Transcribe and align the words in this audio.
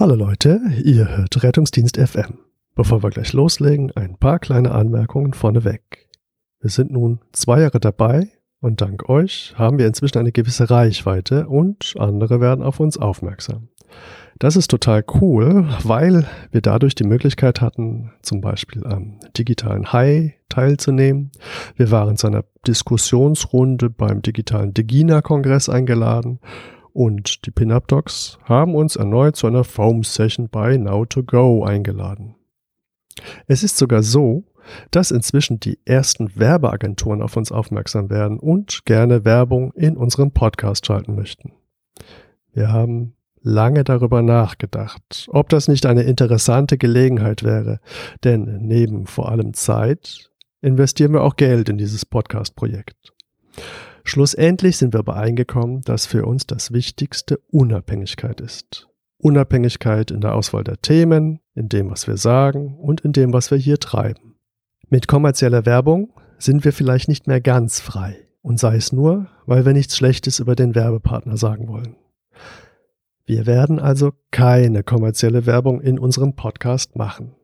Hallo 0.00 0.14
Leute, 0.14 0.62
ihr 0.82 1.14
hört 1.14 1.42
Rettungsdienst 1.42 1.98
FM. 1.98 2.38
Bevor 2.74 3.02
wir 3.02 3.10
gleich 3.10 3.34
loslegen, 3.34 3.92
ein 3.94 4.16
paar 4.16 4.38
kleine 4.38 4.70
Anmerkungen 4.70 5.34
vorneweg. 5.34 6.08
Wir 6.58 6.70
sind 6.70 6.90
nun 6.90 7.20
zwei 7.32 7.60
Jahre 7.60 7.80
dabei 7.80 8.28
und 8.62 8.80
dank 8.80 9.10
euch 9.10 9.52
haben 9.56 9.78
wir 9.78 9.86
inzwischen 9.86 10.16
eine 10.16 10.32
gewisse 10.32 10.70
Reichweite 10.70 11.48
und 11.48 11.96
andere 11.98 12.40
werden 12.40 12.64
auf 12.64 12.80
uns 12.80 12.96
aufmerksam. 12.96 13.68
Das 14.38 14.56
ist 14.56 14.70
total 14.70 15.04
cool, 15.20 15.68
weil 15.84 16.26
wir 16.50 16.62
dadurch 16.62 16.94
die 16.94 17.04
Möglichkeit 17.04 17.60
hatten, 17.60 18.10
zum 18.22 18.40
Beispiel 18.40 18.86
am 18.86 19.18
digitalen 19.36 19.92
High 19.92 20.32
teilzunehmen. 20.48 21.30
Wir 21.76 21.90
waren 21.90 22.16
zu 22.16 22.26
einer 22.26 22.46
Diskussionsrunde 22.66 23.90
beim 23.90 24.22
digitalen 24.22 24.72
Degina-Kongress 24.72 25.68
eingeladen 25.68 26.40
und 26.92 27.46
die 27.46 27.50
Pinup 27.50 27.88
Docs 27.88 28.38
haben 28.44 28.74
uns 28.74 28.96
erneut 28.96 29.36
zu 29.36 29.46
einer 29.46 29.64
Foam 29.64 30.02
Session 30.02 30.48
bei 30.48 30.74
Now2Go 30.74 31.66
eingeladen. 31.66 32.34
Es 33.46 33.62
ist 33.62 33.76
sogar 33.76 34.02
so, 34.02 34.44
dass 34.90 35.10
inzwischen 35.10 35.60
die 35.60 35.78
ersten 35.84 36.36
Werbeagenturen 36.36 37.22
auf 37.22 37.36
uns 37.36 37.52
aufmerksam 37.52 38.10
werden 38.10 38.38
und 38.38 38.84
gerne 38.84 39.24
Werbung 39.24 39.72
in 39.72 39.96
unserem 39.96 40.32
Podcast 40.32 40.86
schalten 40.86 41.14
möchten. 41.14 41.52
Wir 42.52 42.72
haben 42.72 43.14
lange 43.42 43.84
darüber 43.84 44.22
nachgedacht, 44.22 45.28
ob 45.28 45.48
das 45.48 45.68
nicht 45.68 45.86
eine 45.86 46.02
interessante 46.02 46.78
Gelegenheit 46.78 47.42
wäre, 47.42 47.80
denn 48.24 48.66
neben 48.66 49.06
vor 49.06 49.30
allem 49.30 49.54
Zeit 49.54 50.30
investieren 50.60 51.12
wir 51.12 51.22
auch 51.22 51.36
Geld 51.36 51.68
in 51.68 51.78
dieses 51.78 52.04
Podcast-Projekt. 52.04 53.12
Schlussendlich 54.10 54.76
sind 54.76 54.92
wir 54.92 54.98
übereingekommen, 54.98 55.82
dass 55.82 56.04
für 56.04 56.26
uns 56.26 56.44
das 56.44 56.72
Wichtigste 56.72 57.38
Unabhängigkeit 57.52 58.40
ist. 58.40 58.88
Unabhängigkeit 59.18 60.10
in 60.10 60.20
der 60.20 60.34
Auswahl 60.34 60.64
der 60.64 60.82
Themen, 60.82 61.38
in 61.54 61.68
dem, 61.68 61.92
was 61.92 62.08
wir 62.08 62.16
sagen 62.16 62.76
und 62.80 63.02
in 63.02 63.12
dem, 63.12 63.32
was 63.32 63.52
wir 63.52 63.58
hier 63.58 63.78
treiben. 63.78 64.34
Mit 64.88 65.06
kommerzieller 65.06 65.64
Werbung 65.64 66.12
sind 66.38 66.64
wir 66.64 66.72
vielleicht 66.72 67.08
nicht 67.08 67.28
mehr 67.28 67.40
ganz 67.40 67.78
frei 67.78 68.16
und 68.42 68.58
sei 68.58 68.74
es 68.74 68.90
nur, 68.90 69.28
weil 69.46 69.64
wir 69.64 69.74
nichts 69.74 69.96
Schlechtes 69.96 70.40
über 70.40 70.56
den 70.56 70.74
Werbepartner 70.74 71.36
sagen 71.36 71.68
wollen. 71.68 71.94
Wir 73.26 73.46
werden 73.46 73.78
also 73.78 74.10
keine 74.32 74.82
kommerzielle 74.82 75.46
Werbung 75.46 75.80
in 75.80 76.00
unserem 76.00 76.34
Podcast 76.34 76.96
machen. 76.96 77.36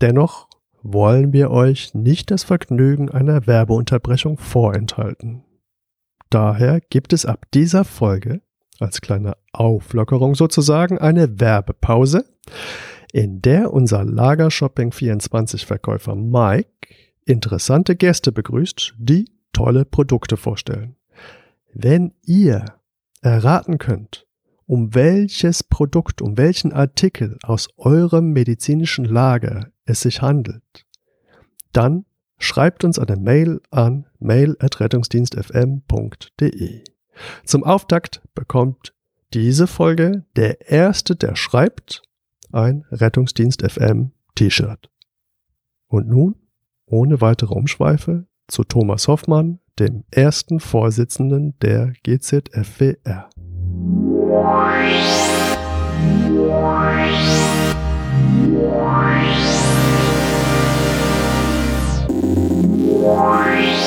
Dennoch 0.00 0.48
wollen 0.82 1.32
wir 1.32 1.52
euch 1.52 1.94
nicht 1.94 2.32
das 2.32 2.42
Vergnügen 2.42 3.08
einer 3.08 3.46
Werbeunterbrechung 3.46 4.36
vorenthalten. 4.36 5.44
Daher 6.32 6.80
gibt 6.80 7.12
es 7.12 7.26
ab 7.26 7.44
dieser 7.52 7.84
Folge 7.84 8.40
als 8.80 9.02
kleine 9.02 9.36
Auflockerung 9.52 10.34
sozusagen 10.34 10.96
eine 10.96 11.40
Werbepause, 11.40 12.24
in 13.12 13.42
der 13.42 13.70
unser 13.70 14.00
Lagershopping24 14.00 15.66
Verkäufer 15.66 16.14
Mike 16.14 16.70
interessante 17.26 17.96
Gäste 17.96 18.32
begrüßt, 18.32 18.94
die 18.96 19.30
tolle 19.52 19.84
Produkte 19.84 20.38
vorstellen. 20.38 20.96
Wenn 21.74 22.14
ihr 22.24 22.64
erraten 23.20 23.76
könnt, 23.76 24.26
um 24.64 24.94
welches 24.94 25.62
Produkt, 25.62 26.22
um 26.22 26.38
welchen 26.38 26.72
Artikel 26.72 27.36
aus 27.42 27.68
eurem 27.76 28.32
medizinischen 28.32 29.04
Lager 29.04 29.70
es 29.84 30.00
sich 30.00 30.22
handelt, 30.22 30.86
dann 31.72 32.06
schreibt 32.42 32.84
uns 32.84 32.98
eine 32.98 33.16
Mail 33.16 33.62
an 33.70 34.04
mail.rettungsdienstfm.de. 34.18 36.84
Zum 37.44 37.64
Auftakt 37.64 38.22
bekommt 38.34 38.94
diese 39.32 39.66
Folge 39.66 40.26
der 40.36 40.70
Erste, 40.70 41.16
der 41.16 41.36
schreibt, 41.36 42.02
ein 42.50 42.84
Rettungsdienst 42.90 43.62
FM 43.62 44.12
T-Shirt. 44.34 44.90
Und 45.86 46.08
nun, 46.08 46.36
ohne 46.86 47.20
weitere 47.20 47.54
Umschweife, 47.54 48.26
zu 48.48 48.64
Thomas 48.64 49.06
Hoffmann, 49.08 49.58
dem 49.78 50.04
ersten 50.10 50.60
Vorsitzenden 50.60 51.58
der 51.60 51.94
GZFWR. 52.02 53.30
why 63.02 63.82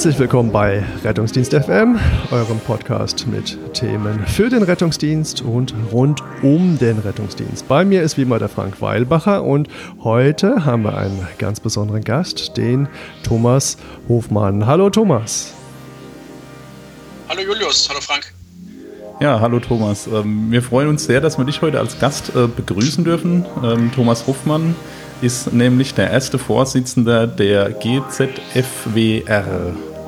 Herzlich 0.00 0.18
willkommen 0.18 0.50
bei 0.50 0.82
Rettungsdienst 1.04 1.52
FM, 1.52 2.00
eurem 2.30 2.58
Podcast 2.60 3.26
mit 3.26 3.58
Themen 3.74 4.26
für 4.26 4.48
den 4.48 4.62
Rettungsdienst 4.62 5.42
und 5.42 5.74
rund 5.92 6.22
um 6.40 6.78
den 6.78 7.00
Rettungsdienst. 7.00 7.68
Bei 7.68 7.84
mir 7.84 8.00
ist 8.00 8.16
wie 8.16 8.22
immer 8.22 8.38
der 8.38 8.48
Frank 8.48 8.80
Weilbacher 8.80 9.44
und 9.44 9.68
heute 10.02 10.64
haben 10.64 10.84
wir 10.84 10.96
einen 10.96 11.28
ganz 11.36 11.60
besonderen 11.60 12.02
Gast, 12.02 12.56
den 12.56 12.88
Thomas 13.22 13.76
Hofmann. 14.08 14.64
Hallo 14.64 14.88
Thomas. 14.88 15.52
Hallo 17.28 17.42
Julius, 17.42 17.86
hallo 17.90 18.00
Frank. 18.00 18.32
Ja, 19.20 19.38
hallo 19.38 19.60
Thomas. 19.60 20.06
Ähm, 20.06 20.50
wir 20.50 20.62
freuen 20.62 20.88
uns 20.88 21.04
sehr, 21.04 21.20
dass 21.20 21.36
wir 21.36 21.44
dich 21.44 21.60
heute 21.60 21.78
als 21.78 21.98
Gast 21.98 22.34
äh, 22.34 22.46
begrüßen 22.46 23.04
dürfen. 23.04 23.44
Ähm, 23.62 23.92
Thomas 23.94 24.26
Hofmann 24.26 24.74
ist 25.20 25.52
nämlich 25.52 25.92
der 25.92 26.10
erste 26.10 26.38
Vorsitzende 26.38 27.28
der 27.28 27.72
GZFWR. 27.72 29.44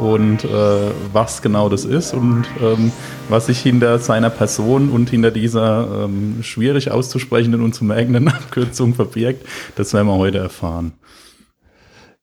Und 0.03 0.45
äh, 0.45 0.91
was 1.13 1.43
genau 1.43 1.69
das 1.69 1.85
ist 1.85 2.13
und 2.13 2.45
ähm, 2.61 2.91
was 3.29 3.47
sich 3.47 3.61
hinter 3.61 4.01
seiner 4.01 4.31
Person 4.31 4.89
und 4.89 5.11
hinter 5.11 5.31
dieser 5.31 6.07
ähm, 6.07 6.43
schwierig 6.43 6.91
auszusprechenden 6.91 7.63
und 7.63 7.73
zu 7.73 7.85
merkenden 7.85 8.27
Abkürzung 8.29 8.95
verbirgt, 8.95 9.47
das 9.77 9.95
werden 9.95 10.09
wir 10.09 10.17
heute 10.17 10.39
erfahren. 10.39 10.95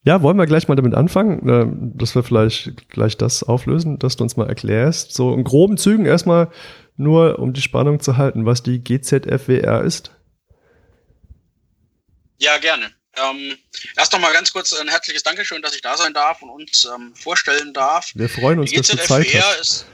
Ja, 0.04 0.22
wollen 0.22 0.38
wir 0.38 0.46
gleich 0.46 0.68
mal 0.68 0.76
damit 0.76 0.94
anfangen, 0.94 1.48
äh, 1.48 1.68
dass 1.98 2.16
wir 2.16 2.24
vielleicht 2.24 2.90
gleich 2.90 3.16
das 3.16 3.44
auflösen, 3.44 3.98
dass 3.98 4.18
du 4.18 4.26
uns 4.26 4.36
mal 4.36 4.50
erklärst. 4.50 5.14
So 5.14 5.34
in 5.34 5.46
groben 5.46 5.78
Zügen 5.78 6.06
erstmal 6.06 6.50
nur, 6.98 7.40
um 7.40 7.54
die 7.54 7.62
Spannung 7.62 8.02
zu 8.02 8.18
halten, 8.18 8.46
was 8.46 8.62
die 8.62 8.84
GZFWR 8.84 9.84
ist. 9.86 10.12
Ja, 12.40 12.58
gerne. 12.58 12.88
Ähm, 13.24 13.58
erst 13.98 14.14
noch 14.14 14.20
mal 14.20 14.34
ganz 14.34 14.52
kurz 14.52 14.74
ein 14.74 14.88
herzliches 14.88 15.24
Dankeschön, 15.24 15.62
dass 15.62 15.76
ich 15.76 15.82
da 15.82 15.98
sein 15.98 16.14
darf 16.14 16.42
und 16.42 16.50
uns 16.50 16.86
ähm, 16.86 17.16
vorstellen 17.16 17.74
darf. 17.74 18.12
Wir 18.14 18.30
freuen 18.30 18.60
uns, 18.60 18.70
die 18.70 18.78
dass 18.78 18.88
du 18.88 18.98
Zeit 18.98 19.34
hast. 19.34 19.60
Ist, 19.60 19.86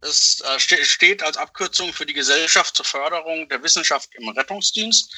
es 0.00 0.42
äh, 0.42 0.84
steht 0.84 1.22
als 1.22 1.36
Abkürzung 1.36 1.92
für 1.92 2.06
die 2.06 2.12
Gesellschaft 2.12 2.76
zur 2.76 2.84
Förderung 2.84 3.48
der 3.48 3.62
Wissenschaft 3.62 4.10
im 4.14 4.28
Rettungsdienst. 4.28 5.12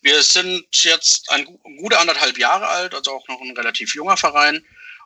Wir 0.00 0.22
sind 0.22 0.66
jetzt 0.84 1.30
ein, 1.30 1.44
gute 1.78 1.98
anderthalb 1.98 2.38
Jahre 2.38 2.66
alt, 2.66 2.94
also 2.94 3.12
auch 3.12 3.28
noch 3.28 3.40
ein 3.40 3.56
relativ 3.56 3.94
junger 3.94 4.16
Verein. 4.16 4.64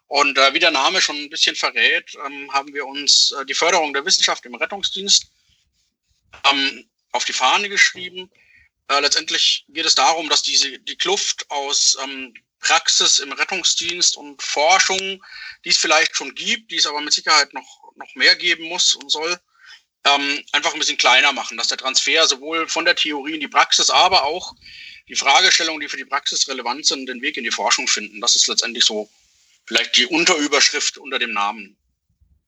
Und 0.08 0.38
äh, 0.38 0.55
wie 0.55 0.58
der 0.58 0.70
Name 0.70 1.00
schon 1.00 1.16
ein 1.16 1.31
bisschen 1.31 1.56
verrät, 1.56 2.14
ähm, 2.26 2.52
haben 2.52 2.72
wir 2.72 2.87
uns 2.87 3.32
äh, 3.32 3.44
die 3.46 3.55
Förderung 3.55 3.93
der 3.93 4.05
Wissenschaft 4.05 4.44
im 4.46 4.55
Rettungsdienst 4.55 5.26
ähm, 6.50 6.87
auf 7.12 7.25
die 7.25 7.32
Fahne 7.32 7.69
geschrieben 7.69 8.31
äh, 8.88 9.00
letztendlich 9.00 9.64
geht 9.69 9.87
es 9.87 9.94
darum, 9.94 10.29
dass 10.29 10.43
diese, 10.43 10.79
die 10.79 10.96
Kluft 10.96 11.50
aus 11.50 11.96
ähm, 12.02 12.34
Praxis 12.61 13.19
im 13.19 13.32
Rettungsdienst 13.32 14.17
und 14.17 14.40
Forschung, 14.40 15.23
die 15.64 15.70
es 15.70 15.79
vielleicht 15.79 16.17
schon 16.17 16.34
gibt, 16.34 16.70
die 16.70 16.76
es 16.76 16.87
aber 16.87 17.00
mit 17.00 17.12
Sicherheit 17.12 17.52
noch, 17.52 17.93
noch 17.96 18.14
mehr 18.14 18.37
geben 18.37 18.64
muss 18.64 18.94
und 18.94 19.11
soll, 19.11 19.37
ähm, 20.05 20.40
einfach 20.52 20.73
ein 20.73 20.79
bisschen 20.79 20.96
kleiner 20.96 21.32
machen, 21.32 21.56
dass 21.56 21.69
der 21.69 21.79
Transfer 21.79 22.26
sowohl 22.26 22.69
von 22.69 22.84
der 22.84 22.96
Theorie 22.96 23.34
in 23.34 23.40
die 23.40 23.49
Praxis, 23.49 23.90
aber 23.90 24.25
auch 24.25 24.55
die 25.08 25.14
Fragestellungen, 25.14 25.81
die 25.81 25.88
für 25.88 25.96
die 25.96 26.05
Praxis 26.05 26.49
relevant 26.49 26.87
sind, 26.87 27.08
den 27.08 27.23
Weg 27.23 27.37
in 27.37 27.44
die 27.44 27.50
Forschung 27.50 27.87
finden. 27.87 28.20
Das 28.20 28.34
ist 28.34 28.46
letztendlich 28.46 28.84
so 28.84 29.08
vielleicht 29.67 29.96
die 29.96 30.06
Unterüberschrift 30.06 30.99
unter 30.99 31.19
dem 31.19 31.32
Namen. 31.32 31.76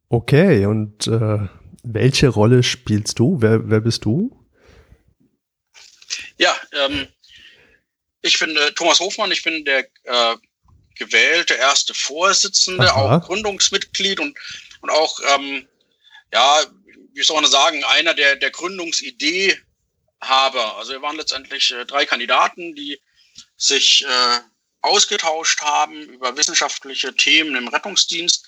Okay, 0.08 0.66
und 0.66 1.06
äh, 1.06 1.48
welche 1.82 2.28
Rolle 2.28 2.62
spielst 2.62 3.18
du? 3.18 3.36
Wer, 3.40 3.68
wer 3.68 3.80
bist 3.80 4.04
du? 4.04 4.43
Ähm, 6.74 7.08
Ich 8.26 8.38
bin 8.38 8.56
äh, 8.56 8.72
Thomas 8.72 9.00
Hofmann, 9.00 9.32
ich 9.32 9.42
bin 9.42 9.64
der 9.66 9.86
äh, 10.04 10.36
gewählte 10.96 11.54
erste 11.54 11.92
Vorsitzende, 11.92 12.90
Aha. 12.90 13.18
auch 13.18 13.26
Gründungsmitglied 13.26 14.18
und, 14.18 14.38
und 14.80 14.90
auch, 14.90 15.20
ähm, 15.34 15.68
ja, 16.32 16.64
wie 17.12 17.22
soll 17.22 17.42
man 17.42 17.50
sagen, 17.50 17.84
einer 17.84 18.14
der, 18.14 18.36
der 18.36 18.50
Gründungsidee 18.50 19.60
habe. 20.22 20.74
Also 20.76 20.92
wir 20.92 21.02
waren 21.02 21.18
letztendlich 21.18 21.70
äh, 21.72 21.84
drei 21.84 22.06
Kandidaten, 22.06 22.74
die 22.74 22.98
sich 23.58 24.06
äh, 24.06 24.40
ausgetauscht 24.80 25.60
haben 25.60 26.00
über 26.08 26.34
wissenschaftliche 26.36 27.14
Themen 27.14 27.56
im 27.56 27.68
Rettungsdienst. 27.68 28.46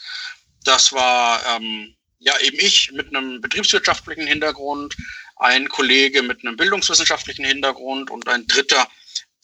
Das 0.65 0.93
war 0.93 1.45
ähm, 1.55 1.95
ja 2.19 2.39
eben 2.41 2.59
ich 2.61 2.93
mit 2.93 3.09
einem 3.09 3.43
betriebswirtschaftlichen 3.43 4.27
Hintergrund, 4.27 4.97
ein 5.37 5.69
Kollege 5.69 6.23
mit 6.23 6.45
einem 6.45 6.57
bildungswissenschaftlichen 6.57 7.45
Hintergrund 7.45 8.11
und 8.11 8.29
ein 8.29 8.47
dritter, 8.47 8.89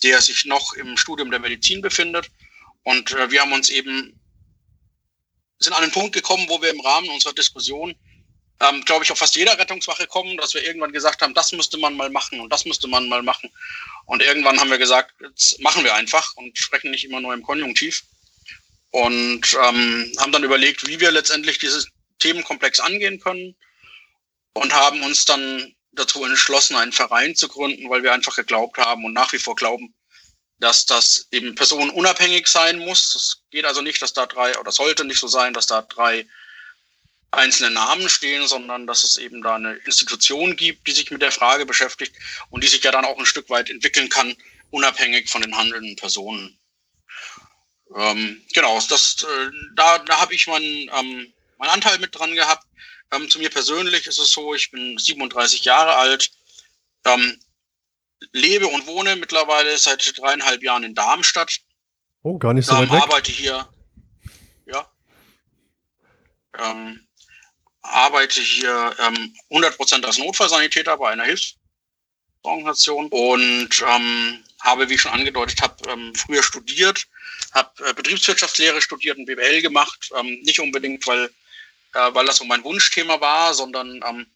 der 0.03 0.21
sich 0.21 0.44
noch 0.44 0.73
im 0.75 0.97
Studium 0.97 1.31
der 1.31 1.41
Medizin 1.41 1.81
befindet. 1.81 2.31
Und 2.83 3.12
äh, 3.12 3.31
wir 3.31 3.43
haben 3.43 3.53
uns 3.53 3.71
eben 3.71 4.19
sind 5.59 5.75
an 5.75 5.83
einen 5.85 5.93
Punkt 5.93 6.12
gekommen, 6.12 6.47
wo 6.49 6.61
wir 6.61 6.71
im 6.71 6.81
Rahmen 6.81 7.09
unserer 7.11 7.35
Diskussion 7.35 7.94
ähm, 8.62 8.85
glaube 8.85 9.05
ich, 9.05 9.11
auf 9.11 9.19
fast 9.19 9.35
jeder 9.35 9.59
Rettungswache 9.59 10.06
kommen, 10.06 10.37
dass 10.37 10.55
wir 10.55 10.65
irgendwann 10.65 10.93
gesagt 10.93 11.23
haben, 11.23 11.35
das 11.35 11.53
müsste 11.53 11.79
man 11.79 11.97
mal 11.97 12.11
machen 12.11 12.41
und 12.41 12.53
das 12.53 12.65
müsste 12.65 12.87
man 12.87 13.09
mal 13.09 13.23
machen. 13.23 13.50
Und 14.06 14.23
irgendwann 14.23 14.59
haben 14.61 14.71
wir 14.71 14.79
gesagt, 14.79 15.15
jetzt 15.21 15.61
machen 15.61 15.85
wir 15.85 15.94
einfach 15.94 16.35
und 16.37 16.56
sprechen 16.56 16.91
nicht 16.91 17.05
immer 17.05 17.21
nur 17.21 17.35
im 17.35 17.43
Konjunktiv. 17.43 18.03
Und 18.91 19.56
ähm, 19.65 20.12
haben 20.19 20.33
dann 20.33 20.44
überlegt, 20.44 20.87
wie 20.87 21.00
wir 21.00 21.11
letztendlich 21.11 21.59
dieses 21.59 21.89
Themenkomplex 22.19 22.79
angehen 22.79 23.19
können 23.21 23.56
und 24.53 24.73
haben 24.73 25.03
uns 25.03 25.25
dann 25.25 25.75
dazu 25.93 26.25
entschlossen, 26.25 26.77
einen 26.77 26.93
Verein 26.93 27.37
zu 27.37 27.49
gründen, 27.49 27.89
weil 27.91 28.03
wir 28.03 28.12
einfach 28.12 28.37
geglaubt 28.37 28.79
haben 28.79 29.05
und 29.05 29.12
nach 29.12 29.33
wie 29.33 29.39
vor 29.39 29.55
glauben, 29.55 29.94
dass 30.59 30.87
das 30.87 31.27
eben 31.33 31.55
personenunabhängig 31.55 32.47
sein 32.47 32.79
muss. 32.79 33.15
Es 33.15 33.43
geht 33.50 33.65
also 33.65 33.83
nicht, 33.83 34.00
dass 34.00 34.12
da 34.12 34.27
drei, 34.27 34.56
oder 34.59 34.73
sollte 34.73 35.05
nicht 35.05 35.19
so 35.19 35.29
sein, 35.29 35.53
dass 35.53 35.67
da 35.67 35.83
drei 35.83 36.27
einzelne 37.33 37.71
Namen 37.71 38.09
stehen, 38.09 38.47
sondern 38.47 38.87
dass 38.87 39.05
es 39.05 39.17
eben 39.17 39.43
da 39.43 39.56
eine 39.56 39.75
Institution 39.87 40.55
gibt, 40.55 40.87
die 40.87 40.93
sich 40.93 41.11
mit 41.11 41.23
der 41.23 41.33
Frage 41.33 41.67
beschäftigt 41.67 42.15
und 42.50 42.62
die 42.62 42.69
sich 42.69 42.83
ja 42.85 42.91
dann 42.91 43.05
auch 43.05 43.19
ein 43.19 43.27
Stück 43.27 43.49
weit 43.50 43.71
entwickeln 43.71 44.09
kann, 44.09 44.37
unabhängig 44.71 45.31
von 45.31 45.43
den 45.43 45.56
handelnden 45.56 45.97
Personen. 45.97 46.59
Ähm, 47.97 48.43
genau, 48.55 48.79
das, 48.89 49.17
äh, 49.23 49.50
da, 49.75 49.99
da 49.99 50.21
habe 50.21 50.35
ich 50.35 50.47
meinen, 50.47 50.91
ähm, 50.94 51.33
meinen 51.59 51.71
Anteil 51.71 51.99
mit 51.99 52.15
dran 52.15 52.35
gehabt. 52.35 52.67
Ähm, 53.12 53.29
zu 53.29 53.38
mir 53.38 53.50
persönlich 53.50 54.06
ist 54.06 54.19
es 54.19 54.32
so, 54.32 54.55
ich 54.55 54.70
bin 54.70 54.97
37 54.99 55.64
Jahre 55.64 55.94
alt, 55.97 56.31
ähm, 57.05 57.38
lebe 58.32 58.67
und 58.67 58.87
wohne 58.87 59.17
mittlerweile 59.17 59.76
seit 59.79 60.19
dreieinhalb 60.19 60.62
Jahren 60.62 60.85
in 60.85 60.94
Darmstadt. 60.94 61.59
Oh, 62.23 62.38
gar 62.38 62.55
nicht 62.55 62.67
so 62.67 62.75
weit 62.75 62.91
weg. 62.91 63.03
arbeite 63.03 63.32
hier, 63.32 63.69
ja, 64.67 64.91
ähm, 66.59 67.06
arbeite 67.82 68.41
hier 68.41 68.94
ähm, 68.99 69.35
100% 69.50 70.05
als 70.05 70.19
Notfallsanitäter 70.19 70.97
bei 70.97 71.11
einer 71.11 71.25
Hilfsorganisation 71.25 73.08
und 73.08 73.85
ähm, 73.87 74.44
habe, 74.61 74.88
wie 74.88 74.94
ich 74.94 75.00
schon 75.00 75.12
angedeutet 75.12 75.61
habe, 75.61 75.91
ähm, 75.91 76.15
früher 76.15 76.43
studiert, 76.43 77.06
habe 77.53 77.88
äh, 77.88 77.93
Betriebswirtschaftslehre 77.93 78.81
studiert 78.81 79.19
und 79.19 79.26
BWL 79.26 79.62
gemacht, 79.62 80.11
ähm, 80.19 80.41
nicht 80.43 80.61
unbedingt, 80.61 81.06
weil, 81.06 81.31
äh, 81.94 82.15
weil 82.15 82.27
das 82.27 82.37
so 82.37 82.44
mein 82.44 82.65
Wunschthema 82.65 83.21
war, 83.21 83.55
sondern 83.55 84.00
ähm, 84.06 84.27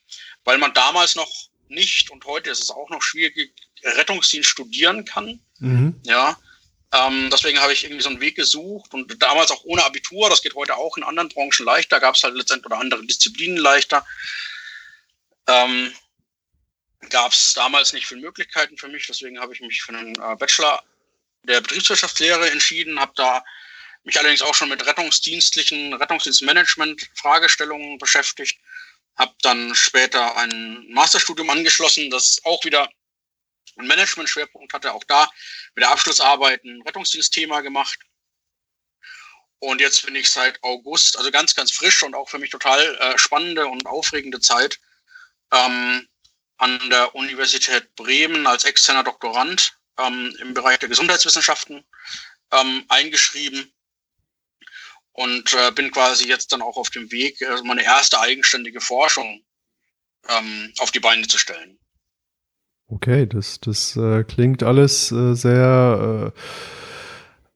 weil 0.45 0.59
man 0.59 0.75
damals 0.75 1.17
noch 1.17 1.31
nicht 1.69 2.11
und 2.11 2.25
heute 2.25 2.51
ist 2.51 2.63
es 2.63 2.71
auch 2.71 2.91
noch 2.91 3.03
schwierig, 3.03 3.53
Rettungsdienst 3.83 4.49
studieren 4.49 5.05
kann. 5.05 5.41
Mhm. 5.59 6.01
Ja, 6.05 6.39
ähm, 6.93 7.29
deswegen 7.31 7.61
habe 7.61 7.73
ich 7.73 7.85
irgendwie 7.85 8.03
so 8.03 8.09
einen 8.09 8.21
Weg 8.21 8.37
gesucht 8.37 8.95
und 8.95 9.21
damals 9.21 9.51
auch 9.51 9.65
ohne 9.65 9.85
Abitur, 9.85 10.31
das 10.31 10.43
geht 10.43 10.55
heute 10.55 10.77
auch 10.77 10.97
in 10.97 11.03
anderen 11.03 11.29
Branchen 11.29 11.65
leichter, 11.65 12.01
gab 12.01 12.15
es 12.15 12.23
halt 12.23 12.35
letztendlich 12.35 12.67
oder 12.67 12.79
andere 12.79 13.05
Disziplinen 13.05 13.57
leichter. 13.57 14.07
Ähm, 15.49 15.93
gab 17.11 17.33
es 17.33 17.55
damals 17.55 17.93
nicht 17.93 18.07
viele 18.07 18.21
Möglichkeiten 18.21 18.79
für 18.79 18.89
mich, 18.89 19.07
deswegen 19.07 19.41
habe 19.41 19.53
ich 19.53 19.61
mich 19.61 19.83
für 19.83 19.97
einen 19.97 20.15
äh, 20.15 20.37
Bachelor 20.37 20.83
der 21.43 21.61
Betriebswirtschaftslehre 21.61 22.51
entschieden, 22.51 23.01
habe 23.01 23.13
da 23.17 23.45
mich 24.07 24.19
allerdings 24.19 24.43
auch 24.43 24.55
schon 24.55 24.69
mit 24.69 24.87
rettungsdienstlichen, 24.87 25.93
Rettungsdienstmanagement 25.95 27.11
Fragestellungen 27.15 27.99
beschäftigt, 27.99 28.59
habe 29.17 29.35
dann 29.43 29.75
später 29.75 30.37
ein 30.37 30.87
Masterstudium 30.91 31.51
angeschlossen, 31.51 32.09
das 32.09 32.41
auch 32.45 32.65
wieder 32.65 32.89
einen 33.77 33.89
Management-Schwerpunkt 33.89 34.73
hatte, 34.73 34.93
auch 34.93 35.05
da 35.05 35.29
mit 35.75 35.83
der 35.83 35.91
Abschlussarbeit 35.91 36.65
ein 36.65 36.83
Rettungsdienstthema 36.83 37.61
gemacht. 37.63 37.99
Und 39.59 39.81
jetzt 39.81 40.07
bin 40.07 40.15
ich 40.15 40.31
seit 40.31 40.63
August, 40.63 41.19
also 41.19 41.31
ganz, 41.33 41.55
ganz 41.55 41.73
frisch 41.73 42.03
und 42.05 42.15
auch 42.15 42.29
für 42.29 42.39
mich 42.39 42.51
total 42.51 42.81
äh, 42.97 43.19
spannende 43.19 43.67
und 43.67 43.87
aufregende 43.87 44.39
Zeit, 44.39 44.79
ähm, 45.53 46.07
an 46.59 46.91
der 46.91 47.15
Universität 47.15 47.93
Bremen 47.97 48.47
als 48.47 48.65
externer 48.65 49.03
Doktorand 49.03 49.77
ähm, 49.99 50.37
im 50.39 50.55
Bereich 50.55 50.79
der 50.79 50.89
Gesundheitswissenschaften 50.89 51.85
ähm, 52.53 52.85
eingeschrieben 52.89 53.73
und 55.17 55.55
äh, 55.55 55.73
bin 55.73 55.91
quasi 55.91 56.29
jetzt 56.29 56.53
dann 56.53 56.63
auch 56.63 56.77
auf 56.77 56.91
dem 56.91 57.11
Weg, 57.11 57.41
äh, 57.41 57.63
meine 57.65 57.83
erste 57.83 58.21
eigenständige 58.21 58.81
Forschung 58.81 59.41
ähm, 60.29 60.73
auf 60.79 60.91
die 60.91 61.01
Beine 61.01 61.27
zu 61.27 61.39
stellen. 61.39 61.79
Okay, 62.89 63.27
das, 63.27 63.59
das 63.61 63.97
äh, 63.97 64.25
klingt 64.25 64.63
alles 64.63 65.11
äh, 65.11 65.35
sehr, 65.35 66.33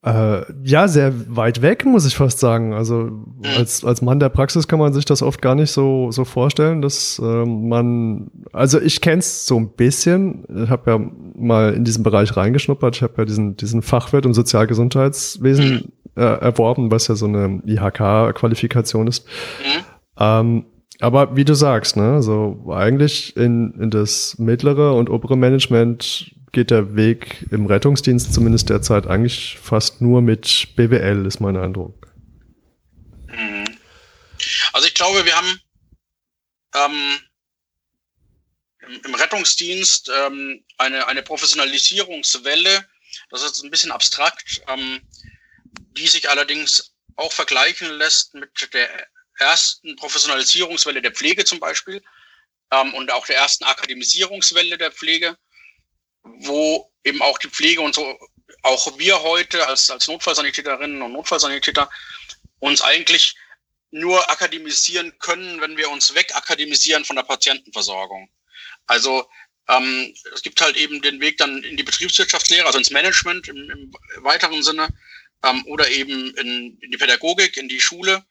äh, 0.03 0.09
äh, 0.11 0.45
ja, 0.65 0.89
sehr 0.89 1.13
weit 1.37 1.61
weg, 1.61 1.85
muss 1.85 2.07
ich 2.07 2.17
fast 2.17 2.41
sagen. 2.41 2.73
Also 2.73 2.95
mhm. 2.95 3.45
als, 3.57 3.85
als 3.85 4.01
Mann 4.01 4.19
der 4.19 4.31
Praxis 4.31 4.67
kann 4.67 4.79
man 4.79 4.95
sich 4.95 5.05
das 5.05 5.23
oft 5.23 5.43
gar 5.43 5.55
nicht 5.55 5.71
so, 5.71 6.11
so 6.11 6.25
vorstellen, 6.25 6.81
dass 6.81 7.21
ähm, 7.23 7.69
man, 7.69 8.31
also 8.53 8.81
ich 8.81 9.03
kenne 9.03 9.19
es 9.19 9.47
so 9.47 9.59
ein 9.59 9.75
bisschen, 9.75 10.47
ich 10.65 10.71
habe 10.71 10.91
ja 10.91 10.99
mal 11.37 11.75
in 11.75 11.85
diesen 11.85 12.03
Bereich 12.03 12.37
reingeschnuppert, 12.37 12.97
ich 12.97 13.03
habe 13.03 13.15
ja 13.19 13.25
diesen, 13.27 13.57
diesen 13.57 13.83
Fachwirt 13.83 14.25
im 14.25 14.35
Sozialgesundheitswesen 14.35 15.75
mhm. 15.75 15.93
Äh, 16.17 16.23
erworben, 16.23 16.91
was 16.91 17.09
ja 17.09 17.15
so 17.15 17.27
eine 17.27 17.63
IHK-Qualifikation 17.65 19.07
ist. 19.07 19.27
Mhm. 19.27 19.85
Ähm, 20.19 20.67
aber 21.01 21.35
wie 21.35 21.45
du 21.45 21.55
sagst, 21.55 21.97
ne, 21.97 22.23
so 22.23 22.71
eigentlich 22.71 23.37
in, 23.37 23.73
in 23.81 23.91
das 23.91 24.39
mittlere 24.39 24.95
und 24.95 25.09
obere 25.09 25.37
Management 25.37 26.35
geht 26.53 26.71
der 26.71 26.95
Weg 26.95 27.47
im 27.51 27.67
Rettungsdienst 27.67 28.35
zumindest 28.35 28.69
derzeit 28.69 29.07
eigentlich 29.07 29.59
fast 29.63 30.01
nur 30.03 30.21
mit 30.21 30.69
BWL, 30.77 31.25
ist 31.27 31.41
mein 31.41 31.57
Eindruck. 31.57 32.09
Mhm. 33.29 33.65
Also 34.73 34.87
ich 34.87 34.95
glaube, 34.95 35.25
wir 35.25 35.35
haben 35.35 35.61
ähm, 36.75 37.19
im, 38.89 39.01
im, 39.07 39.15
Rettungsdienst 39.15 40.11
ähm, 40.27 40.63
eine, 40.77 41.07
eine 41.07 41.23
Professionalisierungswelle, 41.23 42.85
das 43.31 43.43
ist 43.43 43.65
ein 43.65 43.71
bisschen 43.71 43.93
abstrakt, 43.93 44.63
ähm, 44.69 45.01
die 45.91 46.09
sich 46.09 46.29
allerdings 46.29 46.95
auch 47.17 47.33
vergleichen 47.33 47.91
lässt 47.91 48.35
mit 48.35 48.73
der 48.73 49.07
ersten 49.39 49.97
Professionalisierungswelle 49.97 51.03
der 51.03 51.13
Pflege 51.13 51.45
zum 51.45 51.61
Beispiel 51.61 52.03
ähm, 52.71 52.95
und 52.95 53.11
auch 53.11 53.27
der 53.27 53.37
ersten 53.37 53.65
Akademisierungswelle 53.65 54.79
der 54.79 54.93
Pflege, 54.93 55.37
wo 56.23 56.93
eben 57.05 57.23
auch 57.23 57.39
die 57.39 57.49
Pflege 57.49 57.81
und 57.81 57.95
so, 57.95 58.19
auch 58.63 58.99
wir 58.99 59.23
heute 59.23 59.67
als, 59.67 59.91
als 59.91 60.09
Notfallsanitäterinnen 60.09 61.03
und 61.03 61.13
Notfallsanitäter 61.13 61.91
uns 62.59 62.83
eigentlich 62.83 63.35
nur 63.91 64.31
akademisieren 64.31 65.19
können, 65.19 65.61
wenn 65.61 65.77
wir 65.77 65.91
uns 65.91 66.15
wegakademisieren 66.15 67.05
von 67.05 67.17
der 67.17 67.25
Patientenversorgung. 67.25 68.31
Also 68.87 69.29
ähm, 69.69 70.15
es 70.35 70.43
gibt 70.43 70.61
halt 70.61 70.77
eben 70.77 71.03
den 71.03 71.21
Weg 71.21 71.39
dann 71.39 71.63
in 71.63 71.77
die 71.77 71.83
Betriebswirtschaftslehre, 71.83 72.67
also 72.67 72.79
ins 72.79 72.91
Management 72.91 73.49
im, 73.49 73.71
im 73.71 73.95
weiteren 74.19 74.63
Sinne, 74.63 74.89
ähm, 75.45 75.65
oder 75.67 75.91
eben 75.91 76.35
in, 76.37 76.79
in 76.81 76.91
die 76.91 76.99
Pädagogik, 76.99 77.57
in 77.57 77.69
die 77.69 77.81
Schule 77.81 78.25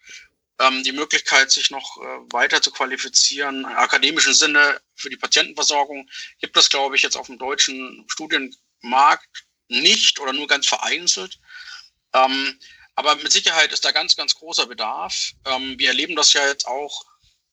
ähm, 0.60 0.84
die 0.84 0.92
Möglichkeit, 0.92 1.51
sich 1.51 1.72
noch 1.72 1.98
äh, 1.98 2.34
weiter 2.34 2.62
zu 2.62 2.72
qualifizieren. 2.72 3.60
Im 3.60 3.66
akademischen 3.66 4.34
Sinne 4.34 4.80
für 4.96 5.10
die 5.10 5.18
Patientenversorgung 5.18 6.10
gibt 6.39 6.58
es, 6.58 6.70
glaube 6.70 6.96
ich, 6.96 7.01
jetzt 7.01 7.16
auf 7.16 7.28
dem 7.28 7.38
deutschen 7.38 8.06
Studienmarkt 8.08 9.46
nicht 9.70 10.20
oder 10.20 10.34
nur 10.34 10.48
ganz 10.48 10.68
vereinzelt. 10.68 11.39
Ähm, 12.13 12.60
aber 12.96 13.16
mit 13.16 13.32
Sicherheit 13.32 13.72
ist 13.72 13.86
da 13.86 13.92
ganz, 13.92 14.16
ganz 14.16 14.36
großer 14.36 14.68
Bedarf. 14.68 15.32
Ähm, 15.46 15.80
wir 15.80 15.89
erleben 15.89 16.16
das 16.16 16.34
ja 16.34 16.46
jetzt 16.46 16.68
auch 16.68 17.06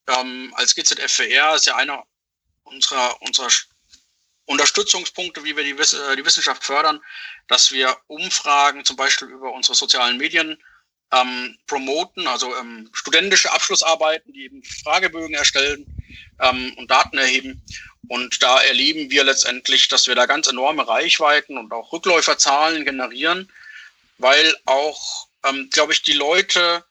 ähm, 0.08 0.52
als 0.56 0.74
GZFWR, 0.74 1.54
ist 1.54 1.66
ja 1.66 1.76
einer 1.76 2.04
unserer, 2.64 3.22
unserer 3.22 3.50
Unterstützungspunkte, 4.46 5.44
wie 5.44 5.56
wir 5.56 5.64
die, 5.64 5.76
Wiss 5.76 5.92
äh, 5.92 6.16
die 6.16 6.24
Wissenschaft 6.24 6.64
fördern, 6.64 7.00
dass 7.48 7.72
wir 7.72 7.96
Umfragen 8.06 8.84
zum 8.84 8.96
Beispiel 8.96 9.28
über 9.28 9.52
unsere 9.52 9.74
sozialen 9.74 10.16
Medien 10.16 10.56
ähm, 11.12 11.58
promoten, 11.66 12.26
also 12.26 12.54
ähm, 12.56 12.88
studentische 12.92 13.52
Abschlussarbeiten, 13.52 14.32
die 14.32 14.44
eben 14.44 14.62
Fragebögen 14.62 15.34
erstellen 15.34 15.86
ähm, 16.40 16.74
und 16.76 16.90
Daten 16.90 17.18
erheben. 17.18 17.62
Und 18.08 18.42
da 18.42 18.60
erleben 18.60 19.10
wir 19.10 19.24
letztendlich, 19.24 19.88
dass 19.88 20.06
wir 20.06 20.14
da 20.14 20.26
ganz 20.26 20.46
enorme 20.46 20.86
Reichweiten 20.86 21.58
und 21.58 21.72
auch 21.72 21.92
Rückläuferzahlen 21.92 22.84
generieren, 22.84 23.50
weil 24.18 24.54
auch, 24.64 25.28
ähm, 25.44 25.68
glaube 25.70 25.92
ich, 25.92 26.02
die 26.02 26.12
Leute, 26.12 26.84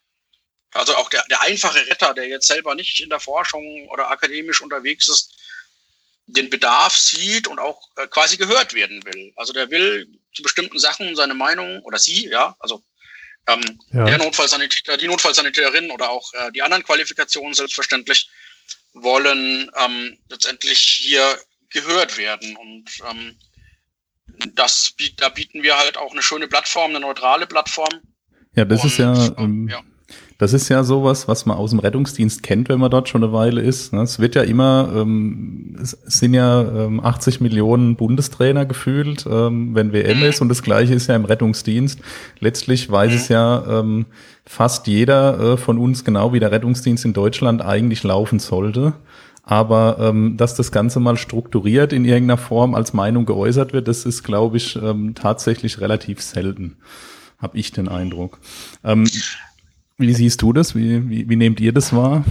also 0.74 0.96
auch 0.98 1.10
der, 1.10 1.24
der 1.30 1.42
einfache 1.42 1.86
Retter, 1.88 2.14
der 2.14 2.28
jetzt 2.28 2.48
selber 2.48 2.76
nicht 2.76 3.00
in 3.00 3.10
der 3.10 3.22
Forschung 3.22 3.88
oder 3.90 4.10
akademisch 4.10 4.62
unterwegs 4.62 5.08
ist, 5.08 5.35
den 6.28 6.50
Bedarf 6.50 6.96
sieht 6.98 7.48
und 7.48 7.60
auch 7.60 7.90
äh, 7.98 8.08
quasi 8.08 8.38
gehört 8.38 8.74
werden 8.74 9.04
will. 9.06 9.34
Also 9.36 9.54
der 9.54 9.70
will 9.70 10.08
zu 10.34 10.44
bestimmten 10.44 10.80
Sachen 10.80 11.16
seine 11.16 11.34
Meinung 11.34 11.82
oder 11.82 12.00
sie, 12.00 12.28
ja, 12.28 12.56
also 12.60 12.84
ähm, 13.48 13.80
ja. 13.92 14.06
der 14.06 14.18
Notfallsanitäter, 14.18 14.98
die 14.98 15.08
Notfallsanitäterin 15.08 15.92
oder 15.92 16.10
auch 16.10 16.34
äh, 16.34 16.52
die 16.52 16.62
anderen 16.62 16.84
Qualifikationen 16.84 17.54
selbstverständlich 17.54 18.30
wollen 18.94 19.70
ähm, 19.78 20.18
letztendlich 20.30 20.80
hier 20.80 21.38
gehört 21.70 22.18
werden. 22.18 22.56
Und 22.56 22.86
ähm, 23.10 23.38
das, 24.54 24.96
da 25.18 25.30
bieten 25.30 25.64
wir 25.64 25.78
halt 25.78 25.98
auch 25.98 26.12
eine 26.12 26.24
schöne 26.24 26.48
Plattform, 26.48 26.92
eine 26.92 27.02
neutrale 27.02 27.46
Plattform. 27.46 28.02
Ja, 28.56 28.66
das 28.66 28.82
und, 28.82 28.88
ist 28.88 28.98
ja, 28.98 29.14
ähm, 29.38 29.68
ja. 29.70 29.84
Das 30.38 30.52
ist 30.52 30.68
ja 30.68 30.84
sowas, 30.84 31.30
was 31.30 31.46
man 31.46 31.56
aus 31.56 31.70
dem 31.70 31.80
Rettungsdienst 31.80 32.44
kennt, 32.44 32.68
wenn 32.68 32.80
man 32.80 32.92
dort 32.92 33.08
schon 33.08 33.24
eine 33.24 33.32
Weile 33.32 33.62
ist. 33.62 33.94
Ne? 33.94 34.02
Es 34.02 34.20
wird 34.20 34.36
ja 34.36 34.42
immer, 34.42 34.92
ähm, 34.94 35.78
es 35.82 35.92
sind 36.06 36.34
ja 36.34 36.62
ähm, 36.62 37.00
80 37.00 37.40
Millionen 37.40 37.96
Bundestrainer 37.96 38.66
gefühlt, 38.66 39.26
ähm, 39.30 39.76
wenn 39.76 39.94
WM 39.94 40.24
ist 40.24 40.42
und 40.42 40.50
das 40.50 40.62
gleiche 40.62 40.94
ist 40.94 41.08
ja 41.08 41.16
im 41.16 41.24
Rettungsdienst. 41.24 42.02
Letztlich 42.40 42.92
weiß 42.92 43.14
es 43.14 43.30
ja 43.30 43.80
ähm, 43.80 44.08
fast 44.46 44.88
jeder 44.88 45.40
äh, 45.40 45.58
von 45.58 45.78
uns, 45.78 46.04
genau 46.04 46.34
wie 46.34 46.40
der 46.40 46.52
Rettungsdienst 46.52 47.06
in 47.06 47.14
Deutschland 47.14 47.62
eigentlich 47.62 48.04
laufen 48.04 48.40
sollte. 48.40 48.94
Aber 49.44 49.98
ähm, 50.00 50.38
dass 50.38 50.56
das 50.56 50.72
Ganze 50.72 51.00
mal 51.00 51.18
strukturiert 51.18 51.94
in 51.94 52.04
irgendeiner 52.04 52.40
Form 52.40 52.74
als 52.74 52.94
Meinung 52.94 53.26
geäußert 53.26 53.74
wird, 53.74 53.88
das 53.88 54.06
ist, 54.06 54.24
glaube 54.24 54.58
ich, 54.58 54.76
ähm, 54.76 55.14
tatsächlich 55.14 55.80
relativ 55.80 56.20
selten, 56.20 56.78
habe 57.38 57.58
ich 57.58 57.72
den 57.72 57.88
Eindruck. 57.88 58.40
Ähm, 58.84 59.08
wie 59.98 60.14
siehst 60.14 60.42
du 60.42 60.54
das? 60.54 60.76
Wie, 60.76 61.10
wie, 61.10 61.30
wie 61.30 61.36
nehmt 61.36 61.60
ihr 61.60 61.72
das 61.72 61.94
wahr? 61.94 62.26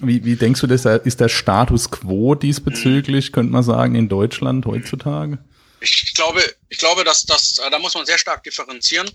Wie, 0.00 0.24
wie 0.24 0.36
denkst 0.36 0.60
du, 0.60 0.66
das 0.66 0.84
ist 0.84 1.20
der 1.20 1.28
Status 1.28 1.90
quo 1.90 2.34
diesbezüglich, 2.34 3.32
könnte 3.32 3.52
man 3.52 3.62
sagen, 3.62 3.94
in 3.94 4.08
Deutschland 4.08 4.66
heutzutage? 4.66 5.38
Ich 5.80 6.14
glaube, 6.14 6.42
ich 6.68 6.78
glaube, 6.78 7.04
dass 7.04 7.24
das, 7.24 7.54
da 7.54 7.78
muss 7.78 7.94
man 7.94 8.06
sehr 8.06 8.18
stark 8.18 8.42
differenzieren. 8.42 9.10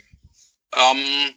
Ähm, 0.75 1.33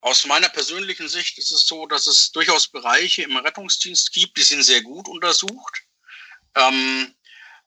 aus 0.00 0.26
meiner 0.26 0.48
persönlichen 0.48 1.08
Sicht 1.08 1.38
ist 1.38 1.52
es 1.52 1.66
so, 1.66 1.86
dass 1.86 2.06
es 2.06 2.32
durchaus 2.32 2.68
Bereiche 2.68 3.22
im 3.22 3.36
Rettungsdienst 3.36 4.12
gibt, 4.12 4.36
die 4.36 4.42
sind 4.42 4.62
sehr 4.64 4.82
gut 4.82 5.08
untersucht. 5.08 5.82
Ähm, 6.56 7.14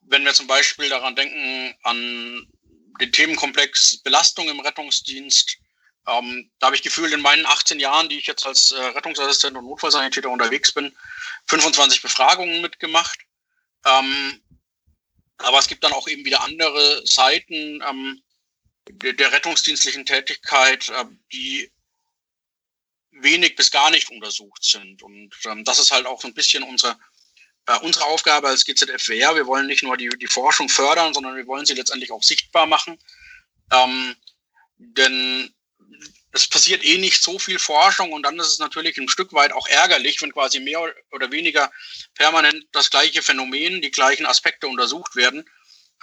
wenn 0.02 0.24
wir 0.24 0.34
zum 0.34 0.48
Beispiel 0.48 0.90
daran 0.90 1.16
denken, 1.16 1.74
an 1.84 2.48
den 3.00 3.12
Themenkomplex 3.12 4.02
Belastung 4.04 4.50
im 4.50 4.60
Rettungsdienst, 4.60 5.58
ähm, 6.08 6.52
da 6.60 6.68
habe 6.68 6.76
ich 6.76 6.84
gefühlt 6.84 7.14
in 7.14 7.22
meinen 7.22 7.46
18 7.46 7.80
Jahren, 7.80 8.10
die 8.10 8.18
ich 8.18 8.28
jetzt 8.28 8.46
als 8.46 8.72
äh, 8.72 8.80
Rettungsassistent 8.80 9.58
und 9.58 9.66
Notfallsanitäter 9.66 10.30
unterwegs 10.30 10.72
bin, 10.72 10.96
25 11.48 12.02
Befragungen 12.02 12.62
mitgemacht. 12.62 13.20
Ähm, 13.86 14.42
aber 15.38 15.60
es 15.60 15.68
gibt 15.68 15.84
dann 15.84 15.94
auch 15.94 16.08
eben 16.08 16.24
wieder 16.24 16.42
andere 16.44 17.06
Seiten 17.06 17.82
ähm, 17.88 18.22
der, 18.88 19.14
der, 19.14 19.32
rettungsdienstlichen 19.32 20.06
Tätigkeit, 20.06 20.90
äh, 20.90 21.06
die 21.32 21.72
wenig 23.12 23.56
bis 23.56 23.72
gar 23.72 23.90
nicht 23.90 24.12
untersucht 24.12 24.64
sind. 24.64 25.02
Und 25.02 25.34
ähm, 25.46 25.64
das 25.64 25.80
ist 25.80 25.92
halt 25.92 26.06
auch 26.06 26.22
so 26.22 26.28
ein 26.28 26.34
bisschen 26.36 26.64
unsere, 26.64 26.98
äh, 27.66 27.80
unsere 27.80 28.06
Aufgabe 28.06 28.48
als 28.48 28.66
GZFWR. 28.66 29.36
Wir 29.36 29.48
wollen 29.48 29.66
nicht 29.66 29.84
nur 29.84 29.98
die, 29.98 30.10
die 30.10 30.28
Forschung 30.28 30.70
fördern, 30.70 31.14
sondern 31.14 31.36
wir 31.36 31.48
wollen 31.48 31.66
sie 31.66 31.74
letztendlich 31.74 32.12
auch 32.12 32.24
sichtbar 32.24 32.68
machen. 32.68 33.00
Ähm, 33.72 34.16
denn 34.78 35.55
es 36.36 36.48
passiert 36.48 36.84
eh 36.84 36.98
nicht 36.98 37.24
so 37.24 37.40
viel 37.40 37.60
Forschung 37.60 38.12
und 38.12 38.24
dann 38.24 38.38
ist 38.38 38.48
es 38.48 38.60
natürlich 38.60 38.98
ein 38.98 39.08
Stück 39.08 39.32
weit 39.32 39.54
auch 39.54 39.68
ärgerlich, 39.68 40.22
wenn 40.22 40.34
quasi 40.34 40.60
mehr 40.60 40.82
oder 41.12 41.32
weniger 41.32 41.72
permanent 42.14 42.66
das 42.74 42.90
gleiche 42.90 43.22
Phänomen, 43.22 43.82
die 43.82 43.90
gleichen 43.90 44.26
Aspekte 44.26 44.68
untersucht 44.68 45.16
werden, 45.16 45.46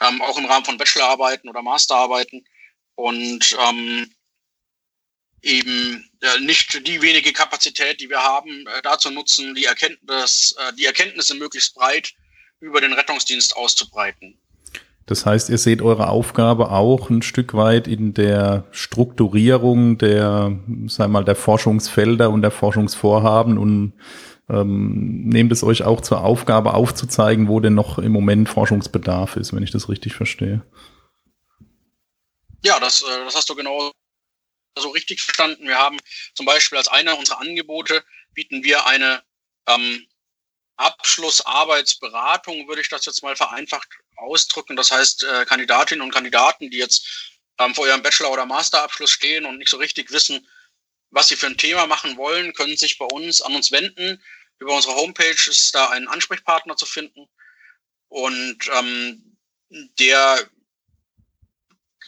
ähm, 0.01 0.23
auch 0.23 0.39
im 0.39 0.47
Rahmen 0.47 0.65
von 0.65 0.79
Bachelorarbeiten 0.79 1.51
oder 1.51 1.61
Masterarbeiten 1.61 2.47
und 2.95 3.57
ähm, 3.69 4.11
eben 5.43 6.11
äh, 6.23 6.41
nicht 6.41 6.87
die 6.87 7.03
wenige 7.03 7.35
Kapazität, 7.35 8.01
die 8.01 8.09
wir 8.09 8.23
haben, 8.23 8.67
äh, 8.67 8.81
dazu 8.83 9.11
nutzen, 9.11 9.55
die 9.55 9.67
Erkenntnis, 9.67 10.55
äh, 10.59 10.73
die 10.75 10.87
Erkenntnisse 10.87 11.35
möglichst 11.35 11.75
breit 11.75 12.15
über 12.61 12.81
den 12.81 12.95
Rettungsdienst 12.95 13.55
auszubreiten. 13.55 14.42
Das 15.07 15.27
heißt, 15.27 15.51
ihr 15.51 15.59
seht 15.59 15.83
eure 15.83 16.09
Aufgabe 16.09 16.71
auch 16.71 17.11
ein 17.11 17.23
Stück 17.23 17.55
weit 17.55 17.89
in 17.89 18.15
der 18.15 18.65
Strukturierung 18.71 19.99
der, 19.99 20.59
sei 20.87 21.09
mal, 21.09 21.25
der 21.25 21.35
Forschungsfelder 21.35 22.31
und 22.31 22.43
der 22.43 22.53
Forschungsvorhaben 22.53 23.59
und 23.59 23.95
ähm, 24.49 25.29
nehmt 25.29 25.51
es 25.51 25.65
euch 25.65 25.83
auch 25.83 26.01
zur 26.01 26.23
Aufgabe 26.25 26.75
aufzuzeigen, 26.75 27.49
wo 27.49 27.59
denn 27.59 27.75
noch 27.75 27.99
im 27.99 28.13
Moment 28.13 28.49
Forschungsbedarf 28.49 29.37
ist, 29.37 29.53
wenn 29.53 29.63
ich 29.63 29.71
das 29.71 29.89
richtig 29.89 30.15
verstehe. 30.15 30.65
Ja, 32.65 32.79
das, 32.79 33.03
äh, 33.03 33.25
das 33.25 33.35
hast 33.35 33.51
du 33.51 33.57
genau 33.57 33.91
so 34.79 34.91
richtig 34.91 35.21
verstanden. 35.21 35.67
Wir 35.67 35.79
haben 35.79 35.99
zum 36.35 36.47
Beispiel 36.47 36.79
als 36.79 36.89
einer 36.89 37.19
unserer 37.19 37.41
Angebote 37.41 38.05
bieten 38.35 38.63
wir 38.63 38.87
eine 38.87 39.23
ähm, 39.67 40.07
Abschlussarbeitsberatung, 40.77 42.69
würde 42.69 42.81
ich 42.81 42.89
das 42.89 43.05
jetzt 43.05 43.23
mal 43.23 43.37
vereinfacht 43.37 43.89
ausdrücken. 44.23 44.77
Das 44.77 44.91
heißt, 44.91 45.25
äh, 45.25 45.45
Kandidatinnen 45.45 46.03
und 46.03 46.13
Kandidaten, 46.13 46.71
die 46.71 46.79
jetzt 46.79 47.41
ähm, 47.59 47.75
vor 47.75 47.87
ihrem 47.87 48.03
Bachelor- 48.03 48.33
oder 48.33 48.47
Masterabschluss 48.47 49.11
stehen 49.11 49.45
und 49.45 49.59
nicht 49.59 49.71
so 49.71 49.77
richtig 49.77 50.11
wissen, 50.11 50.47
was 51.11 51.29
sie 51.29 51.37
für 51.37 51.47
ein 51.47 51.59
Thema 51.59 51.87
machen 51.87 52.17
wollen, 52.17 52.55
können 52.55 52.77
sich 52.77 52.99
bei 52.99 53.05
uns 53.05 53.43
an 53.43 53.55
uns 53.55 53.71
wenden. 53.71 54.23
Über 54.59 54.75
unsere 54.75 54.95
Homepage 54.95 55.49
ist 55.49 55.75
da 55.75 55.91
ein 55.91 56.09
Ansprechpartner 56.09 56.77
zu 56.77 56.87
finden. 56.87 57.29
Und 58.09 58.59
ähm, 58.73 59.37
der 59.99 60.49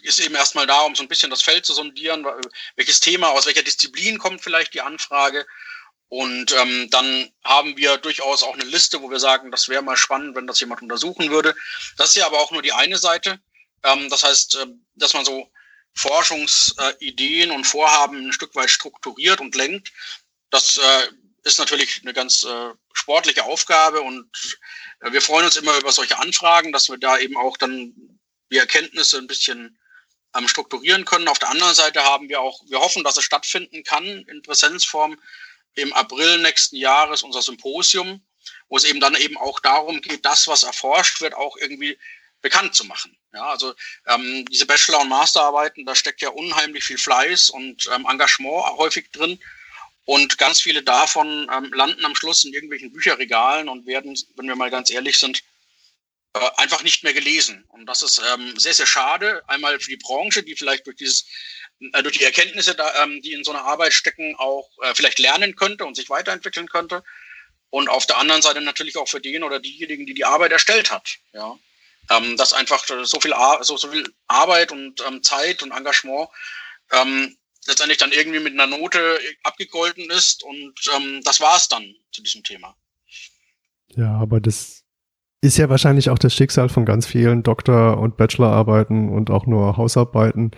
ist 0.02 0.20
eben 0.20 0.34
erstmal 0.34 0.66
da, 0.66 0.82
um 0.82 0.94
so 0.94 1.02
ein 1.02 1.08
bisschen 1.08 1.30
das 1.30 1.42
Feld 1.42 1.64
zu 1.64 1.72
sondieren, 1.72 2.26
welches 2.76 3.00
Thema, 3.00 3.30
aus 3.30 3.46
welcher 3.46 3.62
Disziplin 3.62 4.18
kommt 4.18 4.42
vielleicht 4.42 4.74
die 4.74 4.82
Anfrage 4.82 5.46
und 6.08 6.52
ähm, 6.52 6.88
dann 6.90 7.30
haben 7.42 7.76
wir 7.76 7.96
durchaus 7.96 8.42
auch 8.42 8.54
eine 8.54 8.64
Liste, 8.64 9.02
wo 9.02 9.10
wir 9.10 9.18
sagen, 9.18 9.50
das 9.50 9.68
wäre 9.68 9.82
mal 9.82 9.96
spannend, 9.96 10.36
wenn 10.36 10.46
das 10.46 10.60
jemand 10.60 10.82
untersuchen 10.82 11.30
würde. 11.30 11.56
Das 11.96 12.10
ist 12.10 12.16
ja 12.16 12.26
aber 12.26 12.40
auch 12.40 12.50
nur 12.50 12.62
die 12.62 12.72
eine 12.72 12.98
Seite. 12.98 13.40
Ähm, 13.82 14.08
das 14.10 14.22
heißt, 14.22 14.56
äh, 14.56 14.66
dass 14.94 15.14
man 15.14 15.24
so 15.24 15.50
Forschungsideen 15.94 17.50
und 17.50 17.66
Vorhaben 17.66 18.28
ein 18.28 18.32
Stück 18.32 18.54
weit 18.54 18.70
strukturiert 18.70 19.40
und 19.40 19.54
lenkt. 19.54 19.92
Das 20.50 20.76
äh, 20.76 21.08
ist 21.44 21.58
natürlich 21.58 22.00
eine 22.02 22.12
ganz 22.12 22.44
äh, 22.44 22.70
sportliche 22.92 23.44
Aufgabe 23.44 24.00
und 24.00 24.28
äh, 25.00 25.12
wir 25.12 25.22
freuen 25.22 25.46
uns 25.46 25.56
immer 25.56 25.76
über 25.78 25.92
solche 25.92 26.18
Anfragen, 26.18 26.72
dass 26.72 26.88
wir 26.88 26.98
da 26.98 27.18
eben 27.18 27.36
auch 27.36 27.56
dann 27.56 27.92
die 28.50 28.58
Erkenntnisse 28.58 29.18
ein 29.18 29.26
bisschen 29.26 29.78
ähm, 30.36 30.48
strukturieren 30.48 31.04
können. 31.04 31.28
Auf 31.28 31.38
der 31.38 31.50
anderen 31.50 31.74
Seite 31.74 32.02
haben 32.02 32.28
wir 32.28 32.40
auch, 32.40 32.60
wir 32.68 32.80
hoffen, 32.80 33.04
dass 33.04 33.16
es 33.16 33.24
stattfinden 33.24 33.84
kann 33.84 34.04
in 34.04 34.42
Präsenzform 34.42 35.18
im 35.74 35.92
April 35.92 36.38
nächsten 36.38 36.76
Jahres 36.76 37.22
unser 37.22 37.42
Symposium, 37.42 38.24
wo 38.68 38.76
es 38.76 38.84
eben 38.84 39.00
dann 39.00 39.14
eben 39.16 39.36
auch 39.36 39.60
darum 39.60 40.00
geht, 40.00 40.24
das, 40.24 40.46
was 40.48 40.62
erforscht 40.62 41.20
wird, 41.20 41.34
auch 41.34 41.56
irgendwie 41.56 41.98
bekannt 42.40 42.74
zu 42.74 42.84
machen. 42.84 43.16
Ja, 43.32 43.46
also 43.46 43.74
ähm, 44.06 44.44
diese 44.50 44.66
Bachelor- 44.66 45.00
und 45.00 45.08
Masterarbeiten, 45.08 45.84
da 45.84 45.94
steckt 45.94 46.22
ja 46.22 46.28
unheimlich 46.28 46.84
viel 46.84 46.98
Fleiß 46.98 47.50
und 47.50 47.88
ähm, 47.92 48.06
Engagement 48.08 48.76
häufig 48.76 49.10
drin. 49.10 49.40
Und 50.04 50.36
ganz 50.36 50.60
viele 50.60 50.82
davon 50.82 51.50
ähm, 51.50 51.72
landen 51.72 52.04
am 52.04 52.14
Schluss 52.14 52.44
in 52.44 52.52
irgendwelchen 52.52 52.92
Bücherregalen 52.92 53.68
und 53.68 53.86
werden, 53.86 54.16
wenn 54.36 54.46
wir 54.46 54.54
mal 54.54 54.70
ganz 54.70 54.90
ehrlich 54.90 55.18
sind, 55.18 55.42
äh, 56.34 56.50
einfach 56.56 56.82
nicht 56.82 57.02
mehr 57.02 57.14
gelesen. 57.14 57.64
Und 57.68 57.86
das 57.86 58.02
ist 58.02 58.20
ähm, 58.34 58.58
sehr, 58.58 58.74
sehr 58.74 58.86
schade. 58.86 59.42
Einmal 59.48 59.80
für 59.80 59.90
die 59.90 59.96
Branche, 59.96 60.42
die 60.42 60.54
vielleicht 60.54 60.86
durch 60.86 60.96
dieses 60.96 61.24
durch 61.80 62.18
die 62.18 62.24
Erkenntnisse, 62.24 62.76
ähm, 63.02 63.20
die 63.22 63.32
in 63.32 63.44
so 63.44 63.52
einer 63.52 63.64
Arbeit 63.64 63.92
stecken, 63.92 64.34
auch 64.36 64.68
äh, 64.82 64.94
vielleicht 64.94 65.18
lernen 65.18 65.56
könnte 65.56 65.84
und 65.84 65.96
sich 65.96 66.10
weiterentwickeln 66.10 66.68
könnte. 66.68 67.02
Und 67.70 67.88
auf 67.88 68.06
der 68.06 68.18
anderen 68.18 68.42
Seite 68.42 68.60
natürlich 68.60 68.96
auch 68.96 69.08
für 69.08 69.20
den 69.20 69.42
oder 69.42 69.60
diejenigen, 69.60 70.06
die 70.06 70.14
die 70.14 70.24
Arbeit 70.24 70.52
erstellt 70.52 70.90
hat. 70.90 71.16
Ja, 71.32 71.58
ähm, 72.10 72.36
dass 72.36 72.52
einfach 72.52 72.84
so 72.86 73.20
viel, 73.20 73.34
so, 73.62 73.76
so 73.76 73.88
viel 73.90 74.12
Arbeit 74.28 74.72
und 74.72 75.02
ähm, 75.06 75.22
Zeit 75.22 75.62
und 75.62 75.72
Engagement 75.72 76.28
letztendlich 77.66 77.98
dann 77.98 78.12
irgendwie 78.12 78.40
mit 78.40 78.52
einer 78.52 78.66
Note 78.66 79.18
abgegolten 79.42 80.10
ist. 80.10 80.44
Und 80.44 80.74
das 81.24 81.40
war 81.40 81.56
es 81.56 81.66
dann 81.66 81.94
zu 82.12 82.22
diesem 82.22 82.44
Thema. 82.44 82.76
Ja, 83.96 84.12
aber 84.18 84.38
das 84.38 84.84
ist 85.40 85.58
ja 85.58 85.68
wahrscheinlich 85.68 86.10
auch 86.10 86.18
das 86.18 86.34
Schicksal 86.34 86.68
von 86.68 86.84
ganz 86.84 87.06
vielen 87.06 87.42
Doktor- 87.42 87.98
und 87.98 88.16
Bachelorarbeiten 88.16 89.08
und 89.08 89.30
auch 89.30 89.46
nur 89.46 89.76
Hausarbeiten 89.76 90.52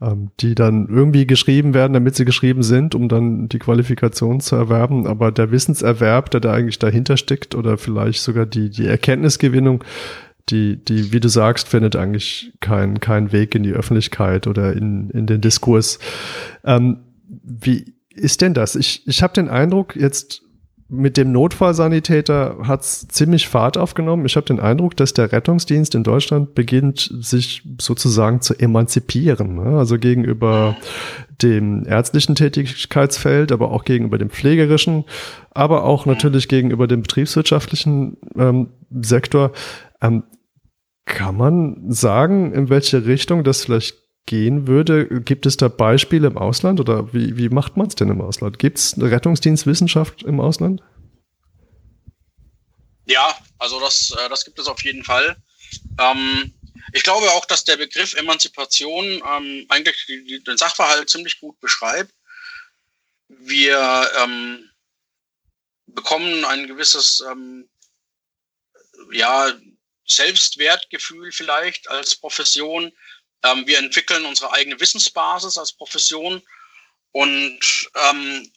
die 0.00 0.54
dann 0.54 0.86
irgendwie 0.88 1.26
geschrieben 1.26 1.74
werden, 1.74 1.92
damit 1.92 2.14
sie 2.14 2.24
geschrieben 2.24 2.62
sind, 2.62 2.94
um 2.94 3.08
dann 3.08 3.48
die 3.48 3.58
Qualifikation 3.58 4.38
zu 4.40 4.54
erwerben. 4.54 5.08
Aber 5.08 5.32
der 5.32 5.50
Wissenserwerb, 5.50 6.30
der 6.30 6.40
da 6.40 6.52
eigentlich 6.52 6.78
dahinter 6.78 7.16
steckt 7.16 7.56
oder 7.56 7.78
vielleicht 7.78 8.22
sogar 8.22 8.46
die, 8.46 8.70
die 8.70 8.86
Erkenntnisgewinnung, 8.86 9.82
die, 10.50 10.76
die, 10.76 11.12
wie 11.12 11.20
du 11.20 11.28
sagst, 11.28 11.68
findet 11.68 11.96
eigentlich 11.96 12.52
keinen 12.60 13.00
keinen 13.00 13.32
Weg 13.32 13.54
in 13.54 13.64
die 13.64 13.72
Öffentlichkeit 13.72 14.46
oder 14.46 14.72
in, 14.72 15.10
in 15.10 15.26
den 15.26 15.40
Diskurs. 15.40 15.98
Ähm, 16.64 16.98
wie 17.28 17.92
ist 18.10 18.40
denn 18.40 18.54
das? 18.54 18.76
Ich, 18.76 19.06
ich 19.06 19.22
habe 19.22 19.34
den 19.34 19.48
Eindruck, 19.48 19.96
jetzt 19.96 20.42
mit 20.90 21.18
dem 21.18 21.32
Notfallsanitäter 21.32 22.56
hat's 22.62 23.06
ziemlich 23.08 23.46
Fahrt 23.46 23.76
aufgenommen. 23.76 24.24
Ich 24.24 24.36
habe 24.36 24.46
den 24.46 24.58
Eindruck, 24.58 24.96
dass 24.96 25.12
der 25.12 25.32
Rettungsdienst 25.32 25.94
in 25.94 26.02
Deutschland 26.02 26.54
beginnt, 26.54 27.12
sich 27.20 27.62
sozusagen 27.78 28.40
zu 28.40 28.54
emanzipieren. 28.58 29.56
Ne? 29.56 29.78
Also 29.78 29.98
gegenüber 29.98 30.76
dem 31.42 31.84
ärztlichen 31.84 32.34
Tätigkeitsfeld, 32.34 33.52
aber 33.52 33.70
auch 33.70 33.84
gegenüber 33.84 34.16
dem 34.16 34.30
pflegerischen, 34.30 35.04
aber 35.50 35.84
auch 35.84 36.06
natürlich 36.06 36.48
gegenüber 36.48 36.86
dem 36.86 37.02
betriebswirtschaftlichen 37.02 38.16
ähm, 38.34 38.68
Sektor. 38.90 39.52
Ähm, 40.00 40.22
kann 41.04 41.36
man 41.36 41.90
sagen, 41.90 42.52
in 42.52 42.70
welche 42.70 43.06
Richtung 43.06 43.44
das 43.44 43.64
vielleicht 43.64 44.07
gehen 44.28 44.66
würde? 44.66 45.06
Gibt 45.22 45.46
es 45.46 45.56
da 45.56 45.68
Beispiele 45.68 46.28
im 46.28 46.38
Ausland 46.38 46.78
oder 46.78 47.12
wie, 47.12 47.36
wie 47.36 47.48
macht 47.48 47.76
man 47.76 47.88
es 47.88 47.94
denn 47.96 48.10
im 48.10 48.20
Ausland? 48.20 48.58
Gibt 48.58 48.78
es 48.78 48.94
Rettungsdienstwissenschaft 49.00 50.22
im 50.22 50.38
Ausland? 50.38 50.82
Ja, 53.06 53.36
also 53.58 53.80
das, 53.80 54.12
äh, 54.12 54.28
das 54.28 54.44
gibt 54.44 54.58
es 54.58 54.66
auf 54.66 54.84
jeden 54.84 55.02
Fall. 55.02 55.36
Ähm, 55.98 56.52
ich 56.92 57.02
glaube 57.02 57.30
auch, 57.32 57.46
dass 57.46 57.64
der 57.64 57.78
Begriff 57.78 58.14
Emanzipation 58.14 59.04
ähm, 59.06 59.66
eigentlich 59.70 60.06
den 60.46 60.56
Sachverhalt 60.58 61.08
ziemlich 61.08 61.40
gut 61.40 61.58
beschreibt. 61.60 62.12
Wir 63.28 64.10
ähm, 64.22 64.70
bekommen 65.86 66.44
ein 66.44 66.66
gewisses 66.66 67.24
ähm, 67.30 67.68
ja, 69.10 69.52
Selbstwertgefühl 70.06 71.32
vielleicht 71.32 71.88
als 71.88 72.14
Profession. 72.14 72.92
Ähm, 73.44 73.66
wir 73.66 73.78
entwickeln 73.78 74.24
unsere 74.26 74.52
eigene 74.52 74.80
Wissensbasis 74.80 75.58
als 75.58 75.72
Profession 75.72 76.42
und 77.12 77.90
ähm, 77.94 78.52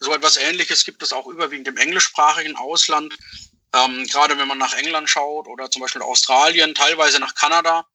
so 0.00 0.14
etwas 0.14 0.36
Ähnliches 0.36 0.84
gibt 0.84 1.02
es 1.02 1.12
auch 1.12 1.26
überwiegend 1.26 1.68
im 1.68 1.76
englischsprachigen 1.76 2.56
Ausland. 2.56 3.16
Ähm, 3.74 4.06
gerade 4.06 4.38
wenn 4.38 4.48
man 4.48 4.58
nach 4.58 4.74
England 4.74 5.10
schaut 5.10 5.46
oder 5.46 5.70
zum 5.70 5.82
Beispiel 5.82 6.02
Australien, 6.02 6.74
teilweise 6.74 7.18
nach 7.18 7.34
Kanada, 7.34 7.86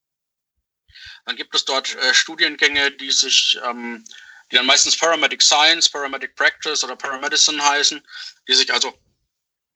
dann 1.26 1.36
gibt 1.36 1.56
es 1.56 1.66
dort 1.66 1.96
äh, 1.96 2.14
Studiengänge, 2.14 2.92
die 2.92 3.12
sich, 3.12 3.58
ähm, 3.66 4.04
die 4.52 4.58
dann 4.58 4.66
meistens 4.66 4.98
Paramedic 4.98 5.42
Science, 5.42 5.90
Paramedic 5.90 6.36
Practice 6.36 6.84
oder 6.84 6.96
Paramedicine 6.96 7.64
heißen, 7.64 8.06
die 8.48 8.54
sich 8.54 8.72
also 8.72 8.94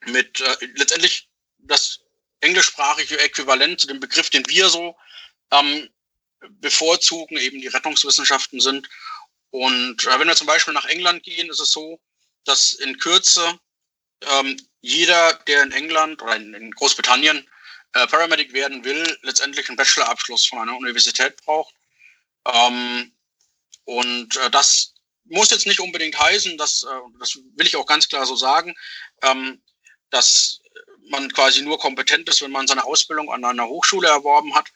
mit 0.06 0.42
äh, 0.42 0.58
letztendlich 0.76 1.30
das 1.60 2.00
englischsprachige 2.42 3.20
Äquivalent 3.20 3.80
zu 3.80 3.88
dem 3.88 4.00
Begriff, 4.00 4.30
den 4.30 4.48
wir 4.48 4.70
so 4.70 4.96
ähm, 5.52 5.90
bevorzugen, 6.50 7.38
eben 7.38 7.62
die 7.62 7.68
Rettungswissenschaften 7.68 8.60
sind. 8.60 8.88
Und 9.50 10.06
äh, 10.06 10.20
wenn 10.20 10.28
wir 10.28 10.36
zum 10.36 10.48
Beispiel 10.48 10.74
nach 10.74 10.86
England 10.86 11.24
gehen, 11.24 11.50
ist 11.50 11.60
es 11.60 11.72
so, 11.72 12.00
dass 12.46 12.74
in 12.74 12.98
Kürze 12.98 13.60
ähm, 14.22 14.58
jeder, 14.82 15.34
der 15.48 15.64
in 15.64 15.72
England 15.72 16.22
oder 16.22 16.36
in, 16.36 16.54
in 16.54 16.72
Großbritannien 16.72 17.48
äh, 17.94 18.08
Paramedic 18.08 18.54
werden 18.54 18.84
will, 18.84 19.18
letztendlich 19.22 19.68
einen 19.68 19.78
Bachelorabschluss 19.78 20.46
von 20.46 20.60
einer 20.60 20.76
Universität 20.76 21.38
braucht. 21.38 21.74
Ähm, 22.46 23.12
und 23.86 24.36
äh, 24.38 24.50
das 24.50 24.94
muss 25.26 25.52
jetzt 25.52 25.68
nicht 25.68 25.80
unbedingt 25.80 26.20
heißen, 26.20 26.58
dass, 26.58 26.84
äh, 26.84 27.20
das 27.20 27.36
will 27.56 27.68
ich 27.68 27.76
auch 27.76 27.86
ganz 27.86 28.08
klar 28.08 28.26
so 28.26 28.36
sagen, 28.36 28.76
ähm, 29.22 29.62
dass 30.10 30.62
man 31.10 31.32
quasi 31.32 31.62
nur 31.62 31.80
kompetent 31.80 32.28
ist, 32.30 32.42
wenn 32.42 32.52
man 32.52 32.68
seine 32.68 32.84
Ausbildung 32.84 33.32
an 33.32 33.44
einer 33.46 33.68
Hochschule 33.68 34.08
erworben 34.08 34.56
hat. 34.56 34.68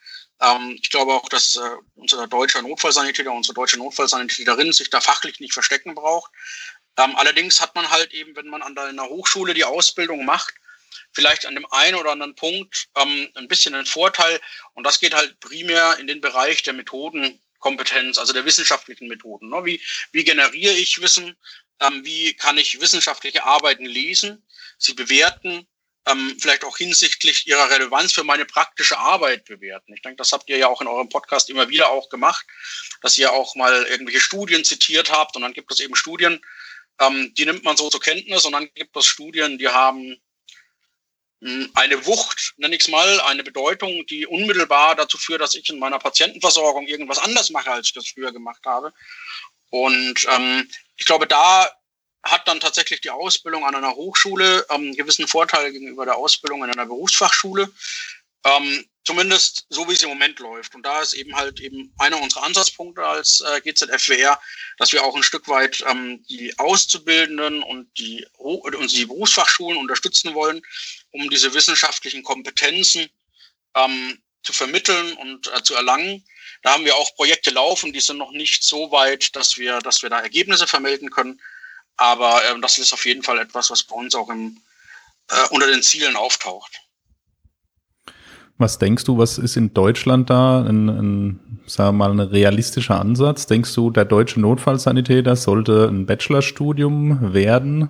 Ähm, 0.42 0.78
ich 0.82 0.90
glaube 0.90 1.14
auch, 1.14 1.30
dass 1.30 1.56
äh, 1.56 1.60
unser 1.96 2.28
deutscher 2.28 2.62
Notfallsanitäter, 2.62 3.32
unsere 3.32 3.54
deutsche 3.54 3.78
Notfallsanitäterin 3.78 4.74
sich 4.74 4.90
da 4.90 5.00
fachlich 5.02 5.40
nicht 5.40 5.54
verstecken 5.54 5.96
braucht. 5.96 6.32
Ähm, 6.98 7.16
allerdings 7.16 7.62
hat 7.62 7.76
man 7.76 7.90
halt 7.90 8.12
eben, 8.14 8.36
wenn 8.36 8.48
man 8.48 8.62
an 8.62 8.78
einer 8.78 9.08
Hochschule 9.08 9.54
die 9.54 9.64
Ausbildung 9.64 10.26
macht, 10.26 10.54
vielleicht 11.14 11.46
an 11.46 11.56
dem 11.56 11.66
einen 11.72 11.96
oder 11.96 12.12
anderen 12.12 12.36
Punkt 12.36 12.90
ähm, 12.96 13.30
ein 13.36 13.48
bisschen 13.48 13.76
einen 13.76 13.86
Vorteil. 13.86 14.40
Und 14.74 14.86
das 14.86 15.00
geht 15.00 15.14
halt 15.14 15.40
primär 15.40 15.98
in 16.00 16.08
den 16.08 16.22
Bereich 16.22 16.64
der 16.64 16.74
Methodenkompetenz, 16.74 18.18
also 18.18 18.34
der 18.34 18.46
wissenschaftlichen 18.46 19.08
Methoden. 19.08 19.50
Ne? 19.50 19.64
Wie, 19.66 19.82
wie 20.12 20.24
generiere 20.24 20.74
ich 20.74 21.02
Wissen? 21.02 21.36
Ähm, 21.80 22.04
wie 22.04 22.34
kann 22.34 22.58
ich 22.58 22.80
wissenschaftliche 22.80 23.44
Arbeiten 23.44 23.86
lesen, 23.86 24.46
sie 24.78 24.94
bewerten 24.94 25.68
ähm, 26.08 26.36
vielleicht 26.40 26.64
auch 26.64 26.78
hinsichtlich 26.78 27.48
ihrer 27.48 27.70
Relevanz 27.70 28.14
für 28.14 28.24
meine 28.24 28.46
praktische 28.46 28.98
Arbeit 28.98 29.46
bewerten. 29.46 29.94
Ich 29.94 30.02
denke, 30.02 30.18
das 30.18 30.32
habt 30.32 30.50
ihr 30.50 30.58
ja 30.58 30.68
auch 30.68 30.82
in 30.82 30.88
eurem 30.88 31.10
Podcast 31.10 31.50
immer 31.50 31.70
wieder 31.70 31.90
auch 31.90 32.10
gemacht, 32.10 32.46
dass 33.02 33.18
ihr 33.18 33.32
auch 33.32 33.56
mal 33.56 33.84
irgendwelche 33.84 34.20
Studien 34.20 34.64
zitiert 34.64 35.12
habt 35.12 35.36
und 35.36 35.44
dann 35.44 35.54
gibt 35.54 35.72
es 35.72 35.80
eben 35.80 35.96
Studien, 35.96 36.44
ähm, 37.00 37.34
die 37.36 37.46
nimmt 37.46 37.64
man 37.64 37.78
so 37.78 37.90
zur 37.90 38.02
Kenntnis 38.02 38.46
und 38.46 38.54
dann 38.54 38.70
gibt 38.74 38.96
es 38.98 39.06
Studien, 39.06 39.58
die 39.58 39.68
haben 39.68 40.20
hm, 41.42 41.72
eine 41.76 42.06
Wucht, 42.06 42.54
nenne 42.58 42.76
ich 42.76 42.82
es 42.82 42.88
mal, 42.88 43.22
eine 43.22 43.44
Bedeutung, 43.44 44.06
die 44.08 44.26
unmittelbar 44.26 44.96
dazu 44.96 45.18
führt, 45.18 45.42
dass 45.42 45.56
ich 45.56 45.70
in 45.70 45.80
meiner 45.80 46.00
Patientenversorgung 46.00 46.88
irgendwas 46.88 47.20
anders 47.20 47.52
mache, 47.52 47.72
als 47.72 47.88
ich 47.88 47.94
das 47.94 48.08
früher 48.08 48.32
gemacht 48.32 48.66
habe. 48.66 48.94
Und 49.70 50.26
ähm, 50.30 50.68
ich 50.98 51.06
glaube, 51.06 51.28
da 51.28 51.70
hat 52.24 52.48
dann 52.48 52.60
tatsächlich 52.60 53.02
die 53.02 53.10
Ausbildung 53.10 53.66
an 53.66 53.76
einer 53.76 53.96
Hochschule 53.96 54.66
ähm, 54.70 54.94
gewissen 54.96 55.28
Vorteil 55.28 55.72
gegenüber 55.72 56.06
der 56.06 56.18
Ausbildung 56.18 56.64
in 56.64 56.72
einer 56.72 56.86
Berufsfachschule. 56.86 57.72
Ähm, 58.44 58.86
zumindest 59.04 59.66
so 59.70 59.88
wie 59.88 59.94
es 59.94 60.04
im 60.04 60.10
Moment 60.10 60.40
läuft. 60.40 60.76
Und 60.76 60.84
da 60.84 61.02
ist 61.02 61.14
eben 61.14 61.36
halt 61.36 61.60
eben 61.60 61.94
einer 61.98 62.22
unserer 62.22 62.44
Ansatzpunkte 62.44 63.06
als 63.06 63.42
äh, 63.42 63.62
GZFWR, 63.62 64.40
dass 64.78 64.92
wir 64.92 65.04
auch 65.04 65.16
ein 65.16 65.24
Stück 65.24 65.48
weit 65.48 65.84
ähm, 65.90 66.24
die 66.30 66.58
Auszubildenden 66.58 67.64
und 67.64 67.90
die, 67.98 68.26
und 68.38 68.92
die 68.92 69.06
Berufsfachschulen 69.06 69.78
unterstützen 69.78 70.34
wollen, 70.34 70.62
um 71.12 71.30
diese 71.30 71.54
wissenschaftlichen 71.54 72.24
Kompetenzen 72.24 73.10
ähm, 73.76 74.22
zu 74.44 74.54
vermitteln 74.54 75.14
und 75.14 75.52
äh, 75.56 75.64
zu 75.64 75.76
erlangen. 75.76 76.24
Da 76.64 76.74
haben 76.74 76.86
wir 76.86 76.96
auch 76.96 77.16
Projekte 77.16 77.50
laufen, 77.52 77.94
die 77.94 78.02
sind 78.02 78.18
noch 78.18 78.32
nicht 78.32 78.64
so 78.64 78.92
weit, 78.92 79.36
dass 79.36 79.58
wir, 79.58 79.80
dass 79.80 80.04
wir 80.04 80.10
da 80.10 80.20
Ergebnisse 80.20 80.68
vermelden 80.68 81.10
können. 81.10 81.42
Aber 82.02 82.42
ähm, 82.50 82.64
das 82.64 82.80
ist 82.80 82.94
auf 82.94 83.06
jeden 83.06 83.22
Fall 83.22 83.38
etwas, 83.38 83.70
was 83.70 83.84
bei 83.84 83.96
uns 83.96 84.16
auch 84.16 84.28
im, 84.30 84.58
äh, 85.30 85.36
unter 85.52 85.68
den 85.68 85.84
Zielen 85.84 86.16
auftaucht. 86.16 86.82
Was 88.58 88.80
denkst 88.80 89.04
du, 89.04 89.20
was 89.20 89.38
ist 89.38 89.56
in 89.56 89.76
Deutschland 89.76 90.32
da 90.32 90.64
ein, 90.64 90.90
ein 90.90 91.62
sagen 91.68 91.98
wir 91.98 92.10
mal, 92.10 92.12
ein 92.12 92.20
realistischer 92.20 93.00
Ansatz? 93.00 93.46
Denkst 93.46 93.76
du, 93.76 93.92
der 93.92 94.06
deutsche 94.06 94.40
Notfallsanitäter 94.40 95.36
sollte 95.36 95.90
ein 95.90 96.08
Bachelorstudium 96.08 97.34
werden? 97.34 97.90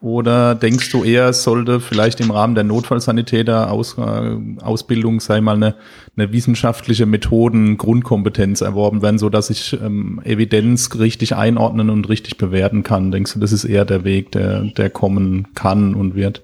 Oder 0.00 0.54
denkst 0.54 0.90
du 0.92 1.04
eher, 1.04 1.28
es 1.28 1.42
sollte 1.42 1.78
vielleicht 1.78 2.20
im 2.20 2.30
Rahmen 2.30 2.54
der 2.54 2.64
Notfallsanitäter 2.64 3.70
Aus, 3.70 3.98
äh, 3.98 5.18
sei 5.20 5.40
mal, 5.42 5.56
eine, 5.56 5.76
eine 6.16 6.32
wissenschaftliche 6.32 7.04
Methoden, 7.04 7.76
Grundkompetenz 7.76 8.62
erworben 8.62 9.02
werden, 9.02 9.18
so 9.18 9.28
dass 9.28 9.50
ich 9.50 9.74
ähm, 9.74 10.22
Evidenz 10.24 10.94
richtig 10.94 11.36
einordnen 11.36 11.90
und 11.90 12.08
richtig 12.08 12.38
bewerten 12.38 12.82
kann? 12.82 13.12
Denkst 13.12 13.34
du, 13.34 13.40
das 13.40 13.52
ist 13.52 13.64
eher 13.64 13.84
der 13.84 14.02
Weg, 14.04 14.32
der, 14.32 14.62
der 14.62 14.88
kommen 14.88 15.52
kann 15.54 15.94
und 15.94 16.14
wird? 16.14 16.42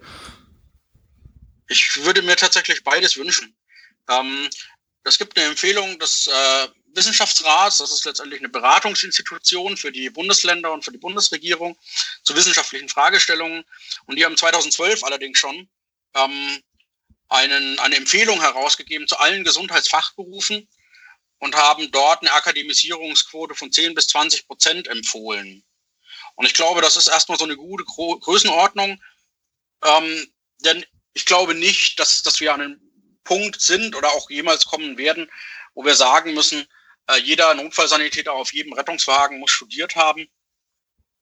Ich 1.68 2.04
würde 2.04 2.20
mir 2.20 2.36
tatsächlich 2.36 2.84
beides 2.84 3.16
wünschen. 3.16 3.54
Ähm, 4.10 4.48
es 5.04 5.18
gibt 5.18 5.38
eine 5.38 5.48
Empfehlung 5.48 5.98
des 5.98 6.28
äh, 6.28 6.68
Wissenschaftsrats, 6.96 7.78
das 7.78 7.92
ist 7.92 8.04
letztendlich 8.04 8.40
eine 8.40 8.48
Beratungsinstitution 8.48 9.76
für 9.76 9.92
die 9.92 10.10
Bundesländer 10.10 10.72
und 10.72 10.84
für 10.84 10.92
die 10.92 10.98
Bundesregierung 10.98 11.78
zu 12.22 12.34
wissenschaftlichen 12.34 12.88
Fragestellungen. 12.88 13.64
Und 14.06 14.16
die 14.16 14.24
haben 14.24 14.36
2012 14.36 15.04
allerdings 15.04 15.38
schon 15.38 15.68
ähm, 16.14 16.62
einen, 17.28 17.78
eine 17.78 17.96
Empfehlung 17.96 18.40
herausgegeben 18.40 19.06
zu 19.06 19.18
allen 19.18 19.44
Gesundheitsfachberufen 19.44 20.68
und 21.38 21.54
haben 21.54 21.90
dort 21.92 22.22
eine 22.22 22.32
Akademisierungsquote 22.32 23.54
von 23.54 23.70
10 23.70 23.94
bis 23.94 24.08
20 24.08 24.46
Prozent 24.46 24.88
empfohlen. 24.88 25.64
Und 26.34 26.46
ich 26.46 26.54
glaube, 26.54 26.80
das 26.80 26.96
ist 26.96 27.08
erstmal 27.08 27.38
so 27.38 27.44
eine 27.44 27.56
gute 27.56 27.84
Größenordnung. 27.84 29.02
Ähm, 29.84 30.32
denn 30.60 30.84
ich 31.12 31.24
glaube 31.24 31.54
nicht, 31.54 31.98
dass, 31.98 32.22
dass 32.22 32.40
wir 32.40 32.54
an 32.54 32.60
einem 32.60 32.80
Punkt 33.24 33.60
sind 33.60 33.94
oder 33.94 34.12
auch 34.12 34.30
jemals 34.30 34.66
kommen 34.66 34.98
werden, 34.98 35.30
wo 35.74 35.84
wir 35.84 35.94
sagen 35.94 36.34
müssen, 36.34 36.66
äh, 37.08 37.18
jeder 37.18 37.54
Notfallsanitäter 37.54 38.32
auf 38.32 38.52
jedem 38.52 38.72
Rettungswagen 38.72 39.38
muss 39.38 39.50
studiert 39.50 39.96
haben. 39.96 40.28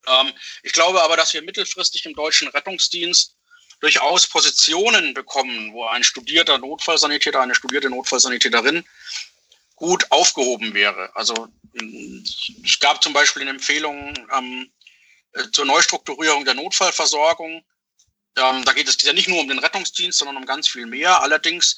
Ähm, 0.06 0.32
ich 0.62 0.72
glaube 0.72 1.02
aber, 1.02 1.16
dass 1.16 1.32
wir 1.34 1.42
mittelfristig 1.42 2.04
im 2.06 2.14
deutschen 2.14 2.48
Rettungsdienst 2.48 3.36
durchaus 3.80 4.26
Positionen 4.26 5.14
bekommen, 5.14 5.72
wo 5.72 5.84
ein 5.84 6.04
studierter 6.04 6.58
Notfallsanitäter, 6.58 7.40
eine 7.40 7.54
studierte 7.54 7.90
Notfallsanitäterin 7.90 8.84
gut 9.76 10.10
aufgehoben 10.10 10.72
wäre. 10.74 11.14
Also 11.14 11.48
es 12.64 12.78
gab 12.78 13.02
zum 13.02 13.12
Beispiel 13.12 13.42
eine 13.42 13.50
Empfehlung 13.50 14.14
ähm, 14.32 14.72
äh, 15.32 15.50
zur 15.52 15.64
Neustrukturierung 15.64 16.44
der 16.44 16.54
Notfallversorgung. 16.54 17.64
Ähm, 18.36 18.64
da 18.64 18.72
geht 18.72 18.88
es 18.88 19.00
ja 19.02 19.12
nicht 19.12 19.28
nur 19.28 19.40
um 19.40 19.48
den 19.48 19.58
Rettungsdienst, 19.58 20.18
sondern 20.18 20.36
um 20.36 20.46
ganz 20.46 20.68
viel 20.68 20.86
mehr. 20.86 21.20
Allerdings 21.20 21.76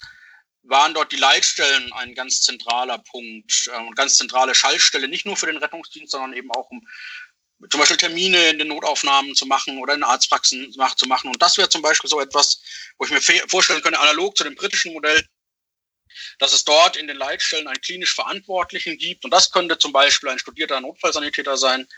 waren 0.69 0.95
dort 0.95 1.13
die 1.13 1.17
Leitstellen 1.17 1.93
ein 1.93 2.15
ganz 2.15 2.43
zentraler 2.43 2.99
Punkt 2.99 3.71
äh, 3.73 3.79
und 3.79 3.95
ganz 3.97 4.17
zentrale 4.17 4.55
Schaltstelle, 4.55 5.09
nicht 5.09 5.27
nur 5.27 5.37
für 5.37 5.47
den 5.47 5.59
Rettungsdienst, 5.59 6.13
sondern 6.13 6.33
eben 6.35 6.51
auch 6.51 6.71
um 6.71 6.87
zum 7.71 7.81
Beispiel 7.81 7.97
Termine 7.97 8.51
in 8.51 8.59
den 8.59 8.69
Notaufnahmen 8.69 9.35
zu 9.35 9.47
machen 9.47 9.79
oder 9.79 9.95
in 9.95 10.03
Arztpraxen 10.03 10.73
zu 10.73 11.07
machen. 11.07 11.31
Und 11.31 11.41
das 11.41 11.57
wäre 11.57 11.69
zum 11.69 11.81
Beispiel 11.81 12.11
so 12.11 12.21
etwas, 12.21 12.61
wo 12.99 13.07
ich 13.07 13.11
mir 13.11 13.21
vorstellen 13.49 13.81
könnte, 13.81 13.99
analog 13.99 14.37
zu 14.37 14.45
dem 14.45 14.55
britischen 14.55 14.93
Modell, 14.93 15.27
dass 16.39 16.53
es 16.53 16.65
dort 16.65 16.97
in 16.97 17.07
den 17.07 17.17
Leitstellen 17.17 17.67
einen 17.67 17.81
klinisch 17.81 18.15
Verantwortlichen 18.15 18.99
gibt. 18.99 19.25
Und 19.25 19.31
das 19.31 19.51
könnte 19.51 19.79
zum 19.79 19.93
Beispiel 19.93 20.29
ein 20.29 20.39
studierter 20.39 20.81
Notfallsanitäter 20.81 21.57
sein 21.57 21.89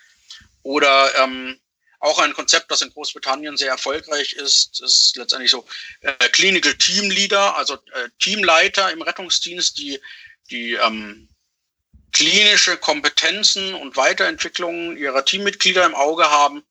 oder 0.62 1.12
ähm, 1.18 1.60
auch 2.00 2.18
ein 2.18 2.32
Konzept, 2.32 2.70
das 2.70 2.82
in 2.82 2.90
Großbritannien 2.90 3.56
sehr 3.56 3.70
erfolgreich 3.70 4.34
ist, 4.34 4.80
ist 4.80 5.16
letztendlich 5.16 5.50
so 5.50 5.66
äh, 6.00 6.12
Clinical 6.30 6.74
Team 6.74 7.10
Leader, 7.10 7.56
also 7.56 7.74
äh, 7.74 8.08
Teamleiter 8.20 8.92
im 8.92 9.02
Rettungsdienst, 9.02 9.78
die 9.78 10.00
die 10.50 10.74
ähm, 10.74 11.28
klinische 12.12 12.76
Kompetenzen 12.76 13.74
und 13.74 13.96
Weiterentwicklungen 13.96 14.96
ihrer 14.96 15.24
Teammitglieder 15.24 15.84
im 15.84 15.94
Auge 15.94 16.30
haben, 16.30 16.64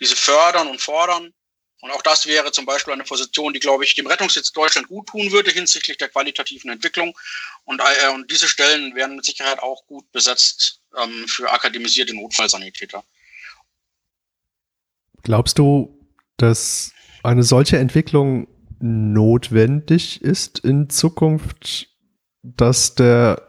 diese 0.00 0.16
fördern 0.16 0.68
und 0.68 0.80
fordern. 0.80 1.32
Und 1.80 1.90
auch 1.90 2.02
das 2.02 2.26
wäre 2.26 2.52
zum 2.52 2.64
Beispiel 2.64 2.92
eine 2.92 3.02
Position, 3.02 3.52
die, 3.52 3.58
glaube 3.58 3.84
ich, 3.84 3.96
dem 3.96 4.06
Rettungsdienst 4.06 4.56
Deutschland 4.56 4.86
gut 4.86 5.08
tun 5.08 5.32
würde 5.32 5.50
hinsichtlich 5.50 5.96
der 5.96 6.10
qualitativen 6.10 6.70
Entwicklung. 6.70 7.18
Und, 7.64 7.80
äh, 7.80 8.08
und 8.10 8.30
diese 8.30 8.46
Stellen 8.46 8.94
werden 8.94 9.16
mit 9.16 9.24
Sicherheit 9.24 9.58
auch 9.58 9.84
gut 9.86 10.10
besetzt 10.12 10.80
ähm, 10.96 11.26
für 11.26 11.50
akademisierte 11.50 12.14
Notfallsanitäter. 12.14 13.04
Glaubst 15.22 15.58
du, 15.58 15.98
dass 16.36 16.92
eine 17.22 17.42
solche 17.42 17.78
Entwicklung 17.78 18.48
notwendig 18.80 20.22
ist 20.22 20.58
in 20.58 20.90
Zukunft, 20.90 21.88
dass 22.42 22.94
der 22.94 23.42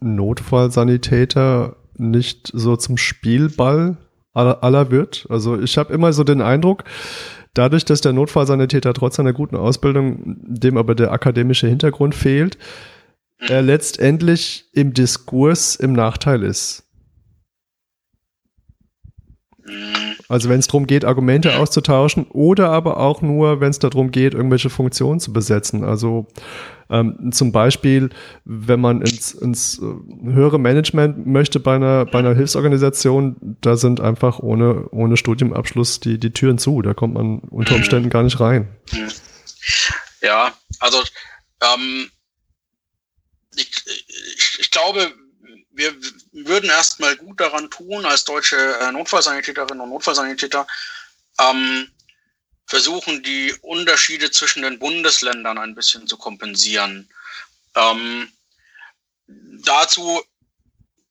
Notfallsanitäter 0.00 1.76
nicht 1.96 2.50
so 2.52 2.76
zum 2.76 2.98
Spielball 2.98 3.96
aller, 4.32 4.90
wird? 4.90 5.26
Also 5.30 5.58
ich 5.58 5.78
habe 5.78 5.94
immer 5.94 6.12
so 6.12 6.24
den 6.24 6.42
Eindruck, 6.42 6.84
dadurch, 7.54 7.84
dass 7.84 8.02
der 8.02 8.12
Notfallsanitäter 8.12 8.92
trotz 8.92 9.18
einer 9.18 9.32
guten 9.32 9.56
Ausbildung, 9.56 10.36
dem 10.46 10.76
aber 10.76 10.94
der 10.94 11.12
akademische 11.12 11.68
Hintergrund 11.68 12.14
fehlt, 12.14 12.58
er 13.38 13.62
letztendlich 13.62 14.66
im 14.72 14.92
Diskurs 14.92 15.76
im 15.76 15.92
Nachteil 15.92 16.42
ist. 16.42 16.82
Also 20.28 20.48
wenn 20.48 20.58
es 20.58 20.66
darum 20.66 20.86
geht, 20.86 21.04
Argumente 21.04 21.56
auszutauschen 21.58 22.26
oder 22.30 22.70
aber 22.70 22.98
auch 22.98 23.20
nur, 23.22 23.60
wenn 23.60 23.70
es 23.70 23.78
darum 23.78 24.10
geht, 24.10 24.34
irgendwelche 24.34 24.70
Funktionen 24.70 25.20
zu 25.20 25.32
besetzen. 25.32 25.84
Also 25.84 26.26
ähm, 26.90 27.30
zum 27.32 27.52
Beispiel, 27.52 28.10
wenn 28.44 28.80
man 28.80 29.00
ins, 29.00 29.32
ins 29.32 29.78
äh, 29.78 30.32
höhere 30.32 30.58
Management 30.58 31.26
möchte 31.26 31.60
bei 31.60 31.76
einer, 31.76 32.06
bei 32.06 32.18
einer 32.18 32.34
Hilfsorganisation, 32.34 33.56
da 33.60 33.76
sind 33.76 34.00
einfach 34.00 34.38
ohne, 34.38 34.88
ohne 34.90 35.16
Studiumabschluss 35.16 36.00
die, 36.00 36.18
die 36.18 36.32
Türen 36.32 36.58
zu. 36.58 36.82
Da 36.82 36.94
kommt 36.94 37.14
man 37.14 37.38
unter 37.40 37.74
Umständen 37.74 38.10
gar 38.10 38.22
nicht 38.22 38.40
rein. 38.40 38.68
Ja, 40.22 40.52
also 40.80 40.98
ähm, 41.62 42.10
ich, 43.56 43.70
ich, 44.36 44.58
ich 44.60 44.70
glaube, 44.70 45.12
wir 45.74 45.94
würden 46.32 46.70
erstmal 46.70 47.16
gut 47.16 47.40
daran 47.40 47.70
tun, 47.70 48.04
als 48.06 48.24
deutsche 48.24 48.56
äh, 48.56 48.92
Notfallsanitäterinnen 48.92 49.80
und 49.80 49.90
Notfallsanitäter, 49.90 50.66
ähm, 51.40 51.90
versuchen, 52.66 53.22
die 53.22 53.52
Unterschiede 53.60 54.30
zwischen 54.30 54.62
den 54.62 54.78
Bundesländern 54.78 55.58
ein 55.58 55.74
bisschen 55.74 56.06
zu 56.06 56.16
kompensieren. 56.16 57.08
Ähm, 57.74 58.32
dazu 59.26 60.22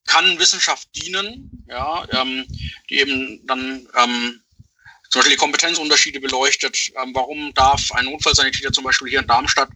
kann 0.05 0.39
Wissenschaft 0.39 0.87
dienen, 0.95 1.65
ja, 1.67 2.05
ähm, 2.11 2.45
die 2.89 2.99
eben 2.99 3.45
dann 3.45 3.87
ähm, 3.95 4.41
zum 5.09 5.19
Beispiel 5.19 5.35
die 5.35 5.41
Kompetenzunterschiede 5.41 6.19
beleuchtet. 6.19 6.77
Ähm, 7.01 7.13
warum 7.13 7.53
darf 7.53 7.91
ein 7.91 8.05
Notfallsanitäter 8.05 8.71
zum 8.71 8.83
Beispiel 8.83 9.09
hier 9.09 9.19
in 9.19 9.27
Darmstadt 9.27 9.69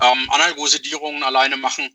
ähm, 0.00 0.30
Analgosedierungen 0.30 1.22
alleine 1.22 1.56
machen 1.56 1.94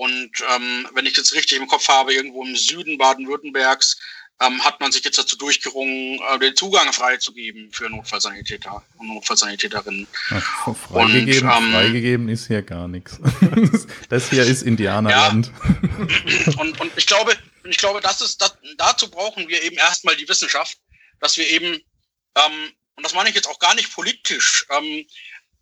und 0.00 0.30
ähm, 0.54 0.88
wenn 0.94 1.04
ich 1.04 1.14
jetzt 1.14 1.34
richtig 1.34 1.58
im 1.58 1.66
Kopf 1.66 1.86
habe, 1.88 2.14
irgendwo 2.14 2.42
im 2.42 2.56
Süden 2.56 2.96
Baden-Württembergs 2.96 3.98
ähm, 4.40 4.64
hat 4.64 4.80
man 4.80 4.92
sich 4.92 5.04
jetzt 5.04 5.18
dazu 5.18 5.36
durchgerungen, 5.36 6.18
äh, 6.32 6.38
den 6.38 6.56
Zugang 6.56 6.90
freizugeben 6.94 7.70
für 7.70 7.90
Notfallsanitäter 7.90 8.82
und 8.96 9.08
Notfallsanitäterinnen. 9.08 10.06
Ach, 10.30 10.74
freigegeben, 10.74 11.50
und, 11.50 11.54
ähm, 11.54 11.72
freigegeben 11.72 12.28
ist 12.30 12.46
hier 12.46 12.62
gar 12.62 12.88
nichts. 12.88 13.18
Das 14.08 14.30
hier 14.30 14.42
ist 14.42 14.62
Indianerland. 14.62 15.52
Ja. 15.52 16.60
Und, 16.62 16.80
und 16.80 16.92
ich 16.96 17.06
glaube, 17.06 17.36
ich 17.64 17.76
glaube, 17.76 18.00
das 18.00 18.22
ist, 18.22 18.40
das, 18.40 18.56
dazu 18.78 19.10
brauchen 19.10 19.48
wir 19.48 19.62
eben 19.62 19.76
erstmal 19.76 20.16
die 20.16 20.28
Wissenschaft, 20.30 20.78
dass 21.20 21.36
wir 21.36 21.46
eben, 21.46 21.74
ähm, 21.74 22.72
und 22.96 23.04
das 23.04 23.12
meine 23.12 23.28
ich 23.28 23.34
jetzt 23.34 23.48
auch 23.48 23.58
gar 23.58 23.74
nicht 23.74 23.92
politisch, 23.92 24.64
ähm, 24.70 25.04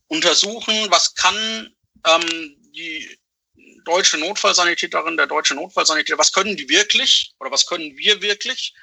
untersuchen, 0.07 0.87
was 0.91 1.15
kann 1.15 1.35
ähm, 2.07 2.55
die 2.73 3.19
deutsche 3.89 4.19
Notfallsanitäterin, 4.19 5.17
der 5.17 5.27
deutsche 5.27 5.55
Notfallsanitäter, 5.55 6.19
was 6.19 6.33
können 6.33 6.57
die 6.57 6.69
wirklich 6.69 7.35
oder 7.41 7.51
was 7.51 7.67
können 7.67 7.97
wir 7.97 8.21
wirklich 8.21 8.75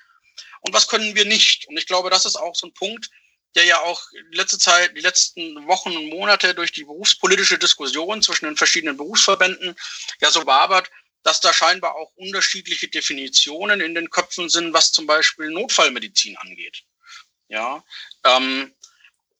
und 0.61 0.73
was 0.73 0.87
können 0.87 1.15
wir 1.15 1.25
nicht? 1.25 1.67
Und 1.67 1.77
ich 1.77 1.85
glaube, 1.85 2.09
das 2.09 2.25
ist 2.25 2.35
auch 2.35 2.55
so 2.55 2.67
ein 2.67 2.73
Punkt, 2.73 3.09
der 3.53 3.65
ja 3.65 3.79
auch 3.81 4.01
die 4.11 4.35
letzte 4.35 4.57
Zeit, 4.57 4.97
die 4.97 5.01
letzten 5.01 5.67
Wochen 5.67 5.95
und 5.95 6.09
Monate 6.09 6.53
durch 6.53 6.71
die 6.71 6.83
berufspolitische 6.83 7.57
Diskussion 7.57 8.21
zwischen 8.21 8.45
den 8.45 8.57
verschiedenen 8.57 8.97
Berufsverbänden 8.97 9.75
ja 10.19 10.31
so 10.31 10.45
wabert, 10.45 10.89
dass 11.23 11.39
da 11.39 11.53
scheinbar 11.53 11.95
auch 11.95 12.11
unterschiedliche 12.15 12.87
Definitionen 12.87 13.81
in 13.81 13.95
den 13.95 14.09
Köpfen 14.09 14.49
sind, 14.49 14.73
was 14.73 14.91
zum 14.91 15.07
Beispiel 15.07 15.49
Notfallmedizin 15.49 16.35
angeht. 16.37 16.83
Ja, 17.47 17.83
ähm, 18.23 18.73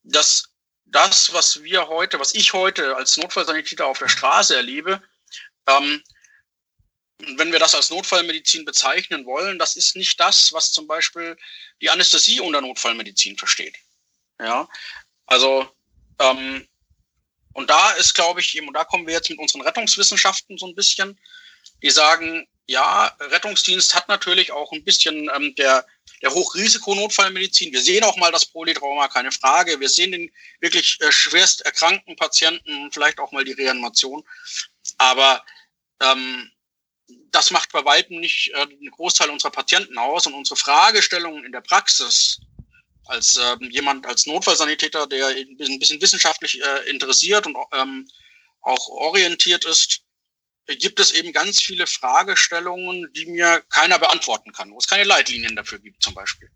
das, 0.03 0.49
das, 0.85 1.33
was 1.33 1.63
wir 1.63 1.87
heute, 1.87 2.19
was 2.19 2.33
ich 2.35 2.53
heute 2.53 2.95
als 2.95 3.17
Notfallsanitäter 3.17 3.85
auf 3.85 3.99
der 3.99 4.09
Straße 4.09 4.55
erlebe, 4.55 5.01
ähm, 5.67 6.03
wenn 7.37 7.51
wir 7.51 7.59
das 7.59 7.75
als 7.75 7.89
Notfallmedizin 7.89 8.65
bezeichnen 8.65 9.25
wollen, 9.25 9.57
das 9.57 9.75
ist 9.75 9.95
nicht 9.95 10.19
das, 10.19 10.51
was 10.51 10.71
zum 10.71 10.85
Beispiel 10.85 11.37
die 11.81 11.89
Anästhesie 11.89 12.41
unter 12.41 12.61
Notfallmedizin 12.61 13.37
versteht. 13.37 13.75
Ja, 14.39 14.67
also 15.25 15.69
ähm, 16.19 16.67
und 17.53 17.69
da 17.69 17.91
ist, 17.91 18.13
glaube 18.13 18.41
ich, 18.41 18.55
eben, 18.57 18.67
und 18.67 18.73
da 18.73 18.83
kommen 18.83 19.07
wir 19.07 19.13
jetzt 19.13 19.29
mit 19.29 19.39
unseren 19.39 19.61
Rettungswissenschaften 19.61 20.57
so 20.57 20.67
ein 20.67 20.75
bisschen, 20.75 21.17
die 21.81 21.89
sagen, 21.89 22.47
ja, 22.67 23.15
Rettungsdienst 23.19 23.95
hat 23.95 24.09
natürlich 24.09 24.51
auch 24.51 24.71
ein 24.73 24.83
bisschen 24.83 25.29
ähm, 25.33 25.55
der, 25.55 25.85
der 26.21 26.33
Hochrisikonotfallmedizin. 26.33 27.71
Wir 27.71 27.81
sehen 27.81 28.03
auch 28.03 28.17
mal 28.17 28.31
das 28.31 28.45
Polytrauma, 28.45 29.07
keine 29.07 29.31
Frage. 29.31 29.79
Wir 29.79 29.87
sehen 29.87 30.11
den 30.11 30.31
wirklich 30.59 30.99
äh, 30.99 31.11
schwerst 31.11 31.61
erkrankten 31.61 32.17
Patienten, 32.17 32.91
vielleicht 32.91 33.19
auch 33.19 33.31
mal 33.31 33.45
die 33.45 33.53
Reanimation. 33.53 34.23
Aber 34.97 35.43
ähm, 36.01 36.51
das 37.31 37.51
macht 37.51 37.71
bei 37.71 37.83
weitem 37.85 38.19
nicht 38.19 38.51
äh, 38.53 38.61
einen 38.61 38.91
Großteil 38.91 39.29
unserer 39.29 39.51
Patienten 39.51 39.97
aus 39.97 40.25
und 40.27 40.33
unsere 40.33 40.55
Fragestellungen 40.55 41.45
in 41.45 41.51
der 41.51 41.61
Praxis 41.61 42.39
als 43.05 43.37
äh, 43.37 43.55
jemand, 43.69 44.05
als 44.07 44.25
Notfallsanitäter, 44.25 45.07
der 45.07 45.27
ein 45.27 45.57
bisschen 45.57 46.01
wissenschaftlich 46.01 46.61
äh, 46.61 46.89
interessiert 46.89 47.45
und 47.45 47.55
ähm, 47.73 48.07
auch 48.61 48.87
orientiert 48.87 49.65
ist, 49.65 50.01
gibt 50.67 50.99
es 50.99 51.11
eben 51.11 51.31
ganz 51.31 51.61
viele 51.61 51.85
Fragestellungen, 51.85 53.11
die 53.13 53.27
mir 53.27 53.61
keiner 53.69 53.99
beantworten 53.99 54.51
kann, 54.51 54.71
wo 54.71 54.77
es 54.79 54.87
keine 54.87 55.03
Leitlinien 55.03 55.55
dafür 55.55 55.77
gibt 55.77 56.01
zum 56.01 56.15
Beispiel. 56.15 56.49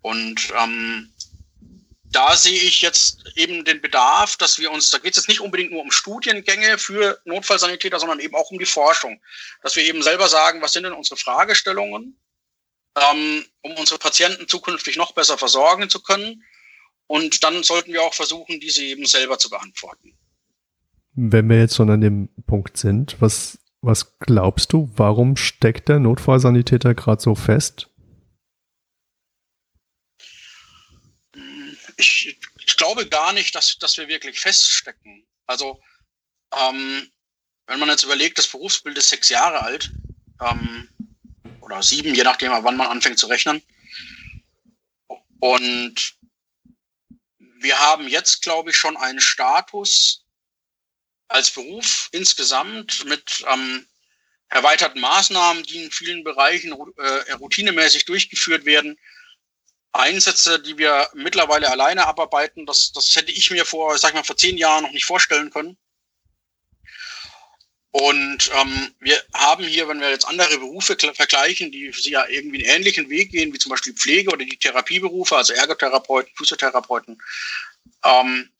Und 0.00 0.52
ähm, 0.58 1.13
da 2.14 2.36
sehe 2.36 2.60
ich 2.60 2.80
jetzt 2.80 3.24
eben 3.36 3.64
den 3.64 3.80
Bedarf, 3.80 4.36
dass 4.36 4.58
wir 4.58 4.70
uns, 4.70 4.90
da 4.90 4.98
geht 4.98 5.12
es 5.12 5.16
jetzt 5.16 5.28
nicht 5.28 5.40
unbedingt 5.40 5.72
nur 5.72 5.82
um 5.82 5.90
Studiengänge 5.90 6.78
für 6.78 7.18
Notfallsanitäter, 7.24 7.98
sondern 7.98 8.20
eben 8.20 8.34
auch 8.34 8.50
um 8.50 8.58
die 8.58 8.66
Forschung. 8.66 9.20
Dass 9.62 9.74
wir 9.74 9.84
eben 9.84 10.02
selber 10.02 10.28
sagen, 10.28 10.62
was 10.62 10.72
sind 10.72 10.84
denn 10.84 10.92
unsere 10.92 11.16
Fragestellungen, 11.16 12.18
ähm, 12.96 13.44
um 13.62 13.72
unsere 13.76 13.98
Patienten 13.98 14.46
zukünftig 14.46 14.96
noch 14.96 15.12
besser 15.12 15.38
versorgen 15.38 15.90
zu 15.90 16.00
können. 16.00 16.44
Und 17.06 17.42
dann 17.42 17.64
sollten 17.64 17.92
wir 17.92 18.02
auch 18.02 18.14
versuchen, 18.14 18.60
diese 18.60 18.84
eben 18.84 19.06
selber 19.06 19.38
zu 19.38 19.50
beantworten. 19.50 20.16
Wenn 21.14 21.48
wir 21.48 21.58
jetzt 21.58 21.76
schon 21.76 21.90
an 21.90 22.00
dem 22.00 22.28
Punkt 22.46 22.76
sind, 22.76 23.16
was, 23.20 23.58
was 23.80 24.18
glaubst 24.20 24.72
du, 24.72 24.90
warum 24.94 25.36
steckt 25.36 25.88
der 25.88 25.98
Notfallsanitäter 25.98 26.94
gerade 26.94 27.22
so 27.22 27.34
fest? 27.34 27.90
Ich, 31.96 32.38
ich 32.64 32.76
glaube 32.76 33.08
gar 33.08 33.32
nicht, 33.32 33.54
dass, 33.54 33.78
dass 33.78 33.96
wir 33.96 34.08
wirklich 34.08 34.40
feststecken. 34.40 35.26
Also, 35.46 35.80
ähm, 36.54 37.10
wenn 37.66 37.78
man 37.80 37.88
jetzt 37.88 38.04
überlegt, 38.04 38.38
das 38.38 38.48
Berufsbild 38.48 38.98
ist 38.98 39.08
sechs 39.08 39.28
Jahre 39.28 39.62
alt, 39.62 39.90
ähm, 40.40 40.88
oder 41.60 41.82
sieben, 41.82 42.14
je 42.14 42.22
nachdem, 42.22 42.52
wann 42.52 42.76
man 42.76 42.88
anfängt 42.88 43.18
zu 43.18 43.26
rechnen. 43.26 43.62
Und 45.40 46.14
wir 47.58 47.78
haben 47.78 48.08
jetzt, 48.08 48.42
glaube 48.42 48.70
ich, 48.70 48.76
schon 48.76 48.96
einen 48.96 49.20
Status 49.20 50.24
als 51.28 51.50
Beruf 51.50 52.08
insgesamt 52.12 53.04
mit 53.06 53.44
ähm, 53.48 53.86
erweiterten 54.48 55.00
Maßnahmen, 55.00 55.62
die 55.64 55.84
in 55.84 55.90
vielen 55.90 56.22
Bereichen 56.22 56.72
äh, 56.96 57.32
routinemäßig 57.32 58.04
durchgeführt 58.04 58.64
werden. 58.66 58.98
Einsätze, 59.94 60.60
die 60.60 60.76
wir 60.76 61.08
mittlerweile 61.14 61.70
alleine 61.70 62.06
abarbeiten, 62.06 62.66
das, 62.66 62.92
das 62.92 63.14
hätte 63.14 63.32
ich 63.32 63.50
mir 63.50 63.64
vor, 63.64 63.96
sag 63.96 64.10
ich 64.10 64.14
mal, 64.16 64.24
vor 64.24 64.36
zehn 64.36 64.56
Jahren 64.56 64.84
noch 64.84 64.92
nicht 64.92 65.04
vorstellen 65.04 65.50
können. 65.50 65.76
Und 67.92 68.50
ähm, 68.54 68.92
wir 68.98 69.22
haben 69.34 69.62
hier, 69.62 69.86
wenn 69.86 70.00
wir 70.00 70.10
jetzt 70.10 70.26
andere 70.26 70.58
Berufe 70.58 70.96
vergleichen, 70.96 71.70
die 71.70 71.92
ja 72.02 72.26
irgendwie 72.26 72.66
einen 72.66 72.78
ähnlichen 72.78 73.08
Weg 73.08 73.30
gehen, 73.30 73.52
wie 73.52 73.58
zum 73.58 73.70
Beispiel 73.70 73.94
Pflege 73.94 74.32
oder 74.32 74.44
die 74.44 74.58
Therapieberufe, 74.58 75.36
also 75.36 75.52
Ergotherapeuten, 75.52 76.34
Physiotherapeuten, 76.34 77.22
ähm, 78.04 78.50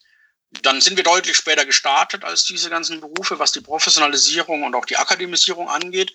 dann 0.62 0.80
sind 0.80 0.96
wir 0.96 1.02
deutlich 1.02 1.36
später 1.36 1.66
gestartet 1.66 2.22
als 2.22 2.44
diese 2.44 2.70
ganzen 2.70 3.00
Berufe, 3.00 3.40
was 3.40 3.50
die 3.50 3.60
Professionalisierung 3.60 4.62
und 4.62 4.76
auch 4.76 4.84
die 4.84 4.96
Akademisierung 4.96 5.68
angeht. 5.68 6.14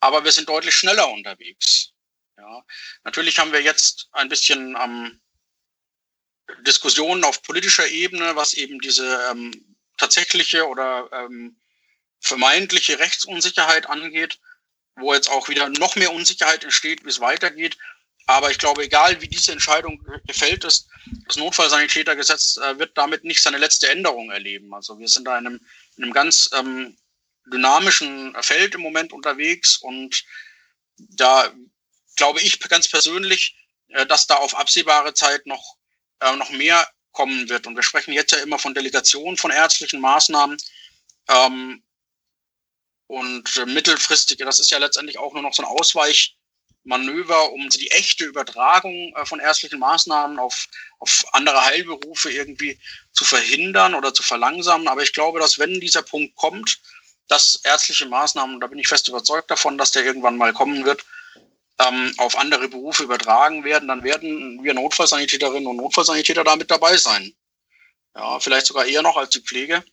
Aber 0.00 0.24
wir 0.24 0.32
sind 0.32 0.50
deutlich 0.50 0.74
schneller 0.74 1.08
unterwegs. 1.08 1.94
Ja, 2.38 2.64
natürlich 3.02 3.38
haben 3.38 3.52
wir 3.52 3.62
jetzt 3.62 4.08
ein 4.12 4.28
bisschen 4.28 4.76
ähm, 4.80 5.20
Diskussionen 6.60 7.24
auf 7.24 7.42
politischer 7.42 7.88
Ebene, 7.88 8.36
was 8.36 8.54
eben 8.54 8.80
diese 8.80 9.28
ähm, 9.30 9.76
tatsächliche 9.96 10.68
oder 10.68 11.08
ähm, 11.12 11.60
vermeintliche 12.20 13.00
Rechtsunsicherheit 13.00 13.88
angeht, 13.88 14.38
wo 14.96 15.12
jetzt 15.14 15.28
auch 15.28 15.48
wieder 15.48 15.68
noch 15.68 15.96
mehr 15.96 16.12
Unsicherheit 16.12 16.62
entsteht, 16.62 17.04
wie 17.04 17.08
es 17.08 17.20
weitergeht. 17.20 17.76
Aber 18.26 18.50
ich 18.50 18.58
glaube, 18.58 18.84
egal 18.84 19.20
wie 19.20 19.28
diese 19.28 19.52
Entscheidung 19.52 20.04
gefällt 20.26 20.62
ist, 20.64 20.88
das 21.26 21.36
Notfallsanitätergesetz 21.36 22.58
äh, 22.58 22.78
wird 22.78 22.96
damit 22.96 23.24
nicht 23.24 23.42
seine 23.42 23.58
letzte 23.58 23.90
Änderung 23.90 24.30
erleben. 24.30 24.72
Also 24.74 24.98
wir 24.98 25.08
sind 25.08 25.24
da 25.24 25.38
in 25.38 25.46
einem, 25.46 25.60
in 25.96 26.04
einem 26.04 26.12
ganz 26.12 26.50
ähm, 26.52 26.96
dynamischen 27.46 28.36
Feld 28.42 28.74
im 28.74 28.82
Moment 28.82 29.12
unterwegs 29.12 29.78
und 29.78 30.24
da 30.98 31.52
glaube 32.18 32.42
ich 32.42 32.60
ganz 32.60 32.88
persönlich, 32.88 33.56
äh, 33.88 34.06
dass 34.06 34.26
da 34.26 34.36
auf 34.36 34.54
absehbare 34.54 35.14
Zeit 35.14 35.46
noch, 35.46 35.76
äh, 36.20 36.36
noch 36.36 36.50
mehr 36.50 36.86
kommen 37.12 37.48
wird. 37.48 37.66
Und 37.66 37.74
wir 37.74 37.82
sprechen 37.82 38.12
jetzt 38.12 38.32
ja 38.32 38.38
immer 38.38 38.58
von 38.58 38.74
Delegation 38.74 39.36
von 39.36 39.50
ärztlichen 39.50 40.00
Maßnahmen. 40.00 40.58
Ähm, 41.28 41.82
und 43.06 43.66
mittelfristig, 43.66 44.36
das 44.38 44.60
ist 44.60 44.70
ja 44.70 44.78
letztendlich 44.78 45.18
auch 45.18 45.32
nur 45.32 45.42
noch 45.42 45.54
so 45.54 45.62
ein 45.62 45.68
Ausweichmanöver, 45.68 47.52
um 47.52 47.70
die 47.70 47.90
echte 47.90 48.26
Übertragung 48.26 49.14
äh, 49.16 49.24
von 49.24 49.40
ärztlichen 49.40 49.78
Maßnahmen 49.78 50.38
auf, 50.38 50.68
auf 50.98 51.24
andere 51.32 51.64
Heilberufe 51.64 52.30
irgendwie 52.30 52.78
zu 53.12 53.24
verhindern 53.24 53.94
oder 53.94 54.12
zu 54.12 54.22
verlangsamen. 54.22 54.88
Aber 54.88 55.02
ich 55.02 55.14
glaube, 55.14 55.40
dass 55.40 55.58
wenn 55.58 55.80
dieser 55.80 56.02
Punkt 56.02 56.36
kommt, 56.36 56.78
dass 57.28 57.60
ärztliche 57.64 58.06
Maßnahmen, 58.06 58.60
da 58.60 58.66
bin 58.66 58.78
ich 58.78 58.88
fest 58.88 59.08
überzeugt 59.08 59.50
davon, 59.50 59.78
dass 59.78 59.92
der 59.92 60.04
irgendwann 60.04 60.36
mal 60.36 60.52
kommen 60.52 60.84
wird, 60.84 61.04
ähm, 61.80 62.12
auf 62.18 62.36
andere 62.36 62.68
Berufe 62.68 63.04
übertragen 63.04 63.64
werden, 63.64 63.88
dann 63.88 64.02
werden 64.02 64.62
wir 64.62 64.74
Notfallsanitäterinnen 64.74 65.66
und 65.66 65.76
Notfallsanitäter 65.76 66.44
da 66.44 66.56
mit 66.56 66.70
dabei 66.70 66.96
sein. 66.96 67.32
Ja, 68.14 68.40
vielleicht 68.40 68.66
sogar 68.66 68.86
eher 68.86 69.02
noch 69.02 69.16
als 69.16 69.30
die 69.30 69.40
Pflege. 69.40 69.84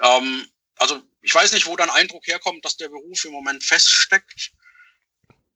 Ähm, 0.00 0.46
also 0.76 1.00
ich 1.22 1.34
weiß 1.34 1.52
nicht, 1.52 1.66
wo 1.66 1.76
dein 1.76 1.90
Eindruck 1.90 2.26
herkommt, 2.26 2.64
dass 2.64 2.76
der 2.76 2.88
Beruf 2.88 3.24
im 3.24 3.32
Moment 3.32 3.64
feststeckt. 3.64 4.52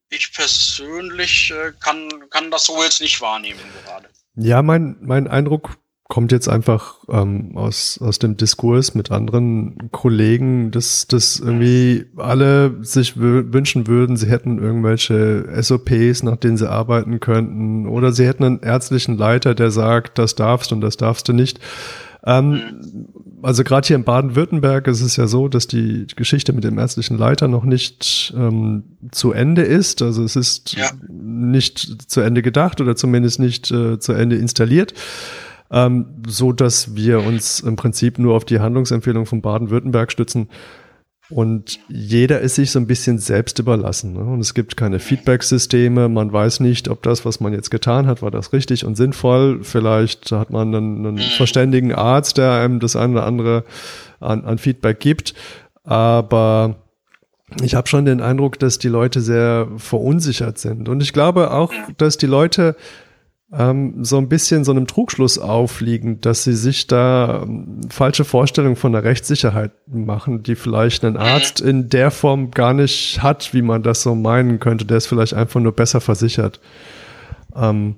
Ich 0.09 0.33
persönlich 0.33 1.51
äh, 1.51 1.73
kann, 1.79 2.29
kann 2.31 2.49
das 2.49 2.65
so 2.65 2.83
jetzt 2.83 3.01
nicht 3.01 3.21
wahrnehmen 3.21 3.59
gerade. 3.83 4.09
Ja, 4.35 4.61
mein, 4.63 4.97
mein 5.01 5.27
Eindruck 5.27 5.77
kommt 6.09 6.31
jetzt 6.31 6.49
einfach 6.49 6.95
ähm, 7.07 7.51
aus, 7.55 7.99
aus 8.01 8.17
dem 8.17 8.35
Diskurs 8.35 8.95
mit 8.95 9.11
anderen 9.11 9.91
Kollegen, 9.91 10.71
dass, 10.71 11.05
dass 11.07 11.39
irgendwie 11.39 12.07
alle 12.17 12.83
sich 12.83 13.15
wünschen 13.15 13.85
würden, 13.85 14.17
sie 14.17 14.27
hätten 14.27 14.57
irgendwelche 14.57 15.47
SOPs, 15.61 16.23
nach 16.23 16.37
denen 16.37 16.57
sie 16.57 16.69
arbeiten 16.69 17.19
könnten, 17.19 17.87
oder 17.87 18.11
sie 18.11 18.25
hätten 18.25 18.43
einen 18.43 18.59
ärztlichen 18.61 19.17
Leiter, 19.17 19.53
der 19.53 19.69
sagt, 19.69 20.17
das 20.17 20.33
darfst 20.33 20.73
und 20.73 20.81
das 20.81 20.97
darfst 20.97 21.27
du 21.29 21.33
nicht. 21.33 21.59
Ähm, 22.25 23.05
also 23.43 23.63
gerade 23.63 23.85
hier 23.85 23.95
in 23.95 24.03
Baden-Württemberg 24.03 24.87
ist 24.87 25.01
es 25.01 25.15
ja 25.15 25.27
so, 25.27 25.47
dass 25.47 25.67
die 25.67 26.07
Geschichte 26.15 26.53
mit 26.53 26.63
dem 26.63 26.79
ärztlichen 26.79 27.19
Leiter 27.19 27.47
noch 27.47 27.63
nicht 27.63 28.33
ähm, 28.35 28.83
zu 29.11 29.31
Ende 29.31 29.61
ist. 29.61 30.01
Also 30.01 30.23
es 30.23 30.35
ist 30.35 30.73
ja. 30.73 30.89
nicht 31.07 32.09
zu 32.11 32.21
Ende 32.21 32.41
gedacht 32.41 32.81
oder 32.81 32.95
zumindest 32.95 33.39
nicht 33.39 33.69
äh, 33.69 33.99
zu 33.99 34.13
Ende 34.13 34.37
installiert. 34.37 34.95
Ähm, 35.71 36.23
so 36.27 36.51
dass 36.51 36.95
wir 36.95 37.19
uns 37.19 37.59
im 37.59 37.75
Prinzip 37.75 38.17
nur 38.17 38.35
auf 38.35 38.45
die 38.45 38.59
Handlungsempfehlung 38.59 39.25
von 39.25 39.41
Baden-Württemberg 39.41 40.11
stützen. 40.11 40.49
Und 41.29 41.79
jeder 41.87 42.39
ist 42.39 42.55
sich 42.55 42.71
so 42.71 42.79
ein 42.79 42.87
bisschen 42.87 43.19
selbst 43.19 43.59
überlassen. 43.59 44.13
Ne? 44.13 44.21
Und 44.21 44.39
es 44.39 44.55
gibt 44.55 44.77
keine 44.77 44.97
Feedback-Systeme. 44.97 46.09
Man 46.09 46.33
weiß 46.33 46.59
nicht, 46.59 46.89
ob 46.89 47.03
das, 47.03 47.23
was 47.23 47.39
man 47.39 47.53
jetzt 47.53 47.69
getan 47.69 48.07
hat, 48.07 48.23
war 48.23 48.31
das 48.31 48.51
richtig 48.51 48.83
und 48.83 48.95
sinnvoll. 48.95 49.59
Vielleicht 49.61 50.31
hat 50.31 50.49
man 50.49 50.73
einen, 50.73 51.05
einen 51.05 51.17
verständigen 51.19 51.93
Arzt, 51.93 52.39
der 52.39 52.53
einem 52.53 52.79
das 52.79 52.95
eine 52.95 53.13
oder 53.13 53.25
andere 53.27 53.63
an, 54.19 54.43
an 54.43 54.57
Feedback 54.57 54.99
gibt. 54.99 55.35
Aber 55.83 56.77
ich 57.63 57.75
habe 57.75 57.87
schon 57.87 58.05
den 58.05 58.21
Eindruck, 58.21 58.57
dass 58.57 58.79
die 58.79 58.89
Leute 58.89 59.21
sehr 59.21 59.67
verunsichert 59.77 60.57
sind. 60.57 60.89
Und 60.89 61.01
ich 61.01 61.13
glaube 61.13 61.51
auch, 61.51 61.71
dass 61.97 62.17
die 62.17 62.27
Leute 62.27 62.75
ähm, 63.51 64.03
so 64.03 64.17
ein 64.17 64.29
bisschen 64.29 64.63
so 64.63 64.71
einem 64.71 64.85
Trugschluss 64.85 65.39
aufliegen, 65.39 66.21
dass 66.21 66.43
sie 66.43 66.53
sich 66.53 66.87
da 66.87 67.41
ähm, 67.43 67.81
falsche 67.89 68.23
Vorstellungen 68.23 68.75
von 68.75 68.91
der 68.91 69.03
Rechtssicherheit 69.03 69.71
machen, 69.87 70.43
die 70.43 70.55
vielleicht 70.55 71.03
ein 71.03 71.17
Arzt 71.17 71.59
in 71.59 71.89
der 71.89 72.11
Form 72.11 72.51
gar 72.51 72.73
nicht 72.73 73.23
hat, 73.23 73.53
wie 73.53 73.63
man 73.63 73.81
das 73.81 74.03
so 74.03 74.13
meinen 74.13 74.59
könnte. 74.59 74.85
Der 74.85 74.97
ist 74.97 75.07
vielleicht 75.07 75.33
einfach 75.33 75.59
nur 75.59 75.71
besser 75.71 75.99
versichert. 75.99 76.59
Ähm, 77.55 77.95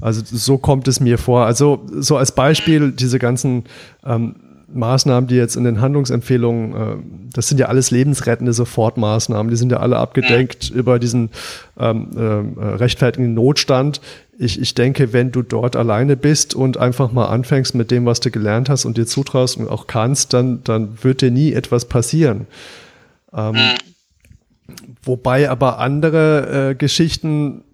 also 0.00 0.22
so 0.24 0.56
kommt 0.56 0.88
es 0.88 0.98
mir 0.98 1.18
vor. 1.18 1.44
Also 1.44 1.84
so 1.90 2.16
als 2.16 2.32
Beispiel 2.32 2.92
diese 2.92 3.18
ganzen 3.18 3.64
ähm, 4.04 4.36
Maßnahmen, 4.72 5.28
die 5.28 5.34
jetzt 5.34 5.56
in 5.56 5.64
den 5.64 5.80
Handlungsempfehlungen, 5.80 6.74
äh, 6.74 6.96
das 7.34 7.48
sind 7.48 7.58
ja 7.58 7.66
alles 7.66 7.90
lebensrettende 7.90 8.52
Sofortmaßnahmen, 8.52 9.50
die 9.50 9.56
sind 9.56 9.72
ja 9.72 9.78
alle 9.78 9.98
abgedenkt 9.98 10.70
über 10.70 10.98
diesen 10.98 11.30
ähm, 11.78 12.08
äh, 12.16 12.64
rechtfertigen 12.64 13.34
Notstand. 13.34 14.00
Ich, 14.42 14.58
ich 14.58 14.74
denke, 14.74 15.12
wenn 15.12 15.32
du 15.32 15.42
dort 15.42 15.76
alleine 15.76 16.16
bist 16.16 16.54
und 16.54 16.78
einfach 16.78 17.12
mal 17.12 17.26
anfängst 17.26 17.74
mit 17.74 17.90
dem, 17.90 18.06
was 18.06 18.20
du 18.20 18.30
gelernt 18.30 18.70
hast 18.70 18.86
und 18.86 18.96
dir 18.96 19.06
zutraust 19.06 19.58
und 19.58 19.68
auch 19.68 19.86
kannst, 19.86 20.32
dann, 20.32 20.64
dann 20.64 20.96
wird 21.02 21.20
dir 21.20 21.30
nie 21.30 21.52
etwas 21.52 21.84
passieren. 21.84 22.46
Ähm, 23.34 23.56
wobei 25.02 25.50
aber 25.50 25.78
andere 25.78 26.70
äh, 26.70 26.74
Geschichten 26.74 27.64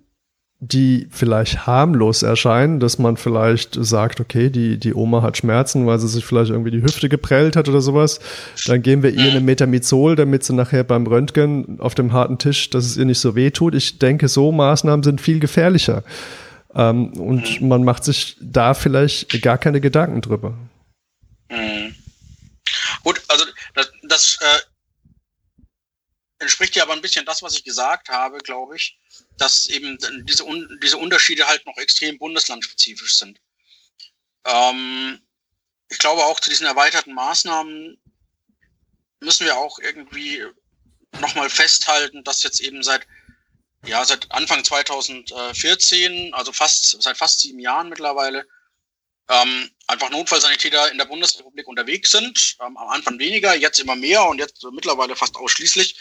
die 0.59 1.07
vielleicht 1.11 1.67
harmlos 1.67 2.23
erscheinen, 2.23 2.81
dass 2.81 2.99
man 2.99 3.19
vielleicht 3.19 3.77
sagt, 3.79 4.21
okay, 4.21 4.49
die, 4.49 4.79
die 4.79 4.95
Oma 4.95 5.21
hat 5.21 5.37
Schmerzen, 5.37 5.87
weil 5.87 5.99
sie 5.99 6.09
sich 6.09 6.25
vielleicht 6.25 6.51
irgendwie 6.51 6.71
die 6.71 6.83
Hüfte 6.83 7.11
geprellt 7.11 7.57
hat 7.57 7.69
oder 7.69 7.83
sowas. 7.83 8.21
Dann 8.67 8.81
geben 8.81 9.03
wir 9.03 9.11
ihr 9.11 9.31
eine 9.31 9.43
Metamizol, 9.43 10.17
damit 10.17 10.45
sie 10.45 10.55
nachher 10.55 10.83
beim 10.83 11.07
Röntgen 11.07 11.79
auf 11.79 11.95
dem 11.95 12.13
harten 12.13 12.39
Tisch, 12.39 12.71
dass 12.71 12.87
es 12.87 12.97
ihr 12.97 13.05
nicht 13.05 13.21
so 13.21 13.37
weh 13.37 13.51
tut. 13.51 13.75
Ich 13.75 13.99
denke, 13.99 14.29
so 14.29 14.51
Maßnahmen 14.51 15.03
sind 15.03 15.21
viel 15.21 15.41
gefährlicher. 15.41 16.03
Ähm, 16.77 17.13
und 17.15 17.61
mhm. 17.61 17.69
man 17.69 17.85
macht 17.85 18.05
sich 18.05 18.37
da 18.41 18.75
vielleicht 18.75 19.43
gar 19.43 19.59
keine 19.59 19.81
Gedanken 19.81 20.21
drüber. 20.21 20.57
Mhm. 21.49 21.95
Gut, 23.03 23.23
also 23.29 23.45
das, 23.75 23.91
das 24.03 24.39
äh, 24.41 24.61
entspricht 26.39 26.77
ja 26.77 26.85
aber 26.85 26.93
ein 26.93 27.01
bisschen 27.01 27.25
das, 27.25 27.43
was 27.43 27.55
ich 27.55 27.65
gesagt 27.65 28.09
habe, 28.09 28.39
glaube 28.39 28.77
ich 28.77 28.99
dass 29.39 29.67
eben 29.67 29.99
diese, 30.25 30.45
diese 30.83 30.97
Unterschiede 30.97 31.47
halt 31.47 31.65
noch 31.67 31.77
extrem 31.77 32.19
bundeslandspezifisch 32.19 33.17
sind. 33.17 33.41
Ähm, 34.45 35.21
ich 35.89 35.99
glaube 35.99 36.25
auch 36.25 36.41
zu 36.41 36.51
diesen 36.51 36.67
erweiterten 36.67 37.15
Maßnahmen 37.15 37.99
müssen 39.21 39.47
wir 39.47 39.57
auch 39.57 39.79
irgendwie 39.79 40.45
nochmal 41.21 41.51
festhalten, 41.51 42.25
dass 42.25 42.43
jetzt 42.43 42.61
eben 42.61 42.83
seit, 42.83 43.07
ja, 43.87 44.05
seit 44.05 44.31
Anfang 44.33 44.65
2014, 44.65 46.35
also 46.35 46.53
fast, 46.53 47.03
seit 47.03 47.17
fast 47.17 47.41
sieben 47.41 47.59
Jahren 47.59 47.89
mittlerweile, 47.89 48.47
ähm, 49.29 49.71
einfach 49.87 50.11
Notfallsanitäter 50.11 50.91
in 50.91 50.99
der 50.99 51.05
Bundesrepublik 51.07 51.67
unterwegs 51.67 52.11
sind. 52.11 52.57
Ähm, 52.61 52.77
am 52.77 52.89
Anfang 52.89 53.19
weniger, 53.19 53.55
jetzt 53.55 53.79
immer 53.79 53.97
mehr 53.97 54.25
und 54.25 54.39
jetzt 54.39 54.65
mittlerweile 54.73 55.17
fast 55.17 55.37
ausschließlich. 55.37 55.97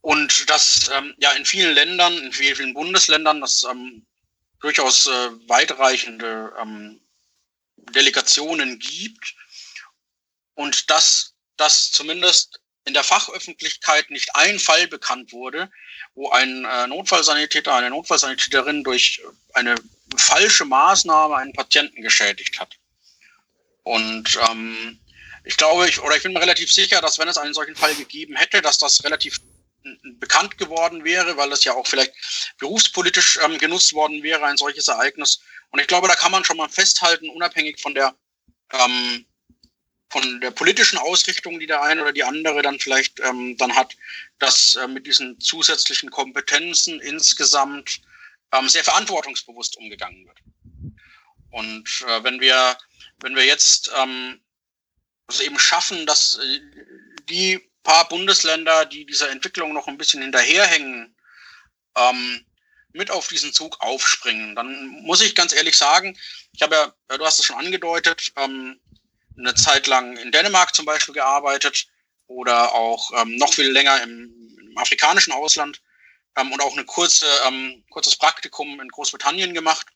Und 0.00 0.50
dass 0.50 0.90
ähm, 0.92 1.14
ja 1.18 1.32
in 1.32 1.44
vielen 1.44 1.74
Ländern, 1.74 2.16
in 2.18 2.32
vielen 2.32 2.74
Bundesländern, 2.74 3.40
das 3.40 3.64
ähm, 3.64 4.06
durchaus 4.60 5.06
äh, 5.06 5.30
weitreichende 5.48 6.52
ähm, 6.60 7.00
Delegationen 7.76 8.78
gibt 8.78 9.34
und 10.54 10.90
dass 10.90 11.34
das 11.56 11.90
zumindest 11.92 12.60
in 12.84 12.94
der 12.94 13.04
Fachöffentlichkeit 13.04 14.10
nicht 14.10 14.34
ein 14.34 14.58
Fall 14.58 14.86
bekannt 14.88 15.32
wurde, 15.32 15.70
wo 16.14 16.30
ein 16.30 16.64
äh, 16.64 16.86
Notfallsanitäter, 16.86 17.74
eine 17.74 17.90
Notfallsanitäterin 17.90 18.84
durch 18.84 19.22
eine 19.54 19.74
falsche 20.16 20.64
Maßnahme 20.64 21.36
einen 21.36 21.52
Patienten 21.52 22.02
geschädigt 22.02 22.60
hat. 22.60 22.76
Und 23.82 24.38
ähm, 24.48 25.00
ich 25.44 25.56
glaube, 25.56 25.88
ich, 25.88 26.00
oder 26.00 26.16
ich 26.16 26.22
bin 26.22 26.32
mir 26.32 26.40
relativ 26.40 26.72
sicher, 26.72 27.00
dass 27.00 27.18
wenn 27.18 27.28
es 27.28 27.38
einen 27.38 27.54
solchen 27.54 27.76
Fall 27.76 27.94
gegeben 27.94 28.36
hätte, 28.36 28.62
dass 28.62 28.78
das 28.78 29.02
relativ 29.04 29.40
bekannt 30.18 30.56
geworden 30.56 31.04
wäre, 31.04 31.36
weil 31.36 31.52
es 31.52 31.64
ja 31.64 31.74
auch 31.74 31.86
vielleicht 31.86 32.12
berufspolitisch 32.58 33.38
ähm, 33.42 33.58
genutzt 33.58 33.92
worden 33.92 34.22
wäre, 34.22 34.44
ein 34.46 34.56
solches 34.56 34.88
Ereignis. 34.88 35.40
Und 35.70 35.80
ich 35.80 35.86
glaube, 35.86 36.08
da 36.08 36.14
kann 36.14 36.32
man 36.32 36.44
schon 36.44 36.56
mal 36.56 36.68
festhalten, 36.68 37.28
unabhängig 37.28 37.80
von 37.80 37.94
der 37.94 38.14
ähm, 38.72 39.26
von 40.14 40.40
der 40.40 40.52
politischen 40.52 40.96
Ausrichtung, 40.96 41.58
die 41.58 41.66
der 41.66 41.82
eine 41.82 42.02
oder 42.02 42.12
die 42.12 42.22
andere 42.22 42.62
dann 42.62 42.78
vielleicht 42.78 43.18
ähm, 43.18 43.56
dann 43.56 43.74
hat, 43.74 43.96
dass 44.38 44.76
äh, 44.76 44.86
mit 44.86 45.08
diesen 45.08 45.40
zusätzlichen 45.40 46.08
Kompetenzen 46.08 47.00
insgesamt 47.00 48.00
ähm, 48.52 48.68
sehr 48.68 48.84
verantwortungsbewusst 48.84 49.76
umgegangen 49.76 50.24
wird. 50.24 50.38
Und 51.50 51.88
äh, 52.06 52.22
wenn 52.22 52.40
wir 52.40 52.78
wenn 53.22 53.34
wir 53.34 53.44
jetzt 53.44 53.90
ähm, 53.96 54.40
es 55.26 55.40
eben 55.40 55.58
schaffen, 55.58 56.06
dass 56.06 56.38
äh, 56.38 56.60
die 57.28 57.68
paar 57.82 58.08
Bundesländer, 58.08 58.86
die 58.86 59.06
dieser 59.06 59.30
Entwicklung 59.30 59.72
noch 59.72 59.88
ein 59.88 59.98
bisschen 59.98 60.22
hinterherhängen, 60.22 61.16
ähm, 61.96 62.46
mit 62.92 63.10
auf 63.10 63.26
diesen 63.26 63.52
Zug 63.52 63.80
aufspringen, 63.80 64.54
dann 64.54 64.86
muss 65.02 65.20
ich 65.20 65.34
ganz 65.34 65.52
ehrlich 65.52 65.76
sagen, 65.76 66.16
ich 66.52 66.62
habe 66.62 66.76
ja, 66.76 67.18
du 67.18 67.26
hast 67.26 67.40
es 67.40 67.46
schon 67.46 67.58
angedeutet, 67.58 68.32
ähm, 68.36 68.80
eine 69.36 69.54
Zeit 69.54 69.86
lang 69.86 70.16
in 70.16 70.32
Dänemark 70.32 70.74
zum 70.74 70.84
Beispiel 70.84 71.14
gearbeitet 71.14 71.86
oder 72.26 72.72
auch 72.72 73.10
ähm, 73.20 73.36
noch 73.36 73.52
viel 73.52 73.70
länger 73.70 74.02
im, 74.02 74.56
im 74.58 74.78
afrikanischen 74.78 75.32
Ausland 75.32 75.82
ähm, 76.36 76.52
und 76.52 76.60
auch 76.60 76.72
eine 76.72 76.84
kurze, 76.84 77.26
ähm, 77.46 77.84
kurzes 77.90 78.16
Praktikum 78.16 78.80
in 78.80 78.88
Großbritannien 78.88 79.54
gemacht. 79.54 79.86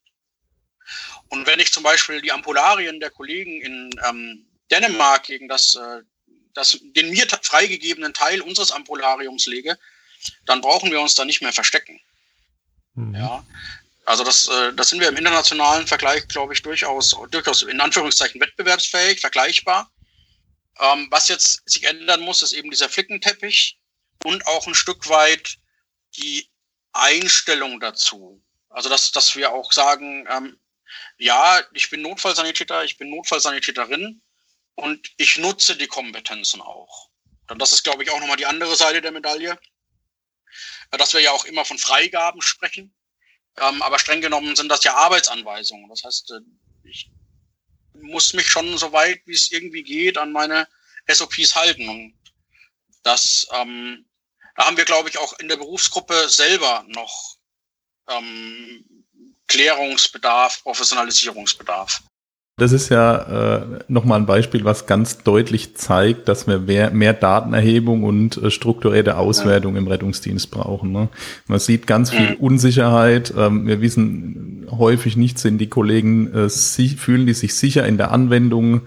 Und 1.28 1.46
wenn 1.46 1.60
ich 1.60 1.72
zum 1.72 1.82
Beispiel 1.82 2.22
die 2.22 2.32
Ampularien 2.32 3.00
der 3.00 3.10
Kollegen 3.10 3.60
in 3.60 3.90
ähm, 4.08 4.46
Dänemark 4.70 5.24
gegen 5.24 5.48
das, 5.48 5.74
äh, 5.74 6.02
das, 6.54 6.78
den 6.82 7.10
mir 7.10 7.26
freigegebenen 7.42 8.14
Teil 8.14 8.40
unseres 8.40 8.72
Ampulariums 8.72 9.46
lege, 9.46 9.78
dann 10.46 10.60
brauchen 10.60 10.90
wir 10.90 11.00
uns 11.00 11.14
da 11.14 11.24
nicht 11.24 11.42
mehr 11.42 11.52
verstecken. 11.52 12.00
Mhm. 12.94 13.14
Ja. 13.14 13.44
Also 14.08 14.24
das, 14.24 14.48
äh, 14.48 14.72
das 14.72 14.88
sind 14.88 15.00
wir 15.00 15.10
im 15.10 15.18
internationalen 15.18 15.86
Vergleich, 15.86 16.26
glaube 16.28 16.54
ich, 16.54 16.62
durchaus, 16.62 17.14
durchaus 17.30 17.62
in 17.62 17.78
Anführungszeichen 17.78 18.40
wettbewerbsfähig, 18.40 19.20
vergleichbar. 19.20 19.92
Ähm, 20.78 21.08
was 21.10 21.28
jetzt 21.28 21.68
sich 21.68 21.84
ändern 21.84 22.22
muss, 22.22 22.40
ist 22.40 22.54
eben 22.54 22.70
dieser 22.70 22.88
Flickenteppich 22.88 23.78
und 24.24 24.46
auch 24.46 24.66
ein 24.66 24.74
Stück 24.74 25.10
weit 25.10 25.58
die 26.16 26.48
Einstellung 26.94 27.80
dazu. 27.80 28.42
Also 28.70 28.88
dass, 28.88 29.12
dass 29.12 29.36
wir 29.36 29.52
auch 29.52 29.72
sagen, 29.72 30.26
ähm, 30.30 30.58
ja, 31.18 31.60
ich 31.74 31.90
bin 31.90 32.00
Notfallsanitäter, 32.00 32.84
ich 32.84 32.96
bin 32.96 33.10
Notfallsanitäterin 33.10 34.22
und 34.74 35.06
ich 35.18 35.36
nutze 35.36 35.76
die 35.76 35.86
Kompetenzen 35.86 36.62
auch. 36.62 37.10
Und 37.50 37.60
das 37.60 37.74
ist, 37.74 37.84
glaube 37.84 38.04
ich, 38.04 38.10
auch 38.10 38.20
nochmal 38.20 38.38
die 38.38 38.46
andere 38.46 38.74
Seite 38.74 39.02
der 39.02 39.12
Medaille, 39.12 39.58
dass 40.92 41.12
wir 41.12 41.20
ja 41.20 41.32
auch 41.32 41.44
immer 41.44 41.66
von 41.66 41.76
Freigaben 41.78 42.40
sprechen. 42.40 42.94
Ähm, 43.60 43.82
aber 43.82 43.98
streng 43.98 44.20
genommen 44.20 44.56
sind 44.56 44.68
das 44.68 44.84
ja 44.84 44.94
Arbeitsanweisungen. 44.94 45.88
Das 45.88 46.04
heißt, 46.04 46.32
äh, 46.32 46.40
ich 46.84 47.10
muss 47.94 48.32
mich 48.32 48.48
schon 48.48 48.78
so 48.78 48.92
weit, 48.92 49.20
wie 49.26 49.34
es 49.34 49.50
irgendwie 49.50 49.82
geht, 49.82 50.18
an 50.18 50.32
meine 50.32 50.68
SOPs 51.08 51.54
halten. 51.54 51.88
Und 51.88 52.14
das, 53.02 53.46
ähm, 53.54 54.06
da 54.56 54.66
haben 54.66 54.76
wir, 54.76 54.84
glaube 54.84 55.08
ich, 55.08 55.18
auch 55.18 55.38
in 55.38 55.48
der 55.48 55.56
Berufsgruppe 55.56 56.28
selber 56.28 56.84
noch 56.88 57.36
ähm, 58.08 58.84
Klärungsbedarf, 59.46 60.62
Professionalisierungsbedarf. 60.62 62.02
Das 62.58 62.72
ist 62.72 62.88
ja 62.88 63.56
äh, 63.56 63.60
nochmal 63.86 64.18
ein 64.18 64.26
Beispiel, 64.26 64.64
was 64.64 64.86
ganz 64.86 65.18
deutlich 65.18 65.76
zeigt, 65.76 66.28
dass 66.28 66.48
wir 66.48 66.58
mehr, 66.58 66.90
mehr 66.90 67.14
Datenerhebung 67.14 68.02
und 68.02 68.36
äh, 68.36 68.50
strukturierte 68.50 69.16
Auswertung 69.16 69.76
im 69.76 69.86
Rettungsdienst 69.86 70.50
brauchen. 70.50 70.90
Ne? 70.90 71.08
Man 71.46 71.60
sieht 71.60 71.86
ganz 71.86 72.10
viel 72.10 72.36
Unsicherheit. 72.40 73.32
Ähm, 73.38 73.68
wir 73.68 73.80
wissen 73.80 74.66
häufig 74.76 75.16
nicht, 75.16 75.38
sind 75.38 75.58
die 75.58 75.68
Kollegen, 75.68 76.34
äh, 76.34 76.48
sie, 76.48 76.88
fühlen 76.88 77.26
die 77.26 77.34
sich 77.34 77.54
sicher 77.54 77.86
in 77.86 77.96
der 77.96 78.10
Anwendung 78.10 78.80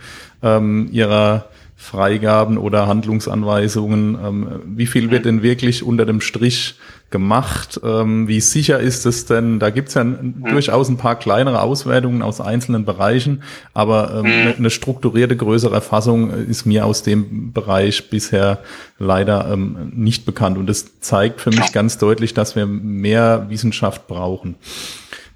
ähm, 0.43 0.89
ihrer 0.91 1.45
Freigaben 1.77 2.57
oder 2.57 2.87
Handlungsanweisungen. 2.87 4.17
Ähm, 4.21 4.47
wie 4.65 4.85
viel 4.85 5.11
wird 5.11 5.23
denn 5.23 5.43
wirklich 5.43 5.81
unter 5.81 6.05
dem 6.05 6.19
Strich 6.19 6.75
gemacht? 7.11 7.79
Ähm, 7.83 8.27
wie 8.27 8.41
sicher 8.41 8.79
ist 8.79 9.05
es 9.05 9.25
denn? 9.25 9.59
Da 9.59 9.69
gibt's 9.69 9.93
ja 9.93 10.03
mhm. 10.03 10.45
durchaus 10.49 10.89
ein 10.89 10.97
paar 10.97 11.15
kleinere 11.15 11.61
Auswertungen 11.61 12.21
aus 12.21 12.41
einzelnen 12.41 12.85
Bereichen, 12.85 13.43
aber 13.73 14.23
ähm, 14.23 14.25
mhm. 14.25 14.53
eine 14.57 14.69
strukturierte 14.69 15.35
größere 15.35 15.75
Erfassung 15.75 16.31
ist 16.31 16.65
mir 16.65 16.85
aus 16.85 17.03
dem 17.03 17.53
Bereich 17.53 18.09
bisher 18.09 18.59
leider 18.97 19.51
ähm, 19.51 19.91
nicht 19.93 20.25
bekannt. 20.25 20.57
Und 20.57 20.67
das 20.67 20.99
zeigt 20.99 21.41
für 21.41 21.51
mich 21.51 21.71
ganz 21.71 21.97
deutlich, 21.97 22.33
dass 22.33 22.55
wir 22.55 22.65
mehr 22.65 23.45
Wissenschaft 23.49 24.07
brauchen. 24.07 24.55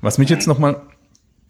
Was 0.01 0.17
mich 0.17 0.29
jetzt 0.29 0.47
nochmal 0.47 0.81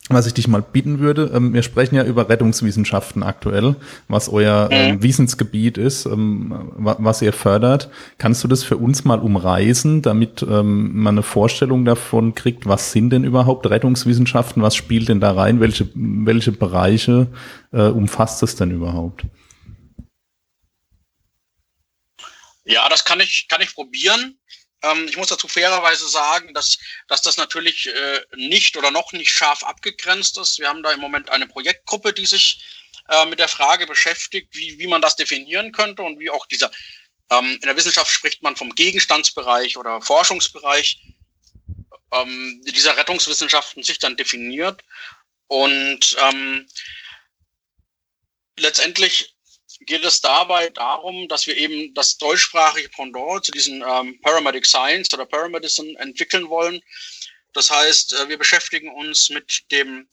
was 0.09 0.27
ich 0.27 0.35
dich 0.35 0.47
mal 0.47 0.61
bitten 0.61 0.99
würde, 0.99 1.31
ähm, 1.33 1.53
wir 1.53 1.63
sprechen 1.63 1.95
ja 1.95 2.03
über 2.03 2.29
Rettungswissenschaften 2.29 3.23
aktuell, 3.23 3.75
was 4.07 4.29
euer 4.29 4.69
ähm, 4.71 4.95
mhm. 4.95 5.03
Wissensgebiet 5.03 5.79
ist, 5.79 6.05
ähm, 6.05 6.71
was 6.75 7.23
ihr 7.23 7.33
fördert. 7.33 7.89
Kannst 8.19 8.43
du 8.43 8.47
das 8.47 8.63
für 8.63 8.77
uns 8.77 9.03
mal 9.03 9.19
umreißen, 9.19 10.03
damit 10.03 10.43
ähm, 10.43 11.01
man 11.01 11.15
eine 11.15 11.23
Vorstellung 11.23 11.85
davon 11.85 12.35
kriegt, 12.35 12.67
was 12.67 12.91
sind 12.91 13.09
denn 13.09 13.23
überhaupt 13.23 13.67
Rettungswissenschaften, 13.67 14.61
was 14.61 14.75
spielt 14.75 15.09
denn 15.09 15.19
da 15.19 15.31
rein, 15.31 15.59
welche, 15.59 15.89
welche 15.95 16.51
Bereiche 16.51 17.27
äh, 17.71 17.87
umfasst 17.87 18.43
es 18.43 18.55
denn 18.55 18.69
überhaupt? 18.69 19.25
Ja, 22.63 22.87
das 22.89 23.05
kann 23.05 23.19
ich, 23.19 23.47
kann 23.47 23.61
ich 23.61 23.73
probieren. 23.73 24.37
Ähm, 24.85 25.07
ich 25.07 25.17
muss 25.17 25.29
dazu 25.29 25.47
fairerweise 25.47 26.07
sagen, 26.07 26.53
dass, 26.53 26.77
dass 27.07 27.21
das 27.21 27.37
natürlich 27.37 27.87
äh, 27.87 28.21
nicht 28.35 28.77
oder 28.77 28.91
noch 28.91 29.11
nicht 29.13 29.31
scharf 29.31 29.63
abgegrenzt 29.63 30.37
ist. 30.37 30.59
Wir 30.59 30.69
haben 30.69 30.83
da 30.83 30.91
im 30.91 30.99
Moment 30.99 31.29
eine 31.29 31.47
Projektgruppe, 31.47 32.13
die 32.13 32.25
sich 32.25 32.63
äh, 33.09 33.25
mit 33.25 33.39
der 33.39 33.47
Frage 33.47 33.87
beschäftigt, 33.87 34.49
wie, 34.55 34.77
wie 34.77 34.87
man 34.87 35.01
das 35.01 35.15
definieren 35.15 35.71
könnte 35.71 36.03
und 36.03 36.19
wie 36.19 36.29
auch 36.29 36.45
dieser, 36.45 36.71
ähm, 37.31 37.53
in 37.53 37.61
der 37.61 37.75
Wissenschaft 37.75 38.11
spricht 38.11 38.43
man 38.43 38.55
vom 38.55 38.75
Gegenstandsbereich 38.75 39.77
oder 39.77 40.01
Forschungsbereich 40.01 41.01
ähm, 42.11 42.61
dieser 42.65 42.97
Rettungswissenschaften 42.97 43.83
sich 43.83 43.99
dann 43.99 44.17
definiert. 44.17 44.83
Und 45.47 46.15
ähm, 46.19 46.67
letztendlich 48.57 49.34
geht 49.85 50.03
es 50.03 50.21
dabei 50.21 50.69
darum, 50.69 51.27
dass 51.27 51.47
wir 51.47 51.57
eben 51.57 51.93
das 51.93 52.17
deutschsprachige 52.17 52.89
Pendant 52.89 53.45
zu 53.45 53.51
diesen 53.51 53.83
ähm, 53.87 54.19
Paramedic 54.21 54.65
Science 54.65 55.13
oder 55.13 55.25
Paramedicine 55.25 55.97
entwickeln 55.99 56.49
wollen. 56.49 56.81
Das 57.53 57.69
heißt, 57.69 58.13
äh, 58.13 58.29
wir 58.29 58.37
beschäftigen 58.37 58.93
uns 58.93 59.29
mit 59.29 59.63
dem 59.71 60.07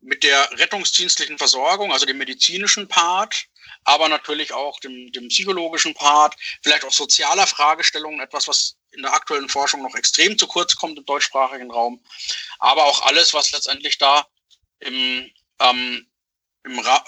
mit 0.00 0.22
der 0.22 0.48
rettungsdienstlichen 0.52 1.38
Versorgung, 1.38 1.92
also 1.92 2.06
dem 2.06 2.18
medizinischen 2.18 2.86
Part, 2.86 3.46
aber 3.84 4.08
natürlich 4.08 4.52
auch 4.52 4.78
dem, 4.80 5.10
dem 5.12 5.28
psychologischen 5.28 5.94
Part, 5.94 6.36
vielleicht 6.62 6.84
auch 6.84 6.92
sozialer 6.92 7.46
Fragestellungen, 7.46 8.20
etwas, 8.20 8.46
was 8.46 8.76
in 8.92 9.02
der 9.02 9.12
aktuellen 9.12 9.48
Forschung 9.48 9.82
noch 9.82 9.94
extrem 9.94 10.38
zu 10.38 10.46
kurz 10.46 10.76
kommt 10.76 10.98
im 10.98 11.04
deutschsprachigen 11.04 11.70
Raum, 11.70 12.02
aber 12.58 12.84
auch 12.84 13.02
alles, 13.06 13.34
was 13.34 13.50
letztendlich 13.50 13.98
da 13.98 14.26
im, 14.80 15.30
ähm, 15.60 16.06
im 16.64 16.78
Ra 16.78 17.04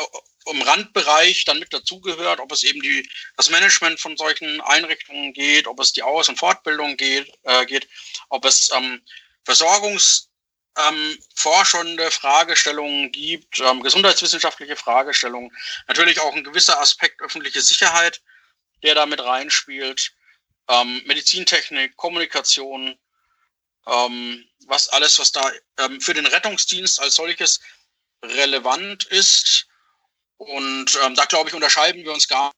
im 0.51 0.63
Randbereich 0.63 1.45
dann 1.45 1.59
mit 1.59 1.73
dazugehört, 1.73 2.41
ob 2.41 2.53
es 2.53 2.63
eben 2.63 2.81
die, 2.81 3.09
das 3.37 3.51
Management 3.51 4.01
von 4.01 4.17
solchen 4.17 4.61
Einrichtungen 4.63 5.33
geht, 5.33 5.67
ob 5.67 5.81
es 5.81 5.93
die 5.93 6.03
Aus- 6.03 6.29
und 6.29 6.39
Fortbildung 6.39 6.97
geht, 6.97 7.33
äh, 7.43 7.67
geht 7.67 7.89
ob 8.29 8.45
es 8.45 8.71
ähm, 8.73 9.03
versorgungsforschende 9.45 12.05
ähm, 12.05 12.11
Fragestellungen 12.11 13.13
gibt, 13.13 13.61
ähm, 13.61 13.83
gesundheitswissenschaftliche 13.83 14.77
Fragestellungen, 14.77 15.51
natürlich 15.87 16.21
auch 16.21 16.35
ein 16.35 16.45
gewisser 16.45 16.81
Aspekt 16.81 17.21
öffentliche 17.23 17.61
Sicherheit, 17.61 18.21
der 18.83 18.95
da 18.95 19.07
mit 19.07 19.21
reinspielt, 19.21 20.13
ähm, 20.69 21.03
Medizintechnik, 21.07 21.97
Kommunikation, 21.97 22.99
ähm, 23.87 24.45
was 24.67 24.89
alles, 24.91 25.19
was 25.19 25.33
da 25.33 25.51
ähm, 25.79 26.01
für 26.01 26.15
den 26.15 26.27
Rettungsdienst 26.27 27.01
als 27.01 27.15
solches 27.15 27.61
relevant 28.23 29.05
ist 29.05 29.68
und 30.39 30.99
ähm, 31.05 31.15
da, 31.15 31.25
glaube 31.25 31.49
ich, 31.49 31.55
unterscheiden 31.55 32.05
wir 32.05 32.13
uns 32.13 32.29
gar 32.29 32.53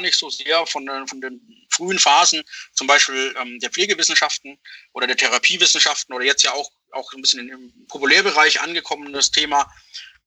nicht 0.00 0.18
so 0.18 0.28
sehr 0.28 0.66
von 0.66 0.86
den, 0.86 1.06
von 1.06 1.20
den 1.20 1.66
frühen 1.70 1.98
Phasen, 1.98 2.42
zum 2.72 2.86
Beispiel 2.86 3.34
ähm, 3.38 3.58
der 3.60 3.70
Pflegewissenschaften 3.70 4.58
oder 4.92 5.06
der 5.06 5.16
Therapiewissenschaften 5.16 6.14
oder 6.14 6.24
jetzt 6.24 6.42
ja 6.42 6.52
auch, 6.52 6.70
auch 6.92 7.12
ein 7.12 7.20
bisschen 7.20 7.48
im 7.48 7.86
Populärbereich 7.88 8.60
angekommenes 8.60 9.30
Thema 9.30 9.72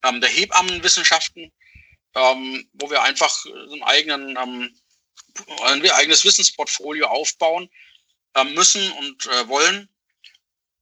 ähm, 0.03 0.21
der 0.21 0.29
Hebammenwissenschaften, 0.29 1.51
ähm, 2.15 2.69
wo 2.73 2.89
wir 2.89 3.03
einfach 3.03 3.45
einen 3.45 3.83
eigenen 3.83 4.37
ähm, 4.37 4.79
ein 5.63 5.89
eigenes 5.91 6.23
Wissensportfolio 6.23 7.07
aufbauen 7.07 7.69
äh, 8.33 8.43
müssen 8.43 8.91
und 8.93 9.25
äh, 9.27 9.47
wollen. 9.47 9.89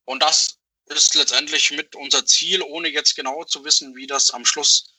Und 0.05 0.21
das 0.21 0.59
ist 0.85 1.15
letztendlich 1.15 1.71
mit 1.71 1.95
unser 1.95 2.25
Ziel, 2.25 2.61
ohne 2.61 2.87
jetzt 2.87 3.15
genau 3.15 3.43
zu 3.43 3.65
wissen, 3.65 3.95
wie 3.95 4.07
das 4.07 4.31
am 4.31 4.45
Schluss 4.45 4.94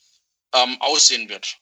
ähm, 0.54 0.76
aussehen 0.80 1.28
wird. 1.28 1.58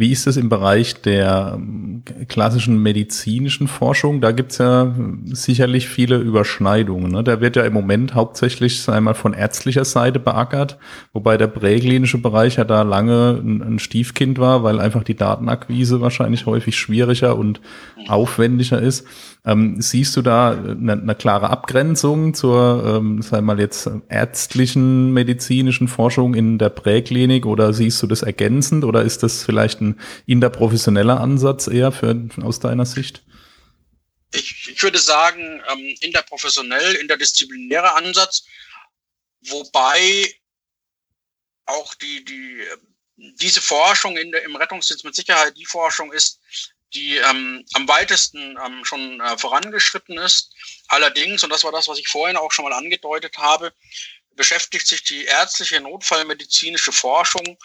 Wie 0.00 0.12
ist 0.12 0.28
es 0.28 0.36
im 0.36 0.48
Bereich 0.48 1.02
der 1.02 1.54
ähm, 1.56 2.04
klassischen 2.28 2.80
medizinischen 2.80 3.66
Forschung? 3.66 4.20
Da 4.20 4.30
gibt's 4.30 4.58
ja 4.58 4.94
sicherlich 5.24 5.88
viele 5.88 6.18
Überschneidungen. 6.18 7.10
Ne? 7.10 7.24
Da 7.24 7.40
wird 7.40 7.56
ja 7.56 7.64
im 7.64 7.72
Moment 7.72 8.14
hauptsächlich 8.14 8.88
einmal 8.88 9.14
von 9.14 9.34
ärztlicher 9.34 9.84
Seite 9.84 10.20
beackert, 10.20 10.78
wobei 11.12 11.36
der 11.36 11.48
präklinische 11.48 12.18
Bereich 12.18 12.58
ja 12.58 12.64
da 12.64 12.82
lange 12.82 13.42
ein 13.42 13.80
Stiefkind 13.80 14.38
war, 14.38 14.62
weil 14.62 14.78
einfach 14.78 15.02
die 15.02 15.16
Datenakquise 15.16 16.00
wahrscheinlich 16.00 16.46
häufig 16.46 16.78
schwieriger 16.78 17.36
und 17.36 17.60
aufwendiger 18.06 18.80
ist. 18.80 19.04
Ähm, 19.48 19.80
siehst 19.80 20.14
du 20.14 20.20
da 20.20 20.50
eine, 20.50 20.92
eine, 20.92 21.14
klare 21.14 21.48
Abgrenzung 21.48 22.34
zur, 22.34 22.84
ähm, 22.84 23.22
sagen 23.22 23.46
wir 23.46 23.54
mal 23.54 23.60
jetzt 23.60 23.88
ärztlichen, 24.10 25.10
medizinischen 25.14 25.88
Forschung 25.88 26.34
in 26.34 26.58
der 26.58 26.68
Präklinik 26.68 27.46
oder 27.46 27.72
siehst 27.72 28.02
du 28.02 28.06
das 28.06 28.20
ergänzend 28.20 28.84
oder 28.84 29.02
ist 29.02 29.22
das 29.22 29.44
vielleicht 29.44 29.80
ein 29.80 29.98
interprofessioneller 30.26 31.18
Ansatz 31.18 31.66
eher 31.66 31.92
für, 31.92 32.28
aus 32.42 32.60
deiner 32.60 32.84
Sicht? 32.84 33.22
Ich, 34.34 34.68
ich 34.70 34.82
würde 34.82 34.98
sagen, 34.98 35.62
ähm, 35.72 35.94
interprofessionell, 36.02 36.96
interdisziplinärer 36.96 37.96
Ansatz, 37.96 38.44
wobei 39.48 40.30
auch 41.64 41.94
die, 41.94 42.22
die, 42.22 42.64
diese 43.40 43.62
Forschung 43.62 44.18
in 44.18 44.30
der, 44.30 44.44
im 44.44 44.56
Rettungsdienst 44.56 45.06
mit 45.06 45.14
Sicherheit 45.14 45.56
die 45.56 45.64
Forschung 45.64 46.12
ist, 46.12 46.38
die 46.94 47.16
ähm, 47.16 47.64
am 47.74 47.88
weitesten 47.88 48.58
ähm, 48.64 48.84
schon 48.84 49.20
äh, 49.20 49.36
vorangeschritten 49.36 50.18
ist. 50.18 50.54
Allerdings, 50.88 51.44
und 51.44 51.50
das 51.50 51.64
war 51.64 51.72
das, 51.72 51.88
was 51.88 51.98
ich 51.98 52.08
vorhin 52.08 52.36
auch 52.36 52.52
schon 52.52 52.64
mal 52.64 52.72
angedeutet 52.72 53.36
habe, 53.38 53.74
beschäftigt 54.32 54.86
sich 54.86 55.02
die 55.04 55.24
ärztliche 55.24 55.80
notfallmedizinische 55.80 56.92
Forschung 56.92 57.58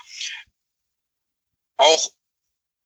auch 1.78 2.12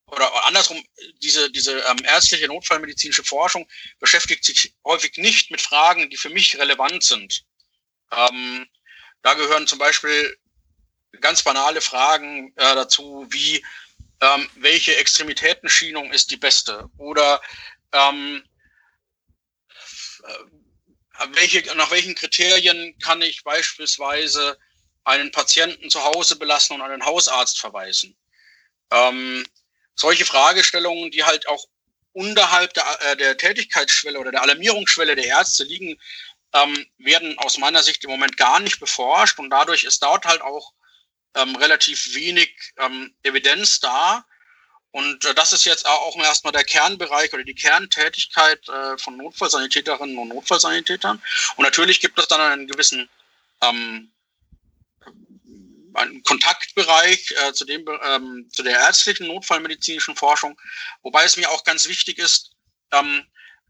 oder 0.09 0.45
andersrum, 0.45 0.81
diese, 1.21 1.51
diese 1.51 1.79
ähm, 1.81 1.97
ärztliche 2.05 2.47
notfallmedizinische 2.47 3.25
Forschung 3.25 3.67
beschäftigt 3.99 4.45
sich 4.45 4.73
häufig 4.85 5.17
nicht 5.17 5.51
mit 5.51 5.61
Fragen, 5.61 6.09
die 6.09 6.15
für 6.15 6.29
mich 6.29 6.57
relevant 6.57 7.03
sind. 7.03 7.43
Ähm, 8.11 8.65
da 9.21 9.33
gehören 9.33 9.67
zum 9.67 9.79
Beispiel 9.79 10.37
ganz 11.19 11.43
banale 11.43 11.81
Fragen 11.81 12.53
äh, 12.55 12.75
dazu, 12.75 13.27
wie 13.29 13.65
ähm, 14.21 14.49
welche 14.55 14.95
Extremitätenschienung 14.97 16.11
ist 16.11 16.31
die 16.31 16.37
beste 16.37 16.89
oder 16.97 17.41
ähm, 17.91 18.43
äh, 20.23 21.27
welche, 21.33 21.75
nach 21.75 21.91
welchen 21.91 22.15
Kriterien 22.15 22.97
kann 22.99 23.21
ich 23.21 23.43
beispielsweise 23.43 24.57
einen 25.03 25.31
Patienten 25.31 25.89
zu 25.89 26.03
Hause 26.03 26.35
belassen 26.35 26.75
und 26.75 26.81
einen 26.81 27.05
Hausarzt 27.05 27.59
verweisen. 27.59 28.15
Ähm, 28.91 29.45
solche 29.95 30.25
Fragestellungen, 30.25 31.11
die 31.11 31.23
halt 31.23 31.47
auch 31.47 31.65
unterhalb 32.13 32.73
der, 32.73 32.83
äh, 33.01 33.17
der 33.17 33.37
Tätigkeitsschwelle 33.37 34.19
oder 34.19 34.31
der 34.31 34.41
Alarmierungsschwelle 34.41 35.15
der 35.15 35.25
Ärzte 35.25 35.63
liegen, 35.63 35.99
ähm, 36.53 36.85
werden 36.97 37.37
aus 37.39 37.57
meiner 37.57 37.83
Sicht 37.83 38.03
im 38.03 38.09
Moment 38.09 38.37
gar 38.37 38.59
nicht 38.59 38.79
beforscht 38.79 39.39
und 39.39 39.49
dadurch 39.49 39.83
ist 39.83 40.01
dort 40.01 40.25
halt 40.25 40.41
auch 40.41 40.73
ähm, 41.37 41.55
relativ 41.55 42.13
wenig 42.13 42.53
ähm, 42.77 43.13
Evidenz 43.23 43.79
da. 43.79 44.25
Und 44.91 45.25
äh, 45.25 45.33
das 45.35 45.53
ist 45.53 45.65
jetzt 45.65 45.85
auch 45.85 46.17
erstmal 46.17 46.53
der 46.53 46.63
Kernbereich 46.63 47.33
oder 47.33 47.43
die 47.43 47.55
Kerntätigkeit 47.55 48.67
äh, 48.69 48.97
von 48.97 49.17
Notfallsanitäterinnen 49.17 50.17
und 50.17 50.29
Notfallsanitätern. 50.29 51.21
Und 51.55 51.63
natürlich 51.63 52.01
gibt 52.01 52.19
es 52.19 52.27
dann 52.27 52.41
einen 52.41 52.67
gewissen 52.67 53.09
ähm, 53.61 54.11
einen 55.97 56.23
Kontaktbereich 56.23 57.33
äh, 57.43 57.53
zu, 57.53 57.65
dem, 57.65 57.85
ähm, 58.03 58.47
zu 58.51 58.63
der 58.63 58.79
ärztlichen 58.79 59.27
notfallmedizinischen 59.27 60.15
Forschung, 60.15 60.59
wobei 61.01 61.23
es 61.23 61.37
mir 61.37 61.49
auch 61.49 61.63
ganz 61.63 61.87
wichtig 61.87 62.19
ist, 62.19 62.51
ähm, 62.91 63.25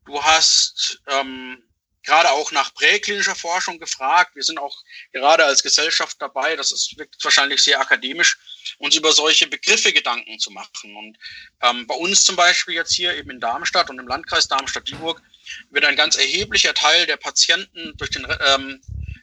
du 0.06 0.22
hast 0.22 1.02
ähm, 1.08 1.64
gerade 2.08 2.32
auch 2.32 2.52
nach 2.52 2.74
präklinischer 2.74 3.36
Forschung 3.36 3.78
gefragt. 3.80 4.36
Wir 4.36 4.44
sind 4.44 4.58
auch 4.58 4.76
gerade 5.12 5.46
als 5.46 5.62
Gesellschaft 5.62 6.16
dabei, 6.20 6.56
das 6.56 6.72
ist 6.72 6.96
wahrscheinlich 7.22 7.62
sehr 7.62 7.80
akademisch, 7.80 8.38
uns 8.80 8.96
über 8.96 9.12
solche 9.12 9.46
Begriffe 9.48 9.92
Gedanken 9.92 10.40
zu 10.40 10.50
machen. 10.50 10.96
Und 10.96 11.18
ähm, 11.62 11.86
bei 11.86 11.96
uns 11.96 12.24
zum 12.24 12.36
Beispiel 12.36 12.76
jetzt 12.76 12.94
hier 12.94 13.14
eben 13.14 13.30
in 13.30 13.40
Darmstadt 13.42 13.90
und 13.90 14.00
im 14.00 14.08
Landkreis 14.08 14.48
Darmstadt-Dieburg 14.48 15.22
wird 15.70 15.86
ein 15.86 15.98
ganz 15.98 16.16
erheblicher 16.16 16.74
Teil 16.74 17.06
der 17.06 17.18
Patienten 17.18 17.94
durch 17.98 18.10
den, 18.10 18.26
ähm, 18.48 18.82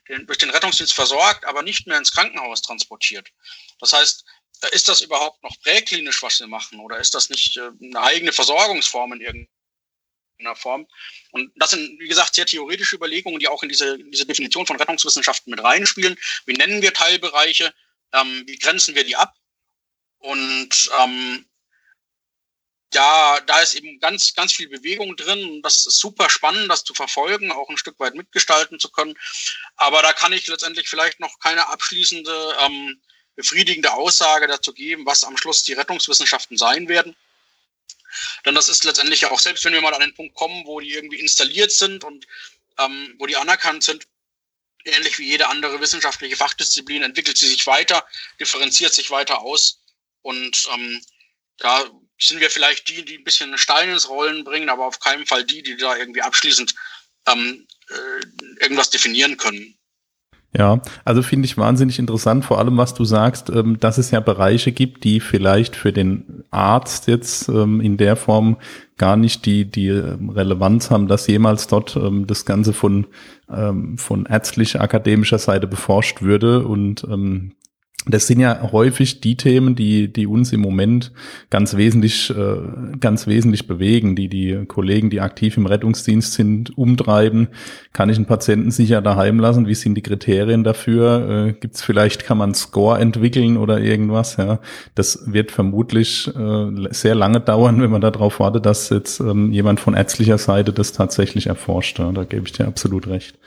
den, 0.08 0.26
durch 0.26 0.38
den 0.38 0.50
Rettungsdienst 0.50 0.92
versorgt, 0.92 1.46
aber 1.46 1.62
nicht 1.62 1.86
mehr 1.86 1.96
ins 1.96 2.12
Krankenhaus 2.12 2.60
transportiert. 2.60 3.30
Das 3.80 3.94
heißt, 3.94 4.24
ist 4.72 4.88
das 4.88 5.00
überhaupt 5.00 5.42
noch 5.42 5.58
präklinisch, 5.62 6.22
was 6.22 6.38
wir 6.40 6.46
machen? 6.46 6.80
Oder 6.80 6.98
ist 6.98 7.14
das 7.14 7.30
nicht 7.30 7.56
äh, 7.56 7.70
eine 7.82 8.00
eigene 8.00 8.32
Versorgungsform 8.32 9.14
in 9.14 9.20
irgendeiner 9.20 9.53
irgendeiner 10.34 10.56
Form. 10.56 10.86
Und 11.30 11.52
das 11.56 11.70
sind, 11.70 11.98
wie 11.98 12.08
gesagt, 12.08 12.34
sehr 12.34 12.46
theoretische 12.46 12.96
Überlegungen, 12.96 13.38
die 13.38 13.48
auch 13.48 13.62
in 13.62 13.68
diese, 13.68 13.98
diese 13.98 14.26
Definition 14.26 14.66
von 14.66 14.76
Rettungswissenschaften 14.76 15.50
mit 15.50 15.62
reinspielen. 15.62 16.16
Wie 16.46 16.54
nennen 16.54 16.82
wir 16.82 16.92
Teilbereiche? 16.92 17.72
Ähm, 18.12 18.44
wie 18.46 18.58
grenzen 18.58 18.94
wir 18.94 19.04
die 19.04 19.16
ab? 19.16 19.34
Und 20.18 20.90
ähm, 21.00 21.46
ja, 22.94 23.40
da 23.46 23.60
ist 23.60 23.74
eben 23.74 23.98
ganz, 23.98 24.34
ganz 24.34 24.52
viel 24.52 24.68
Bewegung 24.68 25.16
drin. 25.16 25.60
Das 25.62 25.86
ist 25.86 25.98
super 25.98 26.30
spannend, 26.30 26.70
das 26.70 26.84
zu 26.84 26.94
verfolgen, 26.94 27.50
auch 27.50 27.68
ein 27.68 27.76
Stück 27.76 27.98
weit 27.98 28.14
mitgestalten 28.14 28.78
zu 28.78 28.90
können. 28.90 29.14
Aber 29.76 30.00
da 30.02 30.12
kann 30.12 30.32
ich 30.32 30.46
letztendlich 30.46 30.88
vielleicht 30.88 31.18
noch 31.20 31.38
keine 31.40 31.68
abschließende, 31.68 32.56
ähm, 32.60 33.00
befriedigende 33.34 33.92
Aussage 33.92 34.46
dazu 34.46 34.72
geben, 34.72 35.06
was 35.06 35.24
am 35.24 35.36
Schluss 35.36 35.64
die 35.64 35.72
Rettungswissenschaften 35.72 36.56
sein 36.56 36.88
werden. 36.88 37.16
Denn 38.44 38.54
das 38.54 38.68
ist 38.68 38.84
letztendlich 38.84 39.22
ja 39.22 39.30
auch, 39.30 39.40
selbst 39.40 39.64
wenn 39.64 39.72
wir 39.72 39.80
mal 39.80 39.94
an 39.94 40.00
den 40.00 40.14
Punkt 40.14 40.34
kommen, 40.34 40.66
wo 40.66 40.80
die 40.80 40.92
irgendwie 40.92 41.20
installiert 41.20 41.72
sind 41.72 42.04
und 42.04 42.26
ähm, 42.78 43.14
wo 43.18 43.26
die 43.26 43.36
anerkannt 43.36 43.84
sind, 43.84 44.06
ähnlich 44.84 45.18
wie 45.18 45.28
jede 45.28 45.48
andere 45.48 45.80
wissenschaftliche 45.80 46.36
Fachdisziplin, 46.36 47.02
entwickelt 47.02 47.38
sie 47.38 47.48
sich 47.48 47.66
weiter, 47.66 48.06
differenziert 48.38 48.92
sich 48.92 49.10
weiter 49.10 49.40
aus. 49.40 49.80
Und 50.22 50.68
ähm, 50.72 51.02
da 51.58 51.84
sind 52.18 52.40
wir 52.40 52.50
vielleicht 52.50 52.88
die, 52.88 53.04
die 53.04 53.18
ein 53.18 53.24
bisschen 53.24 53.56
Stein 53.58 53.90
ins 53.90 54.08
Rollen 54.08 54.44
bringen, 54.44 54.68
aber 54.68 54.86
auf 54.86 55.00
keinen 55.00 55.26
Fall 55.26 55.44
die, 55.44 55.62
die 55.62 55.76
da 55.76 55.96
irgendwie 55.96 56.22
abschließend 56.22 56.74
ähm, 57.26 57.66
äh, 57.88 58.62
irgendwas 58.62 58.90
definieren 58.90 59.36
können. 59.36 59.78
Ja, 60.56 60.80
also 61.04 61.22
finde 61.22 61.46
ich 61.46 61.58
wahnsinnig 61.58 61.98
interessant, 61.98 62.44
vor 62.44 62.60
allem 62.60 62.76
was 62.76 62.94
du 62.94 63.04
sagst, 63.04 63.50
ähm, 63.50 63.80
dass 63.80 63.98
es 63.98 64.12
ja 64.12 64.20
Bereiche 64.20 64.70
gibt, 64.70 65.02
die 65.02 65.18
vielleicht 65.18 65.74
für 65.74 65.92
den 65.92 66.44
Arzt 66.52 67.08
jetzt 67.08 67.48
ähm, 67.48 67.80
in 67.80 67.96
der 67.96 68.14
Form 68.14 68.58
gar 68.96 69.16
nicht 69.16 69.46
die, 69.46 69.64
die 69.64 69.88
ähm, 69.88 70.30
Relevanz 70.30 70.92
haben, 70.92 71.08
dass 71.08 71.26
jemals 71.26 71.66
dort 71.66 71.98
das 72.26 72.44
Ganze 72.44 72.72
von, 72.72 73.06
von 73.96 74.26
ärztlicher, 74.26 74.80
akademischer 74.80 75.38
Seite 75.38 75.66
beforscht 75.66 76.22
würde. 76.22 76.64
Und 76.64 77.04
das 78.06 78.26
sind 78.26 78.38
ja 78.38 78.70
häufig 78.70 79.20
die 79.20 79.36
Themen, 79.36 79.74
die, 79.74 80.12
die 80.12 80.26
uns 80.26 80.52
im 80.52 80.60
Moment 80.60 81.10
ganz 81.48 81.74
wesentlich, 81.76 82.30
äh, 82.30 82.96
ganz 83.00 83.26
wesentlich 83.26 83.66
bewegen, 83.66 84.14
die 84.14 84.28
die 84.28 84.66
Kollegen, 84.66 85.08
die 85.08 85.22
aktiv 85.22 85.56
im 85.56 85.64
Rettungsdienst 85.64 86.34
sind, 86.34 86.76
umtreiben. 86.76 87.48
Kann 87.94 88.10
ich 88.10 88.16
einen 88.16 88.26
Patienten 88.26 88.70
sicher 88.70 89.00
daheim 89.00 89.40
lassen? 89.40 89.66
Wie 89.66 89.74
sind 89.74 89.94
die 89.94 90.02
Kriterien 90.02 90.64
dafür? 90.64 91.46
Äh, 91.48 91.52
Gibt 91.54 91.76
es 91.76 91.82
vielleicht, 91.82 92.24
kann 92.24 92.36
man 92.36 92.52
Score 92.54 92.98
entwickeln 92.98 93.56
oder 93.56 93.80
irgendwas? 93.80 94.36
Ja, 94.36 94.60
das 94.94 95.32
wird 95.32 95.50
vermutlich 95.50 96.28
äh, 96.28 96.88
sehr 96.90 97.14
lange 97.14 97.40
dauern, 97.40 97.80
wenn 97.80 97.90
man 97.90 98.02
darauf 98.02 98.38
wartet, 98.38 98.66
dass 98.66 98.90
jetzt 98.90 99.20
ähm, 99.20 99.50
jemand 99.50 99.80
von 99.80 99.94
ärztlicher 99.94 100.38
Seite 100.38 100.74
das 100.74 100.92
tatsächlich 100.92 101.46
erforscht. 101.46 101.98
Da 101.98 102.24
gebe 102.24 102.46
ich 102.46 102.52
dir 102.52 102.66
absolut 102.66 103.06
recht. 103.06 103.38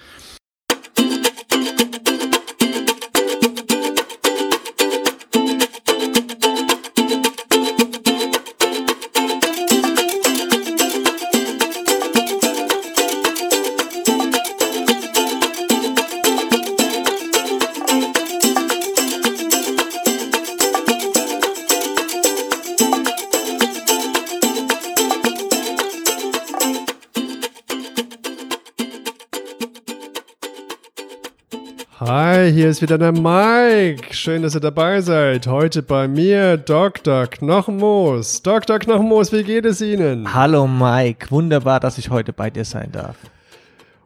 Hier 32.58 32.70
ist 32.70 32.82
wieder 32.82 32.98
der 32.98 33.12
Mike. 33.12 34.16
Schön, 34.16 34.42
dass 34.42 34.56
ihr 34.56 34.60
dabei 34.60 35.00
seid. 35.02 35.46
Heute 35.46 35.84
bei 35.84 36.08
mir 36.08 36.58
Dr. 36.58 37.28
Knochenmoos. 37.28 38.42
Dr. 38.42 38.80
Knochenmoos, 38.80 39.32
wie 39.32 39.44
geht 39.44 39.64
es 39.66 39.80
Ihnen? 39.80 40.34
Hallo 40.34 40.66
Mike, 40.66 41.30
wunderbar, 41.30 41.80
dass 41.80 42.00
ich 42.00 42.10
heute 42.10 42.34
bei 42.34 42.50
dir 42.50 42.66
sein 42.66 42.92
darf. 42.92 43.16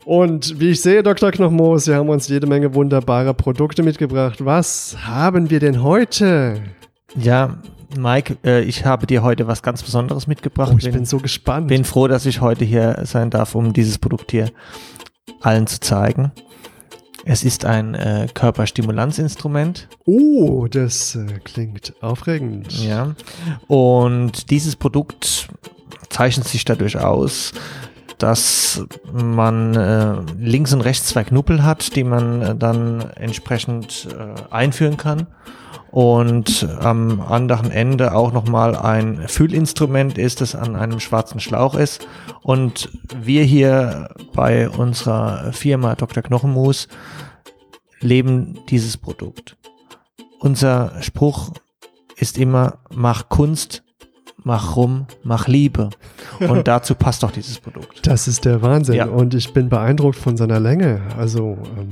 Und 0.04 0.60
wie 0.60 0.72
ich 0.72 0.82
sehe, 0.82 1.02
Dr. 1.02 1.32
Knochenmoos, 1.32 1.86
Sie 1.86 1.95
haben 1.95 2.10
uns 2.10 2.28
jede 2.28 2.45
Menge 2.45 2.74
wunderbare 2.74 3.34
Produkte 3.34 3.84
mitgebracht. 3.84 4.43
Was 4.43 4.97
haben 4.99 5.49
wir 5.49 5.62
denn 5.62 5.82
heute? 5.82 6.62
Ja, 7.16 7.56
Mike, 7.97 8.36
äh, 8.43 8.64
ich 8.64 8.84
habe 8.84 9.08
dir 9.08 9.24
heute 9.24 9.47
was 9.47 9.64
ganz 9.64 9.82
Besonderes 9.82 10.28
mitgebracht. 10.28 10.72
Oh, 10.74 10.78
ich 10.78 10.84
bin, 10.84 10.93
bin 10.95 11.06
so 11.06 11.20
gespannt. 11.20 11.70
Bin 11.70 11.86
froh, 11.86 12.10
dass 12.10 12.26
ich 12.26 12.41
heute 12.41 12.66
hier 12.66 12.99
sein 13.04 13.30
darf, 13.30 13.56
um 13.56 13.72
dieses 13.72 13.97
Produkt 13.97 14.32
hier 14.32 14.49
allen 15.39 15.68
zu 15.68 15.80
zeigen. 15.80 16.34
Es 17.24 17.44
ist 17.44 17.66
ein 17.66 17.94
äh, 17.94 18.28
Körperstimulanzinstrument. 18.34 19.88
Oh, 20.06 20.68
das 20.68 21.16
äh, 21.16 21.40
klingt 21.44 21.94
aufregend. 22.02 22.72
Ja. 22.84 23.16
Und 23.68 24.50
dieses 24.50 24.76
Produkt 24.76 25.48
zeichnet 26.10 26.48
sich 26.48 26.66
dadurch 26.66 26.98
aus, 26.98 27.54
dass 28.22 28.86
man 29.12 29.76
äh, 29.76 30.16
links 30.38 30.74
und 30.74 30.82
rechts 30.82 31.08
zwei 31.08 31.24
Knuppel 31.24 31.64
hat, 31.64 31.96
die 31.96 32.04
man 32.04 32.42
äh, 32.42 32.56
dann 32.56 33.02
entsprechend 33.16 34.08
äh, 34.12 34.54
einführen 34.54 34.98
kann 34.98 35.28
und 35.92 36.68
am 36.80 37.20
anderen 37.22 37.70
Ende 37.70 38.14
auch 38.14 38.32
nochmal 38.32 38.76
ein 38.76 39.28
Füllinstrument 39.28 40.18
ist, 40.18 40.40
das 40.40 40.56
an 40.56 40.76
einem 40.76 41.00
schwarzen 41.00 41.40
Schlauch 41.40 41.76
ist. 41.76 42.08
Und 42.42 42.90
wir 43.22 43.44
hier 43.44 44.10
bei 44.34 44.70
unserer 44.70 45.52
Firma 45.52 45.96
Dr. 45.96 46.24
Knochenmus 46.24 46.88
leben 48.00 48.60
dieses 48.70 48.98
Produkt. 48.98 49.58
Unser 50.40 50.94
Spruch 51.02 51.52
ist 52.16 52.38
immer, 52.38 52.80
mach 52.94 53.28
Kunst, 53.28 53.84
mach 54.44 54.76
rum, 54.76 55.06
mach 55.24 55.48
Liebe. 55.48 55.89
Und 56.39 56.68
dazu 56.68 56.96
passt 56.96 57.24
auch 57.24 57.32
dieses 57.32 57.60
Produkt. 57.60 58.06
Das 58.08 58.28
ist 58.28 58.46
der 58.46 58.62
Wahnsinn. 58.62 58.96
Ja. 58.96 59.06
Und 59.06 59.34
ich 59.34 59.54
bin 59.54 59.70
beeindruckt 59.70 60.18
von 60.18 60.38
seiner 60.38 60.60
Länge. 60.60 61.02
Also, 61.18 61.58
ähm, 61.78 61.89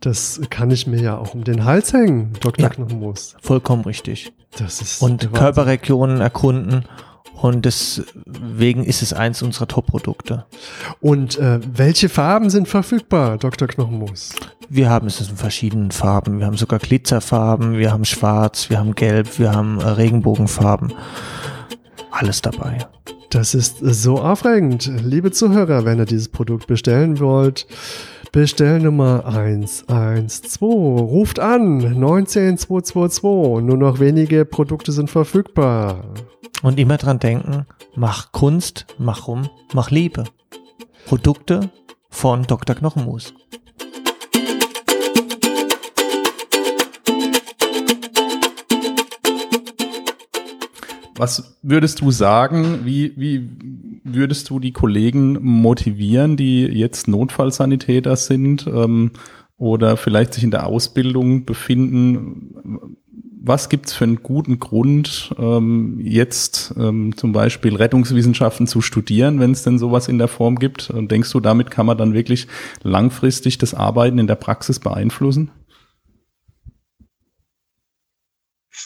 das 0.00 0.40
kann 0.50 0.70
ich 0.70 0.86
mir 0.86 1.00
ja 1.00 1.16
auch 1.16 1.34
um 1.34 1.44
den 1.44 1.64
Hals 1.64 1.92
hängen, 1.92 2.32
Dr. 2.40 2.64
Ja, 2.64 2.68
Knochenmus. 2.68 3.36
Vollkommen 3.42 3.84
richtig. 3.84 4.32
Das 4.58 4.80
ist 4.80 5.02
Und 5.02 5.32
Körperregionen 5.32 6.20
erkunden. 6.20 6.84
Und 7.40 7.64
deswegen 7.64 8.84
ist 8.84 9.02
es 9.02 9.12
eins 9.12 9.42
unserer 9.42 9.66
Top-Produkte. 9.66 10.46
Und 11.00 11.36
äh, 11.38 11.58
welche 11.76 12.08
Farben 12.08 12.48
sind 12.48 12.68
verfügbar, 12.68 13.38
Dr. 13.38 13.66
Knochenmus? 13.68 14.30
Wir 14.70 14.88
haben 14.88 15.08
es 15.08 15.20
in 15.20 15.36
verschiedenen 15.36 15.90
Farben. 15.90 16.38
Wir 16.38 16.46
haben 16.46 16.56
sogar 16.56 16.78
Glitzerfarben, 16.78 17.76
wir 17.76 17.92
haben 17.92 18.04
Schwarz, 18.04 18.70
wir 18.70 18.78
haben 18.78 18.94
Gelb, 18.94 19.38
wir 19.38 19.52
haben 19.52 19.80
äh, 19.80 19.84
Regenbogenfarben 19.84 20.94
alles 22.14 22.42
dabei. 22.42 22.78
Das 23.30 23.54
ist 23.54 23.78
so 23.78 24.18
aufregend. 24.18 24.90
Liebe 25.02 25.32
Zuhörer, 25.32 25.84
wenn 25.84 25.98
ihr 25.98 26.04
dieses 26.04 26.28
Produkt 26.28 26.66
bestellen 26.66 27.18
wollt, 27.18 27.66
Bestellnummer 28.30 29.24
112. 29.26 30.60
Ruft 30.60 31.40
an 31.40 31.78
19222. 31.78 33.22
Nur 33.64 33.76
noch 33.76 34.00
wenige 34.00 34.44
Produkte 34.44 34.92
sind 34.92 35.10
verfügbar. 35.10 36.04
Und 36.62 36.78
immer 36.78 36.96
dran 36.96 37.18
denken, 37.18 37.66
mach 37.94 38.32
Kunst, 38.32 38.86
mach 38.98 39.28
rum, 39.28 39.48
mach 39.72 39.90
Liebe. 39.90 40.24
Produkte 41.06 41.70
von 42.08 42.42
Dr. 42.44 42.74
Knochenmus. 42.74 43.34
Was 51.16 51.58
würdest 51.62 52.00
du 52.00 52.10
sagen, 52.10 52.84
wie, 52.84 53.12
wie 53.16 53.48
würdest 54.02 54.50
du 54.50 54.58
die 54.58 54.72
Kollegen 54.72 55.38
motivieren, 55.42 56.36
die 56.36 56.62
jetzt 56.62 57.06
Notfallsanitäter 57.06 58.16
sind 58.16 58.66
ähm, 58.66 59.12
oder 59.56 59.96
vielleicht 59.96 60.34
sich 60.34 60.42
in 60.42 60.50
der 60.50 60.66
Ausbildung 60.66 61.44
befinden? 61.44 62.96
Was 63.46 63.68
gibt's 63.68 63.92
für 63.92 64.04
einen 64.04 64.22
guten 64.22 64.58
Grund, 64.58 65.34
ähm, 65.38 66.00
jetzt 66.02 66.74
ähm, 66.78 67.16
zum 67.16 67.32
Beispiel 67.32 67.76
Rettungswissenschaften 67.76 68.66
zu 68.66 68.80
studieren, 68.80 69.38
wenn 69.38 69.52
es 69.52 69.62
denn 69.62 69.78
sowas 69.78 70.08
in 70.08 70.18
der 70.18 70.28
Form 70.28 70.58
gibt? 70.58 70.90
Und 70.90 71.12
denkst 71.12 71.30
du, 71.30 71.38
damit 71.38 71.70
kann 71.70 71.86
man 71.86 71.98
dann 71.98 72.14
wirklich 72.14 72.48
langfristig 72.82 73.58
das 73.58 73.74
Arbeiten 73.74 74.18
in 74.18 74.26
der 74.26 74.34
Praxis 74.34 74.80
beeinflussen? 74.80 75.52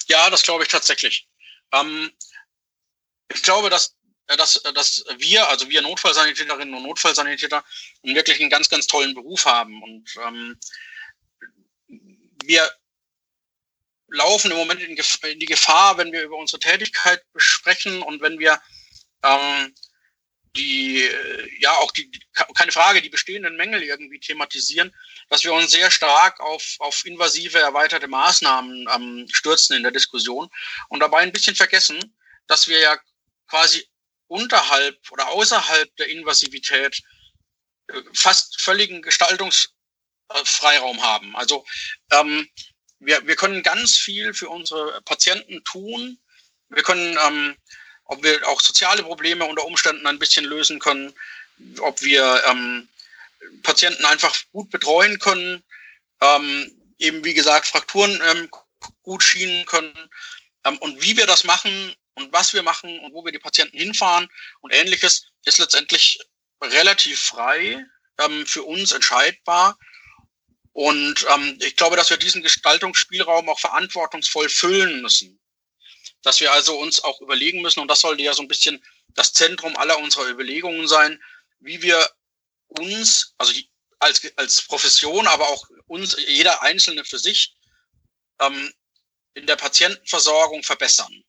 Ja, 0.09 0.29
das 0.31 0.43
glaube 0.43 0.65
ich 0.65 0.69
tatsächlich. 0.69 1.29
Ähm, 1.73 2.11
ich 3.29 3.43
glaube, 3.43 3.71
dass, 3.71 3.97
äh, 4.29 4.37
dass, 4.37 4.57
äh, 4.57 4.73
dass 4.73 5.05
wir, 5.17 5.49
also 5.49 5.69
wir 5.69 5.83
Notfallsanitäterinnen 5.83 6.75
und 6.75 6.83
Notfallsanitäter, 6.83 7.65
wirklich 8.03 8.41
einen 8.41 8.51
ganz, 8.51 8.69
ganz 8.69 8.87
tollen 8.87 9.15
Beruf 9.15 9.45
haben. 9.45 9.83
Und 9.83 10.11
ähm, 10.27 10.59
wir 12.45 12.71
laufen 14.09 14.51
im 14.51 14.57
Moment 14.57 14.81
in, 14.81 14.97
die 14.97 15.47
Gefahr, 15.47 15.99
wenn 15.99 16.13
wir 16.13 16.23
über 16.23 16.37
unsere 16.37 16.61
Tätigkeit 16.61 17.23
besprechen 17.33 18.03
und 18.03 18.21
wenn 18.23 18.39
wir 18.39 18.61
ähm, 19.23 19.75
die, 20.59 21.05
äh, 21.05 21.49
ja, 21.61 21.73
auch 21.79 21.93
die, 21.93 22.11
keine 22.55 22.73
Frage, 22.73 23.01
die 23.01 23.09
bestehenden 23.09 23.57
Mängel 23.57 23.83
irgendwie 23.83 24.19
thematisieren, 24.19 24.95
dass 25.29 25.45
wir 25.45 25.53
uns 25.53 25.71
sehr 25.71 25.91
stark 25.91 26.41
auf, 26.41 26.77
auf 26.81 27.07
invasive, 27.07 27.59
erweiterte 27.59 28.09
Maßnahmen 28.09 28.89
ähm, 28.95 29.27
stürzen 29.31 29.77
in 29.77 29.85
der 29.85 29.93
Diskussion 29.93 30.49
und 30.89 31.01
dabei 31.01 31.19
ein 31.19 31.33
bisschen 31.33 31.55
vergessen, 31.55 32.17
dass 32.49 32.69
wir 32.69 32.81
ja 32.81 32.99
quasi 33.47 33.87
unterhalb 34.27 34.99
oder 35.11 35.29
außerhalb 35.29 35.95
der 35.97 36.09
Invasivität 36.09 37.01
äh, 37.89 38.03
fast 38.13 38.61
völligen 38.61 39.01
Gestaltungsfreiraum 39.01 41.03
haben. 41.03 41.37
Also 41.37 41.65
ähm, 42.11 42.49
wir, 42.99 43.27
wir 43.27 43.37
können 43.37 43.63
ganz 43.63 43.97
viel 43.97 44.35
für 44.35 44.49
unsere 44.49 45.01
Patienten 45.03 45.63
tun. 45.65 46.19
Wir 46.69 46.83
können 46.83 47.17
ähm, 47.27 47.57
ob 48.09 48.23
wir 48.23 48.47
auch 48.49 48.61
soziale 48.61 49.03
Probleme 49.03 49.45
unter 49.45 49.65
Umständen 49.65 50.07
ein 50.07 50.19
bisschen 50.19 50.45
lösen 50.45 50.79
können, 50.79 51.15
ob 51.81 52.03
wir 52.03 52.43
ähm, 52.47 52.89
Patienten 53.63 54.05
einfach 54.05 54.35
gut 54.53 54.71
betreuen 54.71 55.19
können, 55.19 55.63
ähm, 56.21 56.73
eben 56.99 57.23
wie 57.25 57.35
gesagt 57.35 57.67
Frakturen 57.67 58.21
ähm, 58.31 58.49
gut 59.03 59.23
schienen 59.23 59.65
können 59.67 59.95
ähm, 60.65 60.79
und 60.79 61.01
wie 61.03 61.17
wir 61.17 61.27
das 61.27 61.45
machen 61.45 61.95
und 62.15 62.33
was 62.33 62.55
wir 62.55 62.63
machen 62.63 62.99
und 63.01 63.13
wo 63.13 63.25
wir 63.25 63.33
die 63.33 63.39
Patienten 63.39 63.77
hinfahren 63.77 64.29
und 64.61 64.73
ähnliches 64.73 65.27
ist 65.45 65.59
letztendlich 65.59 66.19
relativ 66.63 67.21
frei 67.21 67.85
ähm, 68.19 68.47
für 68.47 68.63
uns 68.63 68.93
entscheidbar. 68.93 69.79
Und 70.73 71.27
ähm, 71.35 71.59
ich 71.61 71.77
glaube, 71.77 71.97
dass 71.97 72.11
wir 72.11 72.17
diesen 72.17 72.43
Gestaltungsspielraum 72.43 73.49
auch 73.49 73.61
verantwortungsvoll 73.61 74.49
füllen 74.49 75.03
müssen 75.03 75.38
dass 76.23 76.41
wir 76.41 76.53
also 76.53 76.79
uns 76.79 77.01
auch 77.01 77.21
überlegen 77.21 77.63
müssen, 77.63 77.81
und 77.81 77.89
das 77.89 78.01
sollte 78.01 78.23
ja 78.23 78.35
so 78.35 78.43
ein 78.43 78.49
bisschen 78.49 78.85
das 79.15 79.33
Zentrum 79.33 79.77
aller 79.77 79.99
unserer 79.99 80.29
Überlegungen 80.29 80.89
sein, 80.89 81.23
wie 81.61 81.83
wir 81.83 82.09
uns, 82.69 83.35
also 83.39 83.53
als, 83.99 84.23
als 84.37 84.63
Profession, 84.63 85.27
aber 85.27 85.49
auch 85.49 85.69
uns, 85.87 86.17
jeder 86.27 86.63
Einzelne 86.63 87.05
für 87.05 87.19
sich, 87.19 87.55
ähm, 88.41 88.73
in 89.35 89.47
der 89.47 89.57
Patientenversorgung 89.57 90.63
verbessern. 90.63 91.25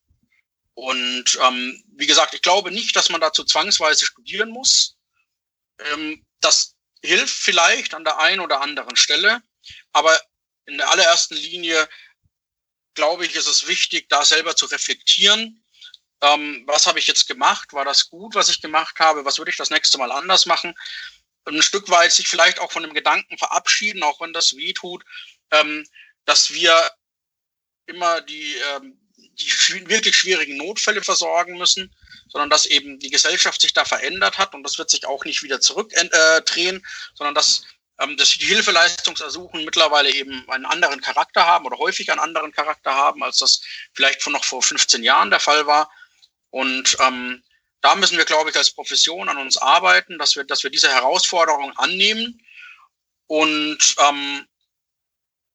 Und 0.73 1.37
ähm, 1.41 1.83
wie 1.97 2.07
gesagt, 2.07 2.33
ich 2.33 2.41
glaube 2.41 2.71
nicht, 2.71 2.95
dass 2.95 3.09
man 3.09 3.21
dazu 3.21 3.43
zwangsweise 3.43 4.05
studieren 4.05 4.49
muss. 4.49 4.95
Ähm, 5.79 6.25
das 6.39 6.75
hilft 7.03 7.35
vielleicht 7.35 7.93
an 7.93 8.03
der 8.03 8.19
einen 8.19 8.39
oder 8.39 8.61
anderen 8.61 8.95
Stelle, 8.95 9.41
aber 9.91 10.19
in 10.65 10.77
der 10.77 10.89
allerersten 10.89 11.35
Linie 11.35 11.87
glaube 12.95 13.25
ich, 13.25 13.35
ist 13.35 13.47
es 13.47 13.67
wichtig, 13.67 14.09
da 14.09 14.25
selber 14.25 14.55
zu 14.55 14.65
reflektieren. 14.65 15.63
Ähm, 16.21 16.63
was 16.65 16.85
habe 16.85 16.99
ich 16.99 17.07
jetzt 17.07 17.27
gemacht? 17.27 17.73
War 17.73 17.85
das 17.85 18.09
gut, 18.09 18.35
was 18.35 18.49
ich 18.49 18.61
gemacht 18.61 18.99
habe? 18.99 19.25
Was 19.25 19.37
würde 19.37 19.51
ich 19.51 19.57
das 19.57 19.69
nächste 19.69 19.97
Mal 19.97 20.11
anders 20.11 20.45
machen? 20.45 20.75
Ein 21.45 21.61
Stück 21.61 21.89
weit 21.89 22.11
sich 22.11 22.27
vielleicht 22.27 22.59
auch 22.59 22.71
von 22.71 22.83
dem 22.83 22.93
Gedanken 22.93 23.37
verabschieden, 23.37 24.03
auch 24.03 24.19
wenn 24.19 24.33
das 24.33 24.55
weh 24.55 24.73
tut, 24.73 25.03
ähm, 25.51 25.87
dass 26.25 26.51
wir 26.53 26.91
immer 27.85 28.21
die, 28.21 28.55
ähm, 28.73 28.99
die 29.17 29.89
wirklich 29.89 30.15
schwierigen 30.15 30.57
Notfälle 30.57 31.01
versorgen 31.01 31.57
müssen, 31.57 31.95
sondern 32.27 32.49
dass 32.49 32.65
eben 32.65 32.99
die 32.99 33.09
Gesellschaft 33.09 33.61
sich 33.61 33.73
da 33.73 33.85
verändert 33.85 34.37
hat 34.37 34.53
und 34.53 34.63
das 34.63 34.77
wird 34.77 34.89
sich 34.89 35.05
auch 35.05 35.25
nicht 35.25 35.41
wieder 35.41 35.59
zurückdrehen, 35.59 36.77
äh, 36.77 36.81
sondern 37.15 37.33
dass 37.33 37.63
ähm, 37.99 38.17
dass 38.17 38.31
die 38.31 38.45
Hilfeleistungsersuchen 38.45 39.65
mittlerweile 39.65 40.11
eben 40.11 40.49
einen 40.49 40.65
anderen 40.65 41.01
Charakter 41.01 41.45
haben 41.45 41.65
oder 41.65 41.77
häufig 41.77 42.11
einen 42.11 42.19
anderen 42.19 42.51
Charakter 42.51 42.93
haben, 42.93 43.23
als 43.23 43.39
das 43.39 43.61
vielleicht 43.93 44.21
von 44.21 44.33
noch 44.33 44.43
vor 44.43 44.61
15 44.61 45.03
Jahren 45.03 45.29
der 45.29 45.39
Fall 45.39 45.67
war. 45.67 45.91
Und 46.49 46.97
ähm, 46.99 47.43
da 47.81 47.95
müssen 47.95 48.17
wir, 48.17 48.25
glaube 48.25 48.49
ich, 48.49 48.55
als 48.55 48.71
Profession 48.71 49.29
an 49.29 49.37
uns 49.37 49.57
arbeiten, 49.57 50.17
dass 50.17 50.35
wir, 50.35 50.43
dass 50.43 50.63
wir 50.63 50.69
diese 50.69 50.89
Herausforderung 50.89 51.71
annehmen 51.77 52.41
und 53.29 53.95
ähm, 53.99 54.47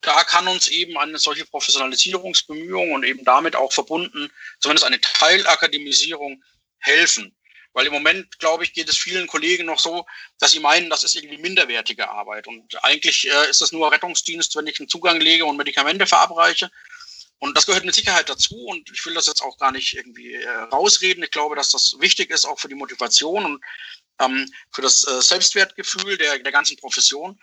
da 0.00 0.22
kann 0.22 0.46
uns 0.46 0.68
eben 0.68 0.96
eine 0.96 1.18
solche 1.18 1.44
Professionalisierungsbemühung 1.46 2.92
und 2.92 3.04
eben 3.04 3.24
damit 3.24 3.56
auch 3.56 3.72
verbunden, 3.72 4.30
zumindest 4.60 4.86
eine 4.86 5.00
Teilakademisierung 5.00 6.44
helfen. 6.78 7.34
Weil 7.74 7.86
im 7.86 7.92
Moment, 7.92 8.38
glaube 8.38 8.64
ich, 8.64 8.72
geht 8.72 8.88
es 8.88 8.96
vielen 8.96 9.26
Kollegen 9.26 9.66
noch 9.66 9.80
so, 9.80 10.06
dass 10.38 10.52
sie 10.52 10.60
meinen, 10.60 10.88
das 10.88 11.02
ist 11.02 11.16
irgendwie 11.16 11.38
minderwertige 11.38 12.08
Arbeit. 12.08 12.46
Und 12.46 12.82
eigentlich 12.84 13.28
äh, 13.28 13.50
ist 13.50 13.60
das 13.60 13.72
nur 13.72 13.90
Rettungsdienst, 13.90 14.54
wenn 14.56 14.68
ich 14.68 14.78
einen 14.78 14.88
Zugang 14.88 15.20
lege 15.20 15.44
und 15.44 15.56
Medikamente 15.56 16.06
verabreiche. 16.06 16.70
Und 17.38 17.56
das 17.56 17.66
gehört 17.66 17.84
mit 17.84 17.94
Sicherheit 17.94 18.28
dazu. 18.28 18.54
Und 18.54 18.88
ich 18.92 19.04
will 19.04 19.14
das 19.14 19.26
jetzt 19.26 19.42
auch 19.42 19.58
gar 19.58 19.72
nicht 19.72 19.92
irgendwie 19.94 20.34
äh, 20.34 20.48
rausreden. 20.48 21.24
Ich 21.24 21.32
glaube, 21.32 21.56
dass 21.56 21.72
das 21.72 21.96
wichtig 21.98 22.30
ist, 22.30 22.44
auch 22.44 22.60
für 22.60 22.68
die 22.68 22.76
Motivation 22.76 23.44
und 23.44 23.64
ähm, 24.20 24.48
für 24.70 24.82
das 24.82 25.04
äh, 25.06 25.20
Selbstwertgefühl 25.20 26.16
der, 26.16 26.38
der 26.38 26.52
ganzen 26.52 26.76
Profession. 26.76 27.40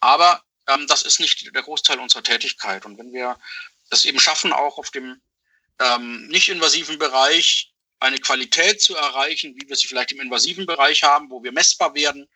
Aber 0.00 0.42
ähm, 0.66 0.86
das 0.86 1.02
ist 1.02 1.20
nicht 1.20 1.54
der 1.54 1.62
Großteil 1.62 1.98
unserer 1.98 2.22
Tätigkeit. 2.22 2.86
Und 2.86 2.96
wenn 2.96 3.12
wir 3.12 3.38
es 3.90 4.06
eben 4.06 4.18
schaffen, 4.18 4.54
auch 4.54 4.78
auf 4.78 4.90
dem 4.90 5.20
ähm, 5.78 6.26
nicht-invasiven 6.28 6.98
Bereich 6.98 7.73
eine 8.04 8.18
Qualität 8.18 8.80
zu 8.80 8.94
erreichen, 8.94 9.54
wie 9.56 9.68
wir 9.68 9.76
sie 9.76 9.86
vielleicht 9.86 10.12
im 10.12 10.20
invasiven 10.20 10.66
Bereich 10.66 11.02
haben, 11.02 11.30
wo 11.30 11.42
wir 11.42 11.52
messbar 11.52 11.94
werden, 11.94 12.28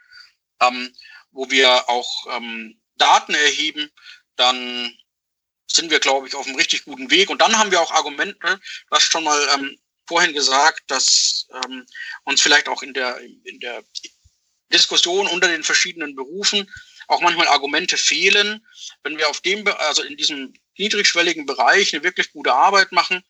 ähm, 0.61 0.93
wo 1.31 1.51
wir 1.51 1.89
auch 1.89 2.37
ähm, 2.37 2.81
Daten 2.97 3.35
erheben, 3.35 3.91
dann 4.37 4.97
sind 5.71 5.91
wir, 5.91 6.01
glaube 6.01 6.27
ich, 6.27 6.35
auf 6.35 6.47
einem 6.47 6.57
richtig 6.57 6.85
guten 6.85 7.11
Weg. 7.11 7.31
Und 7.31 7.41
dann 7.41 7.59
haben 7.59 7.71
wir 7.71 7.81
auch 7.81 7.91
Argumente, 7.91 8.39
du 8.41 8.97
hast 8.97 9.12
schon 9.12 9.25
mal 9.25 9.49
ähm, 9.55 9.79
vorhin 10.07 10.33
gesagt, 10.33 10.91
dass 10.91 11.47
ähm, 11.64 11.87
uns 12.25 12.41
vielleicht 12.41 12.69
auch 12.69 12.83
in 12.83 12.95
der, 12.95 13.21
in 13.21 13.61
der 13.61 13.85
Diskussion 14.73 15.27
unter 15.27 15.49
den 15.49 15.62
verschiedenen 15.62 16.14
Berufen 16.14 16.71
auch 17.09 17.21
manchmal 17.21 17.49
Argumente 17.49 17.97
fehlen. 17.97 18.66
Wenn 19.03 19.19
wir 19.19 19.29
auf 19.29 19.41
dem, 19.41 19.66
also 19.66 20.03
in 20.03 20.16
diesem 20.16 20.55
niedrigschwelligen 20.79 21.47
Bereich 21.47 21.93
eine 21.93 22.05
wirklich 22.05 22.33
gute 22.33 22.53
Arbeit 22.53 22.93
machen, 22.93 23.23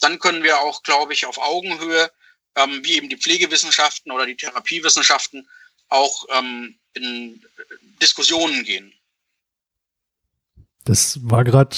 dann 0.00 0.18
können 0.18 0.42
wir 0.42 0.58
auch, 0.60 0.82
glaube 0.82 1.12
ich, 1.12 1.26
auf 1.26 1.38
Augenhöhe, 1.38 2.10
ähm, 2.56 2.80
wie 2.84 2.94
eben 2.94 3.08
die 3.08 3.16
Pflegewissenschaften 3.16 4.12
oder 4.12 4.26
die 4.26 4.36
Therapiewissenschaften, 4.36 5.48
auch 5.88 6.24
ähm, 6.36 6.76
in 6.94 7.42
Diskussionen 8.00 8.64
gehen. 8.64 8.92
Das 10.84 11.18
war 11.22 11.44
gerade 11.44 11.76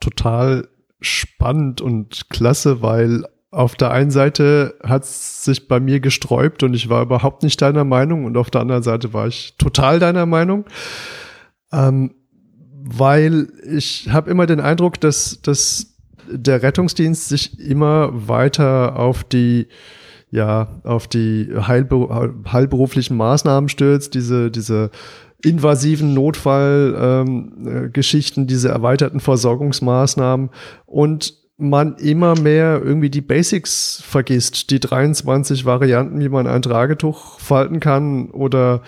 total 0.00 0.68
spannend 1.00 1.80
und 1.80 2.28
klasse, 2.30 2.82
weil 2.82 3.26
auf 3.50 3.74
der 3.74 3.90
einen 3.90 4.10
Seite 4.10 4.78
hat 4.82 5.04
es 5.04 5.44
sich 5.44 5.68
bei 5.68 5.80
mir 5.80 6.00
gesträubt 6.00 6.62
und 6.62 6.74
ich 6.74 6.88
war 6.88 7.02
überhaupt 7.02 7.42
nicht 7.42 7.62
deiner 7.62 7.84
Meinung 7.84 8.24
und 8.24 8.36
auf 8.36 8.50
der 8.50 8.60
anderen 8.60 8.82
Seite 8.82 9.12
war 9.12 9.26
ich 9.26 9.54
total 9.56 9.98
deiner 9.98 10.26
Meinung. 10.26 10.66
Ähm, 11.72 12.14
weil 12.88 13.48
ich 13.64 14.10
habe 14.10 14.30
immer 14.30 14.46
den 14.46 14.60
Eindruck, 14.60 15.00
dass, 15.00 15.40
dass 15.42 15.95
der 16.30 16.62
Rettungsdienst 16.62 17.28
sich 17.28 17.60
immer 17.60 18.10
weiter 18.12 18.98
auf 18.98 19.24
die 19.24 19.66
ja, 20.30 20.80
auf 20.82 21.06
die 21.06 21.52
heilber 21.56 22.34
heilberuflichen 22.50 23.16
Maßnahmen 23.16 23.68
stürzt, 23.68 24.14
diese, 24.14 24.50
diese 24.50 24.90
invasiven 25.42 26.14
Notfallgeschichten, 26.14 28.42
ähm, 28.42 28.46
diese 28.46 28.68
erweiterten 28.68 29.20
Versorgungsmaßnahmen 29.20 30.50
und 30.84 31.34
man 31.58 31.96
immer 31.96 32.38
mehr 32.38 32.82
irgendwie 32.84 33.10
die 33.10 33.22
Basics 33.22 34.02
vergisst, 34.04 34.70
die 34.70 34.80
23 34.80 35.64
Varianten, 35.64 36.20
wie 36.20 36.28
man 36.28 36.46
ein 36.46 36.62
Tragetuch 36.62 37.40
falten 37.40 37.80
kann 37.80 38.30
oder 38.30 38.82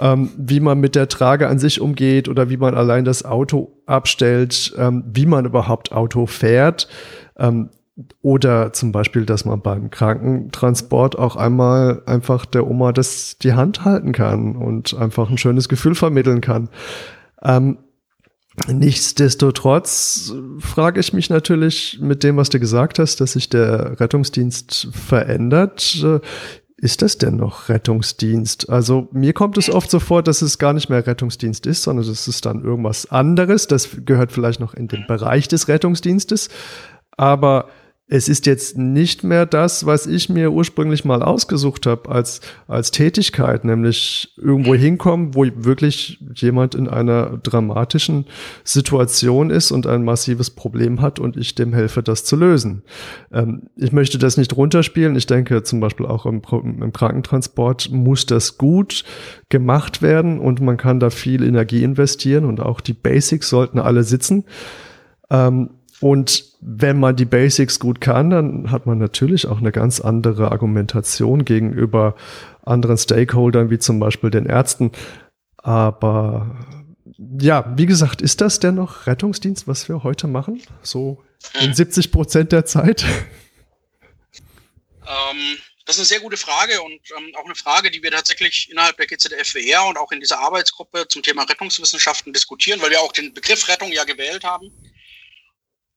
ähm, 0.00 0.30
wie 0.36 0.60
man 0.60 0.80
mit 0.80 0.94
der 0.94 1.08
Trage 1.08 1.48
an 1.48 1.58
sich 1.58 1.80
umgeht 1.80 2.28
oder 2.28 2.50
wie 2.50 2.56
man 2.56 2.74
allein 2.74 3.04
das 3.04 3.24
Auto 3.24 3.82
abstellt, 3.86 4.74
ähm, 4.78 5.04
wie 5.12 5.26
man 5.26 5.44
überhaupt 5.44 5.92
Auto 5.92 6.26
fährt. 6.26 6.88
Ähm, 7.38 7.70
oder 8.22 8.72
zum 8.72 8.90
Beispiel, 8.90 9.24
dass 9.24 9.44
man 9.44 9.60
beim 9.60 9.90
Krankentransport 9.90 11.16
auch 11.16 11.36
einmal 11.36 12.02
einfach 12.06 12.44
der 12.44 12.66
Oma 12.66 12.92
das 12.92 13.38
die 13.38 13.52
Hand 13.52 13.84
halten 13.84 14.12
kann 14.12 14.56
und 14.56 14.94
einfach 14.94 15.30
ein 15.30 15.38
schönes 15.38 15.68
Gefühl 15.68 15.94
vermitteln 15.94 16.40
kann. 16.40 16.70
Ähm, 17.42 17.78
nichtsdestotrotz 18.66 20.32
frage 20.58 20.98
ich 20.98 21.12
mich 21.12 21.30
natürlich 21.30 21.98
mit 22.00 22.24
dem, 22.24 22.36
was 22.36 22.48
du 22.48 22.58
gesagt 22.58 22.98
hast, 22.98 23.20
dass 23.20 23.32
sich 23.32 23.48
der 23.48 24.00
Rettungsdienst 24.00 24.88
verändert. 24.90 26.04
Ist 26.84 27.00
das 27.00 27.16
denn 27.16 27.36
noch 27.36 27.70
Rettungsdienst? 27.70 28.68
Also 28.68 29.08
mir 29.10 29.32
kommt 29.32 29.56
es 29.56 29.70
oft 29.70 29.90
so 29.90 30.00
vor, 30.00 30.22
dass 30.22 30.42
es 30.42 30.58
gar 30.58 30.74
nicht 30.74 30.90
mehr 30.90 31.06
Rettungsdienst 31.06 31.64
ist, 31.64 31.82
sondern 31.82 32.06
es 32.06 32.28
ist 32.28 32.44
dann 32.44 32.62
irgendwas 32.62 33.10
anderes. 33.10 33.66
Das 33.66 33.88
gehört 34.04 34.32
vielleicht 34.32 34.60
noch 34.60 34.74
in 34.74 34.88
den 34.88 35.06
Bereich 35.06 35.48
des 35.48 35.66
Rettungsdienstes. 35.66 36.50
Aber 37.16 37.68
es 38.06 38.28
ist 38.28 38.44
jetzt 38.44 38.76
nicht 38.76 39.24
mehr 39.24 39.46
das, 39.46 39.86
was 39.86 40.06
ich 40.06 40.28
mir 40.28 40.52
ursprünglich 40.52 41.06
mal 41.06 41.22
ausgesucht 41.22 41.86
habe 41.86 42.10
als, 42.10 42.42
als 42.68 42.90
Tätigkeit, 42.90 43.64
nämlich 43.64 44.34
irgendwo 44.36 44.74
hinkommen, 44.74 45.34
wo 45.34 45.46
wirklich 45.56 46.20
jemand 46.34 46.74
in 46.74 46.86
einer 46.86 47.38
dramatischen 47.38 48.26
Situation 48.62 49.48
ist 49.48 49.72
und 49.72 49.86
ein 49.86 50.04
massives 50.04 50.50
Problem 50.50 51.00
hat 51.00 51.18
und 51.18 51.38
ich 51.38 51.54
dem 51.54 51.72
helfe, 51.72 52.02
das 52.02 52.24
zu 52.24 52.36
lösen. 52.36 52.82
Ähm, 53.32 53.70
ich 53.74 53.92
möchte 53.92 54.18
das 54.18 54.36
nicht 54.36 54.54
runterspielen. 54.54 55.16
Ich 55.16 55.26
denke 55.26 55.62
zum 55.62 55.80
Beispiel 55.80 56.04
auch 56.04 56.26
im, 56.26 56.42
im 56.62 56.92
Krankentransport 56.92 57.90
muss 57.90 58.26
das 58.26 58.58
gut 58.58 59.04
gemacht 59.48 60.02
werden 60.02 60.40
und 60.40 60.60
man 60.60 60.76
kann 60.76 61.00
da 61.00 61.08
viel 61.08 61.42
Energie 61.42 61.82
investieren 61.82 62.44
und 62.44 62.60
auch 62.60 62.82
die 62.82 62.92
Basics 62.92 63.48
sollten 63.48 63.78
alle 63.78 64.02
sitzen. 64.02 64.44
Ähm, 65.30 65.70
und 66.04 66.44
wenn 66.60 67.00
man 67.00 67.16
die 67.16 67.24
Basics 67.24 67.80
gut 67.80 68.02
kann, 68.02 68.28
dann 68.28 68.70
hat 68.70 68.84
man 68.84 68.98
natürlich 68.98 69.46
auch 69.46 69.56
eine 69.56 69.72
ganz 69.72 70.02
andere 70.02 70.52
Argumentation 70.52 71.46
gegenüber 71.46 72.14
anderen 72.62 72.98
Stakeholdern, 72.98 73.70
wie 73.70 73.78
zum 73.78 74.00
Beispiel 74.00 74.28
den 74.28 74.44
Ärzten. 74.44 74.92
Aber 75.56 76.62
ja, 77.40 77.72
wie 77.78 77.86
gesagt, 77.86 78.20
ist 78.20 78.42
das 78.42 78.60
denn 78.60 78.74
noch 78.74 79.06
Rettungsdienst, 79.06 79.66
was 79.66 79.88
wir 79.88 80.02
heute 80.02 80.26
machen? 80.26 80.60
So 80.82 81.24
in 81.58 81.72
70 81.72 82.12
Prozent 82.12 82.52
der 82.52 82.66
Zeit? 82.66 83.06
Ähm, 85.06 85.56
das 85.86 85.96
ist 85.96 86.00
eine 86.00 86.06
sehr 86.06 86.20
gute 86.20 86.36
Frage 86.36 86.82
und 86.82 87.00
ähm, 87.16 87.34
auch 87.40 87.46
eine 87.46 87.54
Frage, 87.54 87.90
die 87.90 88.02
wir 88.02 88.10
tatsächlich 88.10 88.68
innerhalb 88.70 88.98
der 88.98 89.06
GZFWR 89.06 89.86
und 89.86 89.96
auch 89.96 90.12
in 90.12 90.20
dieser 90.20 90.38
Arbeitsgruppe 90.40 91.08
zum 91.08 91.22
Thema 91.22 91.44
Rettungswissenschaften 91.44 92.34
diskutieren, 92.34 92.82
weil 92.82 92.90
wir 92.90 93.00
auch 93.00 93.12
den 93.12 93.32
Begriff 93.32 93.66
Rettung 93.68 93.90
ja 93.90 94.04
gewählt 94.04 94.44
haben 94.44 94.70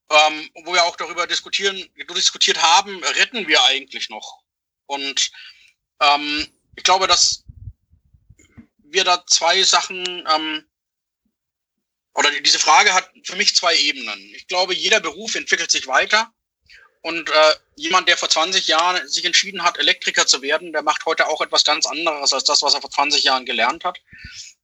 ähm, 0.10 0.50
wo 0.64 0.74
wir 0.74 0.84
auch 0.86 0.96
darüber 0.96 1.28
diskutieren, 1.28 1.84
diskutiert 2.16 2.62
haben, 2.62 3.04
retten 3.04 3.48
wir 3.48 3.64
eigentlich 3.66 4.10
noch? 4.10 4.42
Und 4.86 5.32
ähm, 6.02 6.48
ich 6.76 6.84
glaube, 6.84 7.08
dass 7.08 7.44
wir 8.78 9.04
da 9.04 9.26
zwei 9.28 9.64
Sachen, 9.64 10.26
ähm, 10.30 10.66
oder 12.14 12.32
diese 12.42 12.60
Frage 12.60 12.94
hat 12.94 13.12
für 13.24 13.36
mich 13.36 13.56
zwei 13.56 13.76
Ebenen. 13.76 14.20
Ich 14.36 14.48
glaube, 14.48 14.74
jeder 14.74 15.00
Beruf 15.00 15.36
entwickelt 15.36 15.72
sich 15.72 15.88
weiter. 15.88 16.34
Und 17.02 17.30
äh, 17.30 17.56
jemand, 17.76 18.10
der 18.10 18.18
vor 18.18 18.30
20 18.30 18.68
Jahren 18.68 19.08
sich 19.08 19.24
entschieden 19.24 19.64
hat, 19.64 19.78
Elektriker 19.78 20.26
zu 20.26 20.42
werden, 20.42 20.74
der 20.74 20.82
macht 20.82 21.06
heute 21.06 21.28
auch 21.28 21.42
etwas 21.42 21.64
ganz 21.64 21.86
anderes 21.86 22.34
als 22.34 22.44
das, 22.44 22.62
was 22.64 22.74
er 22.74 22.82
vor 22.82 22.90
20 22.90 23.24
Jahren 23.24 23.46
gelernt 23.46 23.84
hat. 23.84 24.00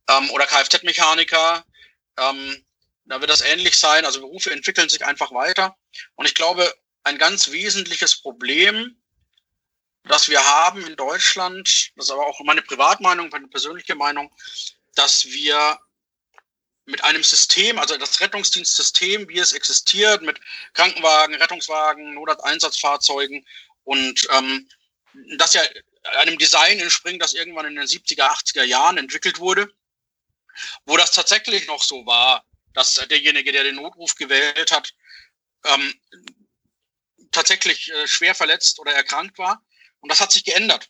Ähm, 0.10 0.30
oder 0.32 0.48
Kfz-Mechaniker. 0.48 1.64
Ähm, 2.18 2.66
da 3.06 3.20
wird 3.20 3.30
das 3.30 3.42
ähnlich 3.42 3.78
sein. 3.78 4.06
Also 4.06 4.22
Berufe 4.22 4.52
entwickeln 4.52 4.90
sich 4.90 5.06
einfach 5.06 5.32
weiter. 5.32 5.76
Und 6.16 6.26
ich 6.26 6.36
glaube, 6.36 6.74
ein 7.04 7.18
ganz 7.18 7.52
wesentliches 7.52 8.22
Problem, 8.22 8.96
das 10.04 10.30
wir 10.30 10.44
haben 10.44 10.86
in 10.86 10.96
Deutschland, 10.96 11.92
das 11.96 12.06
ist 12.06 12.12
aber 12.12 12.26
auch 12.26 12.40
meine 12.42 12.62
Privatmeinung, 12.62 13.30
meine 13.30 13.48
persönliche 13.48 13.96
Meinung, 13.96 14.34
dass 14.96 15.26
wir 15.26 15.80
mit 16.86 17.04
einem 17.04 17.24
System, 17.24 17.80
also 17.80 17.98
das 17.98 18.20
Rettungsdienstsystem, 18.20 19.30
wie 19.30 19.40
es 19.40 19.54
existiert, 19.54 20.22
mit 20.22 20.40
Krankenwagen, 20.74 21.36
Rettungswagen, 21.36 22.14
Notarzt-Einsatzfahrzeugen 22.14 23.46
und 23.86 24.28
ähm, 24.32 24.68
das 25.38 25.54
ja 25.54 25.62
einem 26.20 26.38
Design 26.38 26.80
entspringt, 26.80 27.22
das 27.22 27.34
irgendwann 27.34 27.68
in 27.68 27.76
den 27.76 27.86
70er, 27.86 28.28
80er 28.28 28.64
Jahren 28.64 28.98
entwickelt 28.98 29.40
wurde, 29.40 29.72
wo 30.86 30.98
das 30.98 31.12
tatsächlich 31.12 31.68
noch 31.68 31.84
so 31.84 32.06
war, 32.06 32.46
dass 32.74 32.96
derjenige, 32.96 33.52
der 33.52 33.64
den 33.64 33.76
Notruf 33.76 34.16
gewählt 34.16 34.72
hat, 34.72 34.94
ähm, 35.66 35.94
tatsächlich 37.32 37.92
äh, 37.92 38.08
schwer 38.08 38.36
verletzt 38.36 38.80
oder 38.80 38.94
erkrankt 38.94 39.38
war. 39.38 39.64
Und 40.00 40.12
das 40.12 40.20
hat 40.20 40.32
sich 40.32 40.44
geändert. 40.44 40.90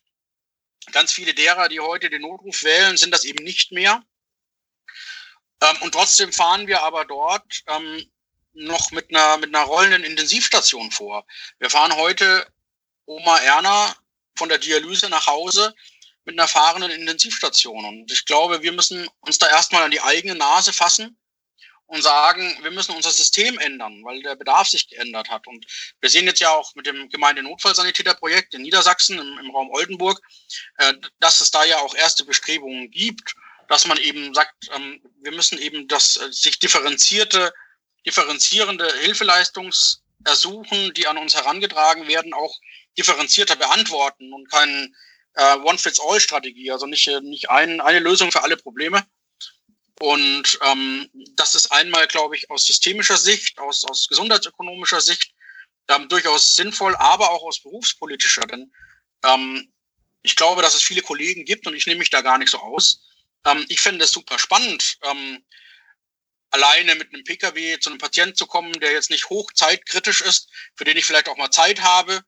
Ganz 0.92 1.12
viele 1.12 1.34
derer, 1.34 1.70
die 1.70 1.80
heute 1.80 2.10
den 2.10 2.22
Notruf 2.22 2.64
wählen, 2.64 2.98
sind 2.98 3.12
das 3.12 3.24
eben 3.24 3.44
nicht 3.44 3.72
mehr. 3.72 4.04
Ähm, 5.62 5.82
und 5.82 5.94
trotzdem 5.94 6.32
fahren 6.34 6.68
wir 6.68 6.82
aber 6.82 7.06
dort 7.06 7.64
ähm, 7.68 8.12
noch 8.54 8.92
mit 8.92 9.10
einer, 9.10 9.38
mit 9.38 9.56
einer 9.56 9.66
rollenden 9.66 10.04
Intensivstation 10.04 10.92
vor. 10.92 11.26
Wir 11.60 11.70
fahren 11.70 11.96
heute 11.96 12.48
Oma 13.06 13.38
Erna 13.40 13.96
von 14.36 14.50
der 14.50 14.58
Dialyse 14.58 15.10
nach 15.10 15.28
Hause 15.28 15.74
mit 16.26 16.38
einer 16.38 16.48
fahrenden 16.48 16.92
Intensivstation. 16.92 17.86
Und 17.86 18.12
ich 18.12 18.26
glaube, 18.26 18.62
wir 18.62 18.72
müssen 18.72 19.08
uns 19.22 19.38
da 19.38 19.50
erstmal 19.50 19.84
an 19.84 19.92
die 19.92 20.02
eigene 20.02 20.36
Nase 20.36 20.74
fassen 20.74 21.18
und 21.94 22.02
sagen, 22.02 22.58
wir 22.64 22.72
müssen 22.72 22.96
unser 22.96 23.12
System 23.12 23.60
ändern, 23.60 24.02
weil 24.04 24.22
der 24.24 24.36
Bedarf 24.36 24.68
sich 24.68 24.88
geändert 24.88 25.30
hat. 25.30 25.46
Und 25.48 25.66
wir 26.02 26.10
sehen 26.10 26.26
jetzt 26.26 26.40
ja 26.40 26.50
auch 26.50 26.74
mit 26.76 26.88
dem 26.88 27.08
Gemeindenotfallsanitäterprojekt 27.10 28.56
in 28.56 28.64
Niedersachsen 28.64 29.20
im, 29.20 29.38
im 29.38 29.52
Raum 29.52 29.70
Oldenburg, 29.70 30.20
äh, 30.78 30.94
dass 31.20 31.42
es 31.42 31.52
da 31.52 31.64
ja 31.64 31.78
auch 31.80 31.94
erste 31.94 32.26
Bestrebungen 32.26 32.90
gibt, 32.90 33.36
dass 33.70 33.86
man 33.86 33.98
eben 33.98 34.34
sagt, 34.34 34.56
ähm, 34.76 35.02
wir 35.22 35.32
müssen 35.32 35.60
eben 35.60 35.88
das 35.88 36.18
äh, 36.18 36.32
sich 36.32 36.58
differenzierte, 36.58 37.54
differenzierende 38.06 38.92
Hilfeleistungsersuchen, 39.02 40.94
die 40.96 41.06
an 41.08 41.20
uns 41.20 41.36
herangetragen 41.36 42.08
werden, 42.08 42.34
auch 42.34 42.58
differenzierter 42.98 43.56
beantworten 43.56 44.34
und 44.34 44.50
keinen 44.50 44.96
äh, 45.36 45.58
One-Fits-All-Strategie, 45.58 46.72
also 46.72 46.88
nicht, 46.88 47.08
äh, 47.08 47.22
nicht 47.22 47.50
ein, 47.50 47.82
eine 47.82 48.00
Lösung 48.00 48.32
für 48.32 48.44
alle 48.44 48.58
Probleme. 48.58 49.06
Und 50.04 50.60
ähm, 50.64 51.10
das 51.38 51.56
ist 51.56 51.72
einmal, 51.72 52.08
glaube 52.08 52.36
ich, 52.36 52.50
aus 52.50 52.66
systemischer 52.66 53.16
Sicht, 53.16 53.58
aus, 53.58 53.86
aus 53.86 54.10
gesundheitsökonomischer 54.10 55.00
Sicht 55.00 55.32
ähm, 55.88 56.10
durchaus 56.10 56.58
sinnvoll, 56.58 56.94
aber 56.98 57.32
auch 57.32 57.44
aus 57.44 57.64
berufspolitischer. 57.64 58.42
Denn 58.42 58.74
ähm, 59.24 59.72
ich 60.22 60.36
glaube, 60.36 60.62
dass 60.62 60.76
es 60.76 60.84
viele 60.84 61.04
Kollegen 61.04 61.46
gibt 61.46 61.68
und 61.68 61.74
ich 61.74 61.88
nehme 61.88 62.00
mich 62.00 62.10
da 62.10 62.20
gar 62.20 62.38
nicht 62.38 62.52
so 62.52 62.58
aus. 62.58 63.00
Ähm, 63.46 63.66
ich 63.70 63.80
fände 63.80 64.04
es 64.04 64.12
super 64.12 64.38
spannend, 64.38 64.98
ähm, 65.04 65.42
alleine 66.50 66.96
mit 66.96 67.14
einem 67.14 67.24
Pkw 67.24 67.80
zu 67.80 67.90
einem 67.90 68.00
Patienten 68.00 68.36
zu 68.36 68.46
kommen, 68.46 68.74
der 68.82 68.92
jetzt 68.92 69.10
nicht 69.10 69.30
hochzeitkritisch 69.30 70.20
ist, 70.20 70.50
für 70.76 70.84
den 70.84 70.98
ich 70.98 71.06
vielleicht 71.06 71.30
auch 71.30 71.38
mal 71.38 71.50
Zeit 71.50 71.80
habe, 71.80 72.26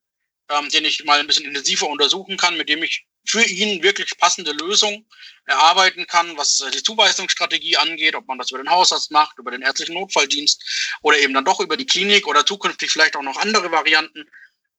ähm, 0.49 0.69
den 0.69 0.86
ich 0.86 1.03
mal 1.03 1.19
ein 1.19 1.28
bisschen 1.28 1.43
intensiver 1.43 1.89
untersuchen 1.89 2.38
kann, 2.38 2.55
mit 2.55 2.69
dem 2.69 2.84
ich 2.84 3.05
für 3.26 3.43
ihn 3.43 3.84
wirklich 3.84 4.17
passende 4.17 4.51
Lösungen 4.51 5.05
erarbeiten 5.45 6.07
kann, 6.07 6.38
was 6.38 6.63
die 6.73 6.84
Zuweisungsstrategie 6.84 7.78
angeht, 7.78 8.15
ob 8.15 8.28
man 8.28 8.38
das 8.38 8.51
über 8.51 8.61
den 8.61 8.69
Hausarzt 8.69 9.11
macht, 9.11 9.38
über 9.38 9.51
den 9.51 9.61
ärztlichen 9.61 9.95
Notfalldienst 9.95 10.97
oder 11.01 11.17
eben 11.19 11.34
dann 11.34 11.45
doch 11.45 11.59
über 11.59 11.78
die 11.78 11.86
Klinik 11.86 12.28
oder 12.28 12.45
zukünftig 12.45 12.91
vielleicht 12.91 13.15
auch 13.15 13.21
noch 13.21 13.38
andere 13.38 13.71
Varianten 13.71 14.30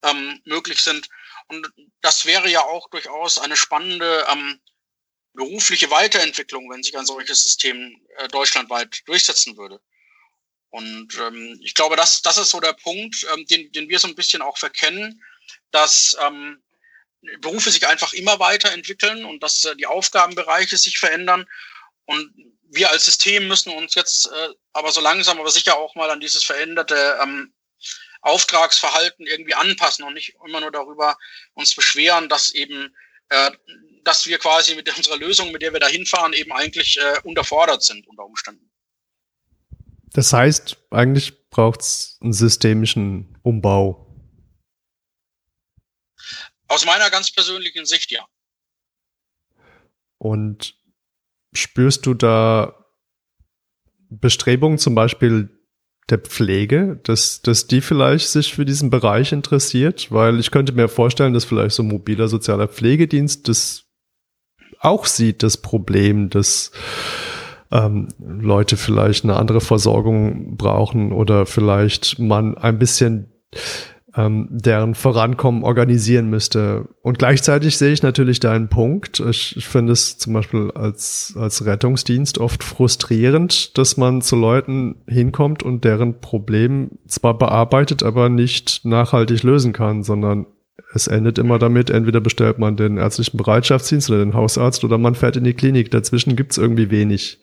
ähm, 0.02 0.40
möglich 0.44 0.80
sind. 0.80 1.08
Und 1.48 1.68
das 2.00 2.26
wäre 2.26 2.50
ja 2.50 2.62
auch 2.62 2.90
durchaus 2.90 3.38
eine 3.38 3.56
spannende 3.56 4.26
ähm, 4.30 4.60
berufliche 5.34 5.90
Weiterentwicklung, 5.90 6.68
wenn 6.70 6.82
sich 6.82 6.96
ein 6.96 7.06
solches 7.06 7.42
System 7.42 8.00
äh, 8.16 8.28
deutschlandweit 8.28 9.06
durchsetzen 9.06 9.56
würde. 9.56 9.80
Und 10.70 11.14
ähm, 11.18 11.58
ich 11.62 11.74
glaube, 11.74 11.96
das, 11.96 12.22
das 12.22 12.38
ist 12.38 12.50
so 12.50 12.60
der 12.60 12.72
Punkt, 12.72 13.26
ähm, 13.32 13.46
den, 13.46 13.70
den 13.72 13.88
wir 13.88 13.98
so 13.98 14.08
ein 14.08 14.14
bisschen 14.14 14.42
auch 14.42 14.58
verkennen, 14.58 15.22
dass 15.70 16.16
ähm, 16.20 16.62
Berufe 17.40 17.70
sich 17.70 17.86
einfach 17.86 18.12
immer 18.12 18.38
weiterentwickeln 18.38 19.24
und 19.24 19.42
dass 19.42 19.64
äh, 19.64 19.76
die 19.76 19.86
Aufgabenbereiche 19.86 20.76
sich 20.76 20.98
verändern. 20.98 21.46
Und 22.04 22.32
wir 22.70 22.90
als 22.90 23.04
System 23.04 23.48
müssen 23.48 23.72
uns 23.72 23.94
jetzt 23.94 24.26
äh, 24.26 24.48
aber 24.72 24.92
so 24.92 25.00
langsam, 25.00 25.38
aber 25.38 25.50
sicher 25.50 25.76
auch 25.76 25.94
mal 25.94 26.10
an 26.10 26.20
dieses 26.20 26.44
veränderte 26.44 27.18
ähm, 27.22 27.52
Auftragsverhalten 28.22 29.26
irgendwie 29.26 29.54
anpassen 29.54 30.04
und 30.04 30.14
nicht 30.14 30.34
immer 30.46 30.60
nur 30.60 30.72
darüber 30.72 31.16
uns 31.54 31.74
beschweren, 31.74 32.28
dass 32.28 32.50
eben, 32.50 32.94
äh, 33.28 33.50
dass 34.04 34.26
wir 34.26 34.38
quasi 34.38 34.74
mit 34.74 34.94
unserer 34.96 35.16
Lösung, 35.16 35.52
mit 35.52 35.62
der 35.62 35.72
wir 35.72 35.80
da 35.80 35.88
hinfahren, 35.88 36.32
eben 36.32 36.52
eigentlich 36.52 36.98
äh, 36.98 37.20
unterfordert 37.22 37.82
sind 37.82 38.06
unter 38.06 38.24
Umständen. 38.24 38.70
Das 40.12 40.32
heißt, 40.32 40.76
eigentlich 40.90 41.50
braucht 41.50 41.82
es 41.82 42.18
einen 42.22 42.32
systemischen 42.32 43.38
Umbau 43.42 44.05
aus 46.68 46.86
meiner 46.86 47.10
ganz 47.10 47.32
persönlichen 47.32 47.86
Sicht, 47.86 48.10
ja. 48.10 48.24
Und 50.18 50.74
spürst 51.52 52.06
du 52.06 52.14
da 52.14 52.86
Bestrebungen 54.08 54.78
zum 54.78 54.94
Beispiel 54.94 55.50
der 56.08 56.18
Pflege, 56.18 57.00
dass, 57.02 57.42
dass 57.42 57.66
die 57.66 57.80
vielleicht 57.80 58.28
sich 58.28 58.54
für 58.54 58.64
diesen 58.64 58.90
Bereich 58.90 59.32
interessiert? 59.32 60.10
Weil 60.10 60.38
ich 60.38 60.50
könnte 60.50 60.72
mir 60.72 60.88
vorstellen, 60.88 61.34
dass 61.34 61.44
vielleicht 61.44 61.74
so 61.74 61.82
ein 61.82 61.88
mobiler 61.88 62.28
sozialer 62.28 62.68
Pflegedienst 62.68 63.48
das 63.48 63.84
auch 64.78 65.06
sieht, 65.06 65.42
das 65.42 65.56
Problem, 65.56 66.30
dass 66.30 66.70
ähm, 67.72 68.08
Leute 68.18 68.76
vielleicht 68.76 69.24
eine 69.24 69.36
andere 69.36 69.60
Versorgung 69.60 70.56
brauchen 70.56 71.12
oder 71.12 71.46
vielleicht 71.46 72.18
man 72.18 72.56
ein 72.56 72.78
bisschen 72.78 73.32
ähm, 74.16 74.48
deren 74.50 74.94
Vorankommen 74.94 75.62
organisieren 75.62 76.30
müsste. 76.30 76.88
Und 77.02 77.18
gleichzeitig 77.18 77.76
sehe 77.76 77.92
ich 77.92 78.02
natürlich 78.02 78.40
deinen 78.40 78.68
Punkt. 78.68 79.20
Ich, 79.20 79.56
ich 79.56 79.68
finde 79.68 79.92
es 79.92 80.16
zum 80.16 80.32
Beispiel 80.32 80.70
als, 80.74 81.34
als 81.38 81.66
Rettungsdienst 81.66 82.38
oft 82.38 82.64
frustrierend, 82.64 83.76
dass 83.76 83.96
man 83.96 84.22
zu 84.22 84.36
Leuten 84.36 84.96
hinkommt 85.06 85.62
und 85.62 85.84
deren 85.84 86.20
Problem 86.20 86.92
zwar 87.06 87.36
bearbeitet, 87.36 88.02
aber 88.02 88.28
nicht 88.30 88.84
nachhaltig 88.84 89.42
lösen 89.42 89.74
kann, 89.74 90.02
sondern 90.02 90.46
es 90.94 91.08
endet 91.08 91.38
immer 91.38 91.58
damit, 91.58 91.90
entweder 91.90 92.20
bestellt 92.20 92.58
man 92.58 92.76
den 92.76 92.96
ärztlichen 92.96 93.36
Bereitschaftsdienst 93.36 94.08
oder 94.08 94.20
den 94.20 94.34
Hausarzt 94.34 94.82
oder 94.82 94.96
man 94.96 95.14
fährt 95.14 95.36
in 95.36 95.44
die 95.44 95.54
Klinik. 95.54 95.90
Dazwischen 95.90 96.36
gibt's 96.36 96.56
irgendwie 96.56 96.90
wenig. 96.90 97.38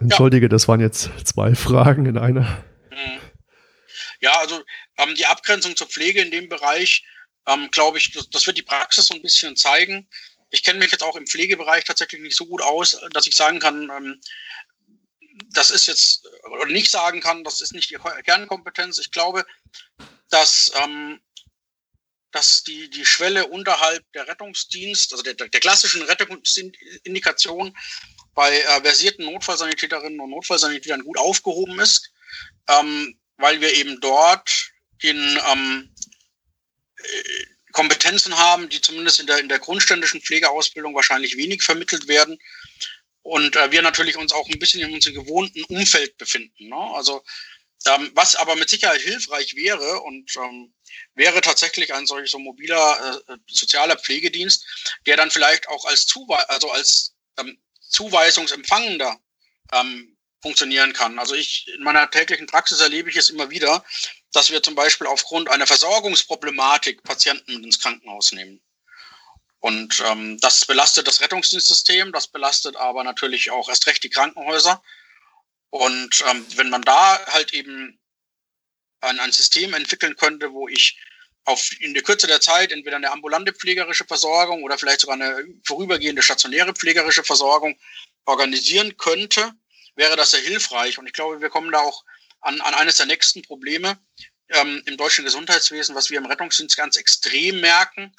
Entschuldige, 0.00 0.46
ja. 0.46 0.48
das 0.48 0.66
waren 0.66 0.80
jetzt 0.80 1.10
zwei 1.24 1.54
Fragen 1.54 2.06
in 2.06 2.18
einer. 2.18 2.40
Mhm. 2.40 3.29
Ja, 4.20 4.38
also 4.38 4.62
ähm, 4.98 5.14
die 5.14 5.26
Abgrenzung 5.26 5.76
zur 5.76 5.88
Pflege 5.88 6.20
in 6.20 6.30
dem 6.30 6.48
Bereich, 6.48 7.04
ähm, 7.46 7.70
glaube 7.70 7.98
ich, 7.98 8.12
das, 8.12 8.28
das 8.30 8.46
wird 8.46 8.58
die 8.58 8.62
Praxis 8.62 9.06
so 9.06 9.14
ein 9.14 9.22
bisschen 9.22 9.56
zeigen. 9.56 10.08
Ich 10.50 10.62
kenne 10.62 10.78
mich 10.78 10.92
jetzt 10.92 11.02
auch 11.02 11.16
im 11.16 11.26
Pflegebereich 11.26 11.84
tatsächlich 11.84 12.20
nicht 12.20 12.36
so 12.36 12.46
gut 12.46 12.60
aus, 12.60 13.00
dass 13.12 13.26
ich 13.26 13.36
sagen 13.36 13.60
kann, 13.60 13.90
ähm, 13.90 14.20
das 15.52 15.70
ist 15.70 15.86
jetzt, 15.86 16.26
oder 16.50 16.66
nicht 16.66 16.90
sagen 16.90 17.20
kann, 17.20 17.44
das 17.44 17.60
ist 17.60 17.72
nicht 17.72 17.90
die 17.90 17.98
Kernkompetenz. 18.24 18.98
Ich 18.98 19.10
glaube, 19.10 19.46
dass, 20.28 20.70
ähm, 20.82 21.20
dass 22.30 22.62
die, 22.62 22.90
die 22.90 23.06
Schwelle 23.06 23.46
unterhalb 23.46 24.04
der 24.12 24.28
Rettungsdienst, 24.28 25.12
also 25.12 25.22
der, 25.22 25.34
der 25.34 25.60
klassischen 25.60 26.02
Rettungsindikation 26.02 27.76
bei 28.34 28.60
äh, 28.60 28.82
versierten 28.82 29.24
Notfallsanitäterinnen 29.24 30.20
und 30.20 30.30
Notfallsanitätern 30.30 31.04
gut 31.04 31.18
aufgehoben 31.18 31.80
ist. 31.80 32.12
Ähm, 32.68 33.19
weil 33.40 33.60
wir 33.60 33.74
eben 33.74 34.00
dort 34.00 34.70
in 35.00 35.38
ähm, 35.50 35.94
äh, 36.96 37.44
Kompetenzen 37.72 38.36
haben, 38.36 38.68
die 38.68 38.80
zumindest 38.80 39.20
in 39.20 39.26
der, 39.26 39.38
in 39.38 39.48
der 39.48 39.58
grundständischen 39.58 40.20
Pflegeausbildung 40.20 40.94
wahrscheinlich 40.94 41.36
wenig 41.36 41.62
vermittelt 41.62 42.08
werden. 42.08 42.38
Und 43.22 43.56
äh, 43.56 43.70
wir 43.70 43.82
natürlich 43.82 44.16
uns 44.16 44.32
auch 44.32 44.48
ein 44.48 44.58
bisschen 44.58 44.80
in 44.80 44.92
unserem 44.92 45.14
gewohnten 45.14 45.62
Umfeld 45.64 46.16
befinden. 46.18 46.68
Ne? 46.68 46.76
Also 46.94 47.22
ähm, 47.86 48.10
was 48.14 48.34
aber 48.34 48.56
mit 48.56 48.68
Sicherheit 48.68 49.00
hilfreich 49.00 49.54
wäre 49.56 50.00
und 50.00 50.34
ähm, 50.36 50.74
wäre 51.14 51.40
tatsächlich 51.40 51.94
ein 51.94 52.06
solch 52.06 52.30
so 52.30 52.38
mobiler 52.38 53.22
äh, 53.28 53.36
sozialer 53.46 53.96
Pflegedienst, 53.96 54.66
der 55.06 55.16
dann 55.16 55.30
vielleicht 55.30 55.68
auch 55.68 55.84
als 55.86 56.06
Zuwe 56.06 56.48
also 56.50 56.70
als 56.70 57.14
ähm, 57.38 57.58
Zuweisungsempfangender 57.80 59.18
ähm, 59.72 60.16
funktionieren 60.42 60.92
kann. 60.92 61.18
Also 61.18 61.34
ich 61.34 61.68
in 61.68 61.82
meiner 61.82 62.10
täglichen 62.10 62.46
Praxis 62.46 62.80
erlebe 62.80 63.10
ich 63.10 63.16
es 63.16 63.28
immer 63.28 63.50
wieder, 63.50 63.84
dass 64.32 64.50
wir 64.50 64.62
zum 64.62 64.74
Beispiel 64.74 65.06
aufgrund 65.06 65.50
einer 65.50 65.66
Versorgungsproblematik 65.66 67.02
Patienten 67.02 67.64
ins 67.64 67.80
Krankenhaus 67.80 68.32
nehmen. 68.32 68.60
Und 69.58 70.02
ähm, 70.06 70.38
das 70.40 70.64
belastet 70.64 71.06
das 71.06 71.20
Rettungsdienstsystem, 71.20 72.12
das 72.12 72.28
belastet 72.28 72.76
aber 72.76 73.04
natürlich 73.04 73.50
auch 73.50 73.68
erst 73.68 73.86
recht 73.86 74.02
die 74.02 74.10
Krankenhäuser. 74.10 74.82
Und 75.68 76.24
ähm, 76.28 76.46
wenn 76.56 76.70
man 76.70 76.82
da 76.82 77.24
halt 77.26 77.52
eben 77.52 78.00
ein, 79.00 79.20
ein 79.20 79.32
System 79.32 79.74
entwickeln 79.74 80.16
könnte, 80.16 80.52
wo 80.52 80.66
ich 80.68 80.98
auf 81.44 81.70
in 81.80 81.94
der 81.94 82.02
Kürze 82.02 82.26
der 82.26 82.40
Zeit 82.40 82.72
entweder 82.72 82.96
eine 82.96 83.10
ambulante 83.10 83.52
pflegerische 83.52 84.04
Versorgung 84.04 84.62
oder 84.62 84.78
vielleicht 84.78 85.00
sogar 85.00 85.14
eine 85.14 85.44
vorübergehende 85.64 86.22
stationäre 86.22 86.72
pflegerische 86.72 87.24
Versorgung 87.24 87.78
organisieren 88.24 88.96
könnte, 88.96 89.52
wäre 89.96 90.16
das 90.16 90.30
sehr 90.32 90.40
hilfreich. 90.40 90.98
Und 90.98 91.06
ich 91.06 91.12
glaube, 91.12 91.40
wir 91.40 91.50
kommen 91.50 91.72
da 91.72 91.80
auch 91.80 92.04
an, 92.40 92.60
an 92.60 92.74
eines 92.74 92.96
der 92.96 93.06
nächsten 93.06 93.42
Probleme 93.42 93.98
ähm, 94.48 94.82
im 94.86 94.96
deutschen 94.96 95.24
Gesundheitswesen, 95.24 95.94
was 95.94 96.10
wir 96.10 96.18
im 96.18 96.26
Rettungsdienst 96.26 96.76
ganz 96.76 96.96
extrem 96.96 97.60
merken. 97.60 98.14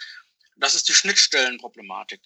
Das 0.56 0.76
ist 0.76 0.90
die 0.90 0.94
Schnittstellenproblematik. 0.94 2.22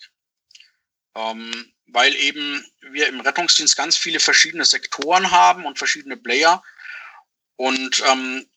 Ähm, 1.15 1.73
weil 1.87 2.15
eben 2.15 2.65
wir 2.81 3.07
im 3.07 3.21
Rettungsdienst 3.21 3.75
ganz 3.77 3.95
viele 3.95 4.19
verschiedene 4.19 4.65
Sektoren 4.65 5.31
haben 5.31 5.65
und 5.65 5.77
verschiedene 5.77 6.17
Player. 6.17 6.63
Und 7.55 8.03
ähm, 8.05 8.47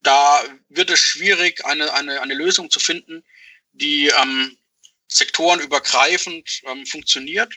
da 0.00 0.42
wird 0.68 0.90
es 0.90 1.00
schwierig, 1.00 1.64
eine, 1.64 1.92
eine, 1.94 2.20
eine 2.20 2.34
Lösung 2.34 2.70
zu 2.70 2.78
finden, 2.78 3.24
die 3.72 4.08
ähm, 4.08 4.56
sektorenübergreifend 5.08 6.62
ähm, 6.66 6.86
funktioniert 6.86 7.54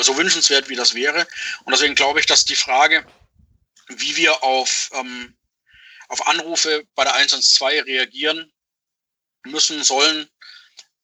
so 0.00 0.16
wünschenswert 0.16 0.68
wie 0.68 0.76
das 0.76 0.94
wäre. 0.94 1.26
Und 1.64 1.72
deswegen 1.72 1.94
glaube 1.94 2.20
ich, 2.20 2.26
dass 2.26 2.44
die 2.44 2.56
Frage, 2.56 3.06
wie 3.88 4.16
wir 4.16 4.42
auf, 4.42 4.90
ähm, 4.94 5.36
auf 6.08 6.26
Anrufe 6.26 6.86
bei 6.94 7.04
der 7.04 7.14
112 7.14 7.86
reagieren 7.86 8.52
müssen, 9.44 9.82
sollen, 9.82 10.28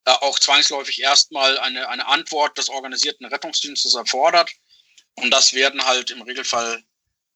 äh, 0.05 0.11
auch 0.11 0.39
zwangsläufig 0.39 1.01
erstmal 1.01 1.59
eine, 1.59 1.89
eine 1.89 2.07
Antwort 2.07 2.59
des 2.59 2.69
organisierten 2.69 3.27
Rettungsdienstes 3.27 3.95
erfordert. 3.95 4.51
Und 5.15 5.31
das 5.31 5.53
werden 5.53 5.85
halt 5.85 6.11
im 6.11 6.23
Regelfall 6.23 6.83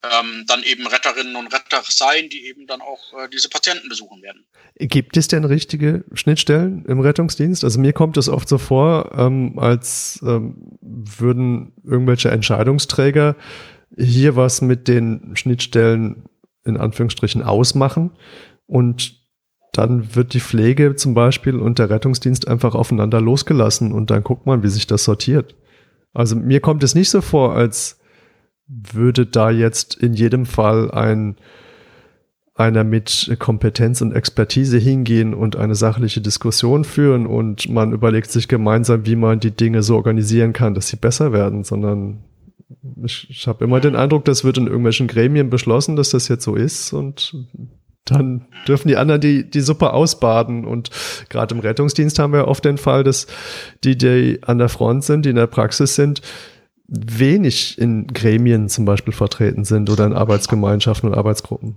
ähm, 0.02 0.44
dann 0.46 0.62
eben 0.62 0.86
Retterinnen 0.86 1.36
und 1.36 1.52
Retter 1.52 1.82
sein, 1.88 2.28
die 2.30 2.46
eben 2.46 2.66
dann 2.66 2.80
auch 2.80 3.12
äh, 3.12 3.28
diese 3.28 3.48
Patienten 3.48 3.88
besuchen 3.88 4.22
werden. 4.22 4.44
Gibt 4.76 5.16
es 5.16 5.28
denn 5.28 5.44
richtige 5.44 6.04
Schnittstellen 6.14 6.84
im 6.86 7.00
Rettungsdienst? 7.00 7.64
Also 7.64 7.78
mir 7.80 7.92
kommt 7.92 8.16
es 8.16 8.28
oft 8.28 8.48
so 8.48 8.58
vor, 8.58 9.12
ähm, 9.16 9.58
als 9.58 10.20
ähm, 10.22 10.78
würden 10.80 11.72
irgendwelche 11.84 12.30
Entscheidungsträger 12.30 13.36
hier 13.96 14.36
was 14.36 14.62
mit 14.62 14.88
den 14.88 15.32
Schnittstellen 15.34 16.24
in 16.64 16.76
Anführungsstrichen 16.76 17.42
ausmachen 17.42 18.12
und 18.66 19.20
dann 19.72 20.14
wird 20.16 20.34
die 20.34 20.40
Pflege 20.40 20.96
zum 20.96 21.14
Beispiel 21.14 21.56
und 21.56 21.78
der 21.78 21.90
Rettungsdienst 21.90 22.48
einfach 22.48 22.74
aufeinander 22.74 23.20
losgelassen 23.20 23.92
und 23.92 24.10
dann 24.10 24.24
guckt 24.24 24.46
man, 24.46 24.62
wie 24.62 24.68
sich 24.68 24.86
das 24.86 25.04
sortiert. 25.04 25.54
Also 26.12 26.36
mir 26.36 26.60
kommt 26.60 26.82
es 26.82 26.94
nicht 26.94 27.10
so 27.10 27.20
vor, 27.20 27.54
als 27.54 27.99
würde 28.70 29.26
da 29.26 29.50
jetzt 29.50 29.94
in 29.94 30.14
jedem 30.14 30.46
Fall 30.46 30.90
ein 30.90 31.36
einer 32.54 32.84
mit 32.84 33.34
Kompetenz 33.38 34.02
und 34.02 34.12
Expertise 34.12 34.76
hingehen 34.76 35.32
und 35.32 35.56
eine 35.56 35.74
sachliche 35.74 36.20
Diskussion 36.20 36.84
führen 36.84 37.26
und 37.26 37.70
man 37.70 37.92
überlegt 37.92 38.30
sich 38.30 38.48
gemeinsam, 38.48 39.06
wie 39.06 39.16
man 39.16 39.40
die 39.40 39.50
Dinge 39.50 39.82
so 39.82 39.96
organisieren 39.96 40.52
kann, 40.52 40.74
dass 40.74 40.88
sie 40.88 40.96
besser 40.96 41.32
werden, 41.32 41.64
sondern 41.64 42.22
ich, 43.02 43.26
ich 43.30 43.46
habe 43.48 43.64
immer 43.64 43.80
den 43.80 43.96
Eindruck, 43.96 44.26
das 44.26 44.44
wird 44.44 44.58
in 44.58 44.66
irgendwelchen 44.66 45.06
Gremien 45.06 45.48
beschlossen, 45.48 45.96
dass 45.96 46.10
das 46.10 46.28
jetzt 46.28 46.44
so 46.44 46.54
ist 46.54 46.92
und 46.92 47.34
dann 48.04 48.46
dürfen 48.66 48.88
die 48.88 48.96
anderen 48.96 49.20
die, 49.20 49.48
die 49.48 49.60
Suppe 49.60 49.92
ausbaden. 49.92 50.64
Und 50.64 50.90
gerade 51.28 51.54
im 51.54 51.60
Rettungsdienst 51.60 52.18
haben 52.18 52.32
wir 52.32 52.48
oft 52.48 52.64
den 52.64 52.78
Fall, 52.78 53.04
dass 53.04 53.26
die, 53.84 53.96
die 53.96 54.40
an 54.42 54.58
der 54.58 54.68
Front 54.68 55.04
sind, 55.04 55.24
die 55.24 55.30
in 55.30 55.36
der 55.36 55.46
Praxis 55.46 55.94
sind, 55.94 56.22
wenig 56.90 57.78
in 57.78 58.08
Gremien 58.08 58.68
zum 58.68 58.84
Beispiel 58.84 59.12
vertreten 59.12 59.64
sind 59.64 59.88
oder 59.88 60.04
in 60.06 60.12
Arbeitsgemeinschaften 60.12 61.08
und 61.08 61.16
Arbeitsgruppen. 61.16 61.76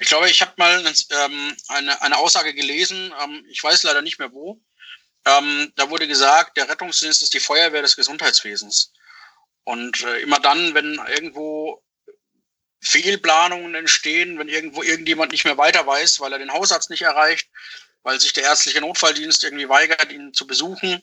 Ich 0.00 0.08
glaube, 0.08 0.28
ich 0.30 0.40
habe 0.40 0.52
mal 0.56 0.84
ähm, 0.84 1.56
eine, 1.68 2.02
eine 2.02 2.18
Aussage 2.18 2.54
gelesen, 2.54 3.12
ähm, 3.22 3.44
ich 3.48 3.62
weiß 3.62 3.82
leider 3.84 4.02
nicht 4.02 4.18
mehr 4.18 4.32
wo. 4.32 4.60
Ähm, 5.26 5.72
da 5.76 5.90
wurde 5.90 6.08
gesagt, 6.08 6.56
der 6.56 6.68
Rettungsdienst 6.68 7.22
ist 7.22 7.34
die 7.34 7.40
Feuerwehr 7.40 7.82
des 7.82 7.96
Gesundheitswesens. 7.96 8.92
Und 9.64 10.02
äh, 10.02 10.20
immer 10.22 10.40
dann, 10.40 10.74
wenn 10.74 10.98
irgendwo 11.14 11.82
Fehlplanungen 12.80 13.74
entstehen, 13.74 14.38
wenn 14.38 14.48
irgendwo 14.48 14.82
irgendjemand 14.82 15.32
nicht 15.32 15.44
mehr 15.44 15.58
weiter 15.58 15.86
weiß, 15.86 16.18
weil 16.20 16.32
er 16.32 16.38
den 16.38 16.52
Hausarzt 16.52 16.88
nicht 16.88 17.02
erreicht, 17.02 17.48
weil 18.02 18.18
sich 18.18 18.32
der 18.32 18.44
ärztliche 18.44 18.80
Notfalldienst 18.80 19.44
irgendwie 19.44 19.68
weigert, 19.68 20.10
ihn 20.10 20.32
zu 20.32 20.46
besuchen, 20.46 21.02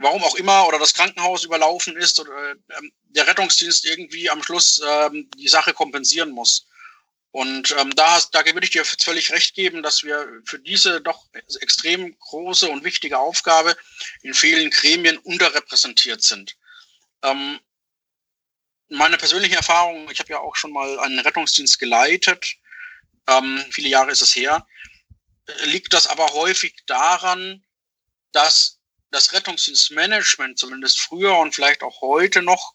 warum 0.00 0.24
auch 0.24 0.34
immer, 0.34 0.66
oder 0.66 0.78
das 0.78 0.94
Krankenhaus 0.94 1.44
überlaufen 1.44 1.96
ist 1.96 2.18
oder 2.18 2.52
ähm, 2.52 2.92
der 3.04 3.26
Rettungsdienst 3.26 3.84
irgendwie 3.84 4.30
am 4.30 4.42
Schluss 4.42 4.80
ähm, 4.84 5.30
die 5.36 5.48
Sache 5.48 5.72
kompensieren 5.72 6.30
muss. 6.30 6.66
Und 7.32 7.70
ähm, 7.78 7.94
da, 7.94 8.14
hast, 8.14 8.34
da 8.34 8.44
würde 8.44 8.64
ich 8.64 8.72
dir 8.72 8.84
völlig 8.84 9.30
recht 9.30 9.54
geben, 9.54 9.82
dass 9.82 10.02
wir 10.02 10.26
für 10.46 10.58
diese 10.58 11.00
doch 11.00 11.26
extrem 11.60 12.18
große 12.18 12.68
und 12.68 12.82
wichtige 12.82 13.18
Aufgabe 13.18 13.76
in 14.22 14.34
vielen 14.34 14.70
Gremien 14.70 15.18
unterrepräsentiert 15.18 16.22
sind. 16.22 16.56
Ähm, 17.22 17.60
meine 18.88 19.16
persönliche 19.16 19.54
Erfahrung, 19.54 20.10
ich 20.10 20.18
habe 20.18 20.32
ja 20.32 20.40
auch 20.40 20.56
schon 20.56 20.72
mal 20.72 20.98
einen 21.00 21.20
Rettungsdienst 21.20 21.78
geleitet, 21.78 22.56
ähm, 23.28 23.64
viele 23.70 23.88
Jahre 23.88 24.10
ist 24.10 24.22
es 24.22 24.34
her, 24.34 24.66
liegt 25.64 25.92
das 25.92 26.08
aber 26.08 26.26
häufig 26.32 26.74
daran, 26.86 27.64
dass 28.32 28.79
das 29.10 29.32
Rettungsdienstmanagement 29.32 30.58
zumindest 30.58 31.00
früher 31.00 31.36
und 31.38 31.54
vielleicht 31.54 31.82
auch 31.82 32.00
heute 32.00 32.42
noch 32.42 32.74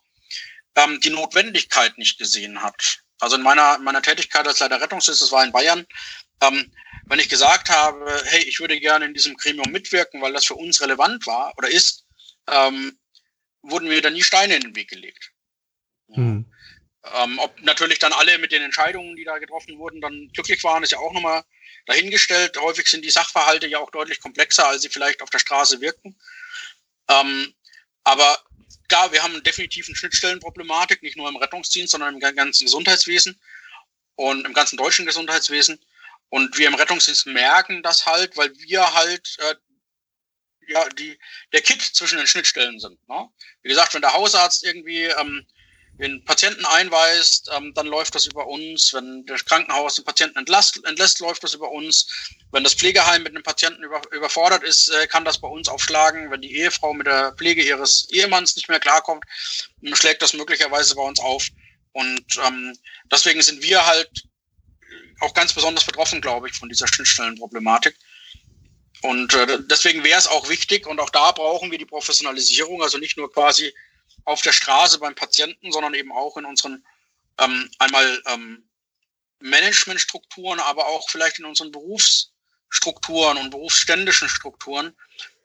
ähm, 0.75 0.99
die 1.01 1.09
Notwendigkeit 1.09 1.97
nicht 1.97 2.17
gesehen 2.17 2.61
hat. 2.61 2.99
Also 3.19 3.37
in 3.37 3.41
meiner, 3.41 3.77
meiner 3.79 4.01
Tätigkeit 4.01 4.47
als 4.47 4.59
Leiter 4.59 4.81
Rettungsdienst, 4.81 5.21
das 5.21 5.31
war 5.31 5.43
in 5.43 5.51
Bayern, 5.51 5.85
ähm, 6.41 6.71
wenn 7.05 7.19
ich 7.19 7.29
gesagt 7.29 7.69
habe, 7.69 8.21
hey, 8.25 8.43
ich 8.43 8.59
würde 8.59 8.79
gerne 8.79 9.05
in 9.05 9.13
diesem 9.13 9.35
Gremium 9.35 9.71
mitwirken, 9.71 10.21
weil 10.21 10.33
das 10.33 10.45
für 10.45 10.55
uns 10.55 10.81
relevant 10.81 11.25
war 11.27 11.53
oder 11.57 11.69
ist, 11.69 12.05
ähm, 12.47 12.97
wurden 13.61 13.87
mir 13.87 14.01
dann 14.01 14.13
nie 14.13 14.23
Steine 14.23 14.55
in 14.55 14.61
den 14.61 14.75
Weg 14.75 14.89
gelegt. 14.89 15.31
Hm. 16.11 16.51
Ähm, 17.13 17.39
ob 17.39 17.61
natürlich 17.61 17.99
dann 17.99 18.13
alle 18.13 18.37
mit 18.39 18.51
den 18.51 18.63
Entscheidungen, 18.63 19.15
die 19.15 19.23
da 19.23 19.37
getroffen 19.37 19.77
wurden, 19.77 20.01
dann 20.01 20.29
glücklich 20.33 20.63
waren, 20.63 20.83
ist 20.83 20.91
ja 20.91 20.97
auch 20.97 21.13
nochmal 21.13 21.43
dahingestellt. 21.85 22.57
Häufig 22.57 22.87
sind 22.87 23.03
die 23.03 23.09
Sachverhalte 23.09 23.67
ja 23.67 23.79
auch 23.79 23.91
deutlich 23.91 24.19
komplexer, 24.19 24.67
als 24.67 24.81
sie 24.81 24.89
vielleicht 24.89 25.21
auf 25.21 25.29
der 25.29 25.39
Straße 25.39 25.81
wirken. 25.81 26.17
Ähm, 27.09 27.53
aber 28.03 28.43
klar, 28.87 29.11
wir 29.11 29.23
haben 29.23 29.43
definitiv 29.43 29.87
eine 29.87 29.95
Schnittstellenproblematik, 29.95 31.01
nicht 31.01 31.17
nur 31.17 31.29
im 31.29 31.35
Rettungsdienst, 31.35 31.91
sondern 31.91 32.15
im 32.15 32.19
ganzen 32.19 32.65
Gesundheitswesen 32.65 33.39
und 34.15 34.45
im 34.45 34.53
ganzen 34.53 34.77
deutschen 34.77 35.05
Gesundheitswesen. 35.05 35.83
Und 36.29 36.57
wir 36.57 36.67
im 36.67 36.75
Rettungsdienst 36.75 37.27
merken 37.27 37.83
das 37.83 38.05
halt, 38.05 38.35
weil 38.37 38.51
wir 38.57 38.93
halt 38.93 39.37
äh, 39.39 39.55
ja 40.67 40.87
die 40.89 41.17
der 41.53 41.61
Kit 41.61 41.81
zwischen 41.81 42.17
den 42.17 42.27
Schnittstellen 42.27 42.79
sind. 42.79 43.07
Ne? 43.07 43.29
Wie 43.61 43.69
gesagt, 43.69 43.93
wenn 43.93 44.01
der 44.01 44.13
Hausarzt 44.13 44.63
irgendwie 44.63 45.03
ähm, 45.03 45.45
den 45.97 46.23
Patienten 46.25 46.65
einweist, 46.65 47.49
ähm, 47.55 47.73
dann 47.73 47.87
läuft 47.87 48.15
das 48.15 48.25
über 48.25 48.47
uns. 48.47 48.93
Wenn 48.93 49.25
das 49.25 49.45
Krankenhaus 49.45 49.95
den 49.95 50.05
Patienten 50.05 50.37
entlässt, 50.37 50.83
entlässt, 50.85 51.19
läuft 51.19 51.43
das 51.43 51.53
über 51.53 51.71
uns. 51.71 52.07
Wenn 52.51 52.63
das 52.63 52.73
Pflegeheim 52.73 53.23
mit 53.23 53.35
dem 53.35 53.43
Patienten 53.43 53.83
über, 53.83 54.01
überfordert 54.11 54.63
ist, 54.63 54.89
äh, 54.89 55.07
kann 55.07 55.25
das 55.25 55.39
bei 55.39 55.47
uns 55.47 55.69
aufschlagen. 55.69 56.31
Wenn 56.31 56.41
die 56.41 56.55
Ehefrau 56.55 56.93
mit 56.93 57.07
der 57.07 57.33
Pflege 57.33 57.63
ihres 57.63 58.09
Ehemanns 58.09 58.55
nicht 58.55 58.67
mehr 58.67 58.79
klarkommt, 58.79 59.23
schlägt 59.93 60.21
das 60.21 60.33
möglicherweise 60.33 60.95
bei 60.95 61.03
uns 61.03 61.19
auf. 61.19 61.47
Und 61.93 62.25
ähm, 62.45 62.77
deswegen 63.09 63.41
sind 63.41 63.63
wir 63.63 63.85
halt 63.85 64.09
auch 65.21 65.33
ganz 65.33 65.53
besonders 65.53 65.85
betroffen, 65.85 66.19
glaube 66.19 66.49
ich, 66.49 66.55
von 66.55 66.67
dieser 66.67 66.87
Schnittstellenproblematik. 66.87 67.95
Und 69.01 69.33
äh, 69.33 69.59
deswegen 69.69 70.03
wäre 70.03 70.19
es 70.19 70.27
auch 70.27 70.49
wichtig, 70.49 70.87
und 70.87 70.99
auch 70.99 71.09
da 71.09 71.31
brauchen 71.31 71.71
wir 71.71 71.77
die 71.77 71.85
Professionalisierung, 71.85 72.81
also 72.81 72.97
nicht 72.97 73.17
nur 73.17 73.31
quasi 73.31 73.73
auf 74.25 74.41
der 74.41 74.51
Straße 74.51 74.99
beim 74.99 75.15
Patienten, 75.15 75.71
sondern 75.71 75.93
eben 75.93 76.11
auch 76.11 76.37
in 76.37 76.45
unseren 76.45 76.85
ähm, 77.39 77.69
einmal 77.79 78.21
ähm, 78.27 78.67
Managementstrukturen, 79.39 80.59
aber 80.59 80.87
auch 80.87 81.09
vielleicht 81.09 81.39
in 81.39 81.45
unseren 81.45 81.71
Berufsstrukturen 81.71 83.37
und 83.37 83.51
berufsständischen 83.51 84.29
Strukturen, 84.29 84.95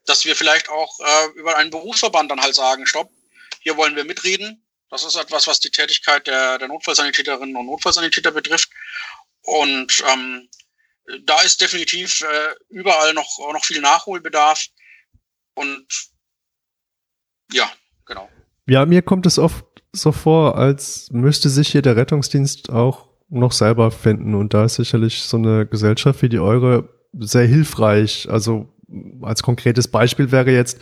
dass 0.07 0.25
wir 0.25 0.35
vielleicht 0.35 0.69
auch 0.69 0.99
äh, 1.01 1.27
über 1.39 1.57
einen 1.57 1.71
Berufsverband 1.71 2.31
dann 2.31 2.41
halt 2.41 2.55
sagen, 2.55 2.87
stopp, 2.87 3.13
hier 3.61 3.77
wollen 3.77 3.97
wir 3.97 4.05
mitreden. 4.05 4.67
Das 4.89 5.05
ist 5.05 5.15
etwas, 5.15 5.47
was 5.47 5.61
die 5.61 5.71
Tätigkeit 5.71 6.27
der, 6.27 6.59
der 6.59 6.69
Notfallsanitäterinnen 6.69 7.57
und 7.57 7.67
Notfallsanitäter 7.67 8.33
betrifft. 8.33 8.71
Und 9.43 10.03
ähm, 10.09 10.49
da 11.23 11.41
ist 11.43 11.61
definitiv 11.61 12.23
äh, 12.23 12.55
überall 12.69 13.15
noch, 13.15 13.39
noch 13.53 13.65
viel 13.65 13.81
Nachholbedarf. 13.81 14.67
Und 15.55 15.87
ja, 17.53 17.71
genau. 18.07 18.31
Ja, 18.71 18.87
mir 18.87 19.03
kommt 19.03 19.27
es 19.27 19.41
oft 19.41 19.65
so 19.93 20.13
vor, 20.13 20.57
als 20.57 21.09
müsste 21.11 21.49
sich 21.49 21.67
hier 21.71 21.83
der 21.83 21.97
Rettungsdienst 21.97 22.71
auch 22.71 23.09
noch 23.29 23.51
selber 23.51 23.91
finden. 23.91 24.37
Und 24.37 24.55
da 24.55 24.65
ist 24.65 24.77
sicherlich 24.77 25.23
so 25.23 25.39
eine 25.39 25.67
Gesellschaft 25.67 26.23
wie 26.23 26.29
die 26.29 26.39
eure 26.39 26.89
sehr 27.19 27.47
hilfreich. 27.47 28.29
Also 28.31 28.69
als 29.23 29.43
konkretes 29.43 29.89
Beispiel 29.89 30.31
wäre 30.31 30.53
jetzt, 30.53 30.79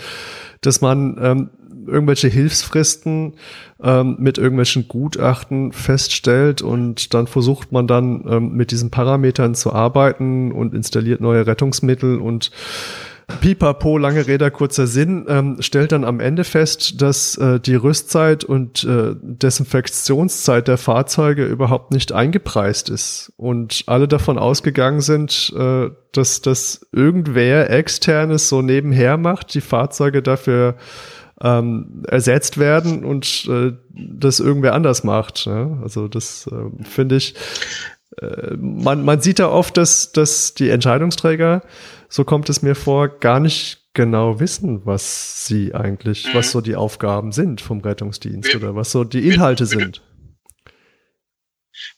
dass 0.61 0.83
man 0.83 1.17
ähm, 1.19 1.51
irgendwelche 1.87 2.29
Hilfsfristen 2.29 3.37
ähm, 3.83 4.17
mit 4.19 4.37
irgendwelchen 4.37 4.87
Gutachten 4.87 5.73
feststellt 5.73 6.61
und 6.61 7.15
dann 7.15 7.27
versucht 7.27 7.73
man 7.73 7.87
dann 7.87 8.23
ähm, 8.29 8.53
mit 8.53 8.71
diesen 8.71 8.91
Parametern 8.91 9.55
zu 9.55 9.73
arbeiten 9.73 10.53
und 10.53 10.75
installiert 10.75 11.23
neue 11.23 11.47
Rettungsmittel 11.47 12.19
und 12.19 12.51
Pipapo, 13.41 13.99
lange 13.99 14.27
Räder, 14.27 14.51
kurzer 14.51 14.87
Sinn, 14.87 15.27
ähm, 15.29 15.59
stellt 15.61 15.93
dann 15.93 16.05
am 16.05 16.19
Ende 16.19 16.45
fest, 16.45 17.03
dass 17.03 17.37
äh, 17.37 17.61
die 17.61 17.75
Rüstzeit 17.75 18.43
und 18.43 18.85
äh, 18.85 19.15
Desinfektionszeit 19.21 20.67
der 20.67 20.79
Fahrzeuge 20.79 21.45
überhaupt 21.45 21.93
nicht 21.93 22.13
eingepreist 22.13 22.89
ist 22.89 23.33
und 23.37 23.85
alle 23.87 24.09
davon 24.09 24.39
ausgegangen 24.39 25.03
sind, 25.03 25.53
äh, 25.57 25.91
dass 26.13 26.41
das 26.41 26.87
irgendwer 26.91 27.71
externes 27.71 28.49
so 28.49 28.63
nebenher 28.63 29.19
macht, 29.19 29.53
die 29.53 29.61
Fahrzeuge 29.61 30.23
dafür 30.23 30.77
ähm, 31.43 32.03
ersetzt 32.09 32.59
werden 32.59 33.05
und 33.05 33.47
äh, 33.49 33.73
das 33.91 34.41
irgendwer 34.41 34.75
anders 34.75 35.05
macht. 35.05 35.45
Ja? 35.47 35.79
Also 35.83 36.09
das 36.09 36.49
äh, 36.51 36.85
finde 36.85 37.17
ich, 37.17 37.35
äh, 38.21 38.57
man, 38.57 39.05
man 39.05 39.21
sieht 39.21 39.39
da 39.39 39.49
oft, 39.49 39.77
dass, 39.77 40.13
dass 40.13 40.55
die 40.55 40.71
Entscheidungsträger 40.71 41.63
so 42.09 42.25
kommt 42.25 42.49
es 42.49 42.63
mir 42.63 42.75
vor, 42.75 43.09
gar 43.21 43.41
nicht 43.41 43.89
genau 43.93 44.41
wissen, 44.41 44.87
was 44.87 45.47
sie 45.47 45.75
eigentlich, 45.75 46.27
mhm. 46.27 46.35
was 46.35 46.51
so 46.51 46.61
die 46.61 46.77
Aufgaben 46.77 47.33
sind 47.33 47.61
vom 47.61 47.81
Rettungsdienst 47.81 48.49
wir, 48.49 48.57
oder 48.57 48.75
was 48.75 48.93
so 48.93 49.05
die 49.05 49.27
Inhalte 49.29 49.69
wir, 49.71 49.79
wir, 49.79 49.85
sind. 49.85 50.03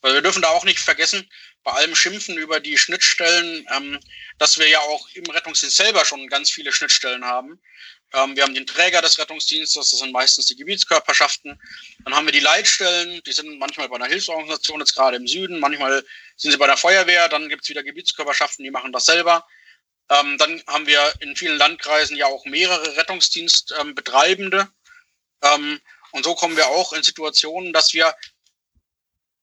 Weil 0.01 0.15
wir 0.15 0.23
dürfen 0.23 0.43
da 0.43 0.49
auch 0.49 0.65
nicht 0.65 0.79
vergessen, 0.79 1.29
bei 1.63 1.73
allem 1.73 1.95
Schimpfen 1.95 2.39
über 2.39 2.59
die 2.59 2.79
Schnittstellen, 2.79 3.67
ähm, 3.77 3.99
dass 4.39 4.59
wir 4.59 4.69
ja 4.69 4.81
auch 4.81 5.09
im 5.15 5.25
Rettungsdienst 5.27 5.77
selber 5.77 6.05
schon 6.05 6.27
ganz 6.29 6.51
viele 6.51 6.73
Schnittstellen 6.73 7.25
haben. 7.25 7.61
Ähm, 8.15 8.35
wir 8.35 8.43
haben 8.43 8.55
den 8.55 8.67
Träger 8.67 9.03
des 9.03 9.19
Rettungsdienstes, 9.19 9.91
das 9.91 10.01
sind 10.01 10.13
meistens 10.13 10.47
die 10.47 10.57
Gebietskörperschaften. 10.57 11.61
Dann 12.05 12.15
haben 12.15 12.27
wir 12.27 12.33
die 12.33 12.41
Leitstellen, 12.41 13.21
die 13.27 13.33
sind 13.33 13.59
manchmal 13.59 13.89
bei 13.89 13.97
einer 13.97 14.07
Hilfsorganisation, 14.07 14.81
jetzt 14.81 14.95
gerade 14.95 15.19
im 15.19 15.27
Süden, 15.27 15.61
manchmal 15.61 16.05
sind 16.37 16.51
sie 16.51 16.57
bei 16.57 16.67
der 16.67 16.79
Feuerwehr, 16.79 17.29
dann 17.29 17.49
gibt's 17.49 17.69
wieder 17.69 17.83
Gebietskörperschaften, 17.83 18.65
die 18.65 18.71
machen 18.71 18.93
das 18.93 19.05
selber. 19.05 19.47
Ähm, 20.11 20.39
dann 20.39 20.63
haben 20.67 20.87
wir 20.87 21.15
in 21.21 21.37
vielen 21.37 21.57
Landkreisen 21.57 22.17
ja 22.17 22.27
auch 22.27 22.45
mehrere 22.45 22.97
Rettungsdienstbetreibende. 22.97 24.69
Ähm, 25.43 25.81
und 26.13 26.25
so 26.25 26.35
kommen 26.35 26.57
wir 26.57 26.67
auch 26.67 26.93
in 26.93 27.03
Situationen, 27.03 27.73
dass 27.73 27.95
wir 27.95 28.15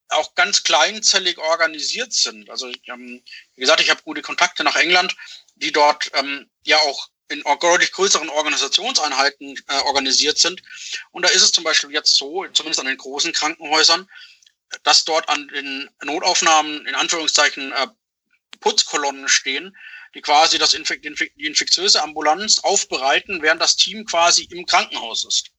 auch 0.09 0.36
ganz 0.36 0.63
kleinzellig 0.63 1.38
organisiert 1.38 2.13
sind. 2.13 2.49
Also 2.49 2.72
ähm, 2.88 3.24
wie 3.55 3.61
gesagt, 3.61 3.82
ich 3.82 3.89
habe 3.89 4.03
gute 4.03 4.22
Kontakte 4.22 4.63
nach 4.63 4.76
England, 4.76 5.15
die 5.55 5.72
dort 5.72 6.11
ähm, 6.13 6.49
ja 6.63 6.78
auch 6.80 7.09
in 7.30 7.43
deutlich 7.59 7.91
größeren 7.91 8.30
Organisationseinheiten 8.30 9.55
äh, 9.68 9.80
organisiert 9.82 10.38
sind. 10.38 10.61
Und 11.11 11.24
da 11.24 11.30
ist 11.30 11.41
es 11.41 11.51
zum 11.51 11.63
Beispiel 11.63 11.91
jetzt 11.91 12.15
so, 12.15 12.45
zumindest 12.53 12.80
an 12.80 12.86
den 12.86 12.97
großen 12.97 13.34
Krankenhäusern, 13.34 14.09
dass 14.84 15.03
dort 15.05 15.28
an 15.30 15.47
den 15.49 15.89
Notaufnahmen 16.03 16.86
in 16.86 16.95
Anführungszeichen 16.95 17.72
äh, 17.74 17.88
Putzkolonnen 18.59 19.28
stehen, 19.28 19.76
die 20.14 20.22
quasi 20.22 20.58
das 20.58 20.74
Infek 20.74 21.01
die 21.01 21.45
infektiöse 21.45 22.01
Ambulanz 22.01 22.60
aufbereiten, 22.60 23.41
während 23.41 23.62
das 23.62 23.76
Team 23.76 24.05
quasi 24.05 24.43
im 24.51 24.66
Krankenhaus 24.66 25.26
ist. 25.26 25.51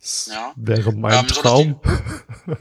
Das 0.00 0.28
ja. 0.30 0.52
Wäre 0.56 0.92
mein 0.92 1.20
ähm, 1.20 1.28
Traum. 1.28 1.80
Die, 2.46 2.54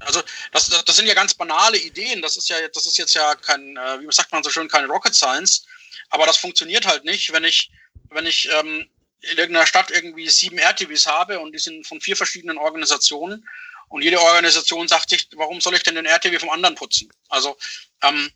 also 0.00 0.20
das, 0.52 0.68
das, 0.68 0.84
das 0.84 0.96
sind 0.96 1.06
ja 1.06 1.14
ganz 1.14 1.34
banale 1.34 1.78
Ideen. 1.78 2.22
Das 2.22 2.36
ist 2.36 2.48
ja, 2.48 2.56
das 2.72 2.86
ist 2.86 2.98
jetzt 2.98 3.14
ja 3.14 3.34
kein, 3.34 3.76
äh, 3.76 4.00
wie 4.00 4.06
sagt 4.10 4.32
man 4.32 4.42
so 4.42 4.50
schön, 4.50 4.68
keine 4.68 4.86
Rocket 4.88 5.14
Science. 5.14 5.64
Aber 6.10 6.26
das 6.26 6.36
funktioniert 6.36 6.86
halt 6.86 7.04
nicht, 7.04 7.32
wenn 7.32 7.44
ich, 7.44 7.70
wenn 8.10 8.26
ich 8.26 8.48
ähm, 8.52 8.88
in 9.20 9.38
irgendeiner 9.38 9.66
Stadt 9.66 9.90
irgendwie 9.90 10.28
sieben 10.28 10.58
RTWs 10.58 11.06
habe 11.06 11.40
und 11.40 11.52
die 11.52 11.58
sind 11.58 11.86
von 11.86 12.00
vier 12.00 12.16
verschiedenen 12.16 12.58
Organisationen 12.58 13.46
und 13.88 14.02
jede 14.02 14.20
Organisation 14.20 14.88
sagt 14.88 15.10
sich, 15.10 15.28
warum 15.36 15.60
soll 15.60 15.74
ich 15.74 15.82
denn 15.82 15.94
den 15.94 16.06
RTW 16.06 16.38
vom 16.38 16.50
anderen 16.50 16.74
putzen? 16.74 17.08
Also 17.28 17.56
ähm, 18.02 18.30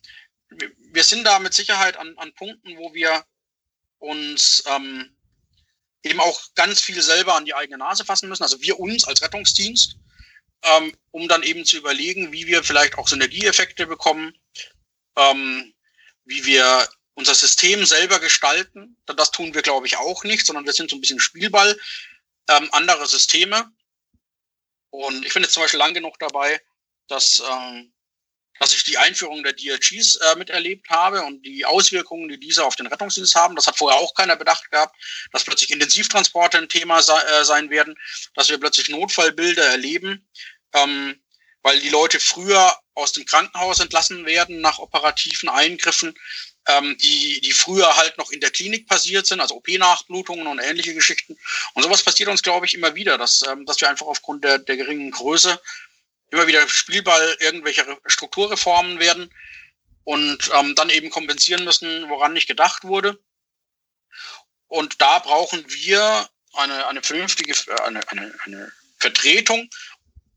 wir 0.50 1.04
sind 1.04 1.24
da 1.24 1.38
mit 1.38 1.54
Sicherheit 1.54 1.96
an, 1.96 2.16
an 2.18 2.32
Punkten, 2.34 2.76
wo 2.78 2.94
wir 2.94 3.24
uns 3.98 4.62
ähm, 4.66 5.14
eben 6.02 6.20
auch 6.20 6.40
ganz 6.54 6.80
viel 6.80 7.00
selber 7.02 7.34
an 7.34 7.44
die 7.44 7.54
eigene 7.54 7.78
Nase 7.78 8.04
fassen 8.04 8.28
müssen. 8.28 8.42
Also 8.42 8.60
wir 8.62 8.78
uns 8.78 9.04
als 9.04 9.22
Rettungsdienst, 9.22 9.96
ähm, 10.62 10.96
um 11.10 11.28
dann 11.28 11.42
eben 11.42 11.64
zu 11.64 11.76
überlegen, 11.76 12.32
wie 12.32 12.46
wir 12.46 12.62
vielleicht 12.62 12.96
auch 12.96 13.08
Synergieeffekte 13.08 13.86
bekommen, 13.86 14.36
ähm, 15.16 15.74
wie 16.24 16.44
wir 16.46 16.88
unser 17.14 17.34
System 17.34 17.84
selber 17.84 18.20
gestalten. 18.20 18.96
Das 19.06 19.30
tun 19.30 19.52
wir, 19.52 19.62
glaube 19.62 19.86
ich, 19.86 19.96
auch 19.96 20.24
nicht, 20.24 20.46
sondern 20.46 20.64
wir 20.64 20.72
sind 20.72 20.90
so 20.90 20.96
ein 20.96 21.00
bisschen 21.00 21.20
Spielball 21.20 21.78
ähm, 22.48 22.68
anderer 22.72 23.06
Systeme. 23.06 23.70
Und 24.90 25.24
ich 25.26 25.32
finde 25.32 25.48
zum 25.48 25.62
Beispiel 25.62 25.78
lang 25.78 25.94
genug 25.94 26.18
dabei, 26.18 26.60
dass 27.08 27.40
ähm, 27.40 27.92
dass 28.58 28.74
ich 28.74 28.84
die 28.84 28.98
Einführung 28.98 29.42
der 29.42 29.52
DRGs 29.52 30.16
äh, 30.16 30.36
miterlebt 30.36 30.88
habe 30.90 31.22
und 31.22 31.42
die 31.44 31.64
Auswirkungen, 31.64 32.28
die 32.28 32.38
diese 32.38 32.64
auf 32.64 32.76
den 32.76 32.86
Rettungsdienst 32.86 33.34
haben. 33.34 33.56
Das 33.56 33.66
hat 33.66 33.78
vorher 33.78 34.00
auch 34.00 34.14
keiner 34.14 34.36
bedacht 34.36 34.70
gehabt, 34.70 34.96
dass 35.32 35.44
plötzlich 35.44 35.70
Intensivtransporte 35.70 36.58
ein 36.58 36.68
Thema 36.68 37.02
sei, 37.02 37.20
äh, 37.20 37.44
sein 37.44 37.70
werden, 37.70 37.96
dass 38.34 38.48
wir 38.48 38.58
plötzlich 38.58 38.88
Notfallbilder 38.88 39.64
erleben, 39.64 40.28
ähm, 40.74 41.20
weil 41.62 41.80
die 41.80 41.90
Leute 41.90 42.20
früher 42.20 42.76
aus 42.94 43.12
dem 43.12 43.26
Krankenhaus 43.26 43.80
entlassen 43.80 44.26
werden 44.26 44.60
nach 44.60 44.78
operativen 44.78 45.48
Eingriffen, 45.48 46.14
ähm, 46.68 46.96
die, 46.98 47.40
die 47.40 47.52
früher 47.52 47.96
halt 47.96 48.18
noch 48.18 48.30
in 48.30 48.40
der 48.40 48.50
Klinik 48.50 48.86
passiert 48.86 49.26
sind, 49.26 49.40
also 49.40 49.56
OP-Nachblutungen 49.56 50.46
und 50.46 50.58
ähnliche 50.58 50.94
Geschichten. 50.94 51.38
Und 51.74 51.82
sowas 51.82 52.02
passiert 52.02 52.28
uns, 52.28 52.42
glaube 52.42 52.66
ich, 52.66 52.74
immer 52.74 52.94
wieder, 52.94 53.16
dass, 53.16 53.42
ähm, 53.48 53.64
dass 53.66 53.80
wir 53.80 53.88
einfach 53.88 54.06
aufgrund 54.06 54.44
der, 54.44 54.58
der 54.58 54.76
geringen 54.76 55.10
Größe 55.10 55.60
immer 56.30 56.46
wieder 56.46 56.68
Spielball 56.68 57.36
irgendwelche 57.40 57.84
Strukturreformen 58.06 58.98
werden 58.98 59.32
und 60.04 60.50
ähm, 60.54 60.74
dann 60.74 60.90
eben 60.90 61.10
kompensieren 61.10 61.64
müssen, 61.64 62.08
woran 62.08 62.32
nicht 62.32 62.48
gedacht 62.48 62.84
wurde. 62.84 63.18
Und 64.66 65.00
da 65.00 65.18
brauchen 65.20 65.64
wir 65.70 66.28
eine, 66.54 66.86
eine 66.86 67.02
vernünftige, 67.02 67.52
äh, 67.52 67.80
eine, 67.82 68.06
eine, 68.10 68.34
eine 68.44 68.72
Vertretung, 68.98 69.68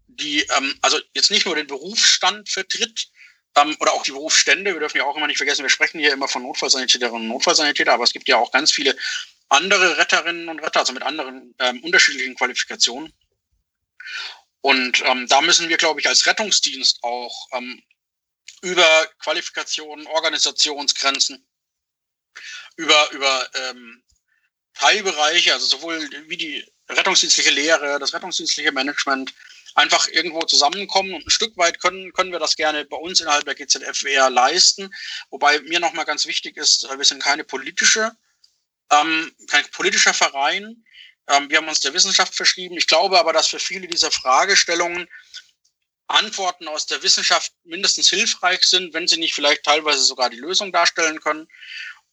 die 0.08 0.42
ähm, 0.58 0.78
also 0.82 1.00
jetzt 1.14 1.32
nicht 1.32 1.46
nur 1.46 1.56
den 1.56 1.68
Berufsstand 1.68 2.50
vertritt, 2.50 3.12
ähm, 3.56 3.76
oder 3.80 3.94
auch 3.94 4.04
die 4.04 4.12
Berufsstände. 4.12 4.74
Wir 4.74 4.80
dürfen 4.80 4.98
ja 4.98 5.06
auch 5.06 5.18
immer 5.18 5.28
nicht 5.28 5.38
vergessen, 5.38 5.64
wir 5.64 5.70
sprechen 5.70 6.00
hier 6.00 6.14
immer 6.14 6.28
von 6.28 6.44
Notfallsanitäterinnen 6.44 7.24
und 7.24 7.28
Notfallsanitäter, 7.28 7.94
aber 7.94 8.04
es 8.04 8.14
gibt 8.14 8.28
ja 8.28 8.38
auch 8.38 8.52
ganz 8.52 8.72
viele 8.72 8.96
andere 9.50 9.98
Retterinnen 9.98 10.48
und 10.48 10.60
Retter, 10.60 10.80
also 10.80 10.94
mit 10.94 11.04
anderen 11.04 11.54
ähm, 11.60 11.84
unterschiedlichen 11.84 12.36
Qualifikationen. 12.36 13.14
Und 14.62 15.02
ähm, 15.06 15.28
da 15.28 15.42
müssen 15.42 15.70
wir, 15.70 15.78
glaube 15.78 16.00
ich, 16.00 16.08
als 16.08 16.26
Rettungsdienst 16.26 17.04
auch 17.04 17.48
ähm, 17.54 17.82
über 18.62 19.08
Qualifikationen, 19.20 20.06
Organisationsgrenzen, 20.08 21.48
über, 22.78 23.12
über 23.12 23.50
ähm, 23.56 24.04
Teilbereiche, 24.76 25.54
also 25.54 25.66
sowohl 25.66 26.10
wie 26.28 26.38
die 26.38 26.66
rettungsdienstliche 26.90 27.52
Lehre, 27.52 28.00
das 28.00 28.14
rettungsdienstliche 28.14 28.72
Management, 28.72 29.34
einfach 29.76 30.08
irgendwo 30.08 30.42
zusammenkommen 30.42 31.14
und 31.14 31.26
ein 31.26 31.30
Stück 31.30 31.56
weit 31.58 31.80
können, 31.80 32.12
können 32.14 32.32
wir 32.32 32.40
das 32.40 32.56
gerne 32.56 32.86
bei 32.86 32.98
uns 32.98 33.22
innerhalb 33.22 33.46
der 33.46 33.56
GZFWR 33.56 34.30
leisten. 34.30 34.94
Wobei 35.30 35.60
mir 35.62 35.80
nochmal 35.80 36.06
ganz 36.06 36.26
wichtig 36.26 36.58
ist, 36.58 36.88
wir 36.96 37.06
sind 37.06 37.24
keine 37.24 37.44
politische, 37.44 38.12
ähm, 38.92 39.34
kein 39.48 39.66
politischer 39.72 40.14
Verein. 40.14 40.84
Ähm, 41.28 41.50
wir 41.50 41.58
haben 41.58 41.68
uns 41.68 41.80
der 41.80 41.94
Wissenschaft 41.94 42.36
verschrieben. 42.36 42.78
Ich 42.78 42.88
glaube 42.88 43.20
aber, 43.20 43.34
dass 43.34 43.48
für 43.48 43.60
viele 43.60 43.88
dieser 43.88 44.12
Fragestellungen 44.12 45.08
Antworten 46.08 46.68
aus 46.68 46.86
der 46.86 47.02
Wissenschaft 47.04 47.54
mindestens 47.64 48.10
hilfreich 48.10 48.64
sind, 48.64 48.94
wenn 48.94 49.08
sie 49.08 49.18
nicht 49.18 49.34
vielleicht 49.34 49.64
teilweise 49.64 50.04
sogar 50.04 50.30
die 50.30 50.38
Lösung 50.38 50.72
darstellen 50.72 51.20
können. 51.22 51.48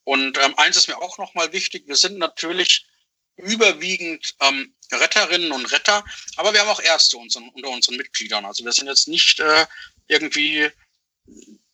Und 0.05 0.39
ähm, 0.39 0.55
eins 0.57 0.77
ist 0.77 0.89
mir 0.89 0.99
auch 0.99 1.19
nochmal 1.19 1.53
wichtig, 1.53 1.85
wir 1.87 1.97
sind 1.97 2.19
natürlich 2.19 2.87
überwiegend 3.37 4.35
ähm, 4.41 4.75
Retterinnen 4.91 5.53
und 5.53 5.67
Retter, 5.67 6.05
aber 6.37 6.53
wir 6.53 6.61
haben 6.61 6.69
auch 6.69 6.81
Ärzte 6.81 7.19
unseren, 7.19 7.49
unter 7.51 7.69
unseren 7.69 7.97
Mitgliedern. 7.97 8.45
Also 8.45 8.65
wir 8.65 8.73
sind 8.73 8.89
jetzt 8.89 9.09
nicht 9.09 9.39
äh, 9.41 9.67
irgendwie 10.07 10.71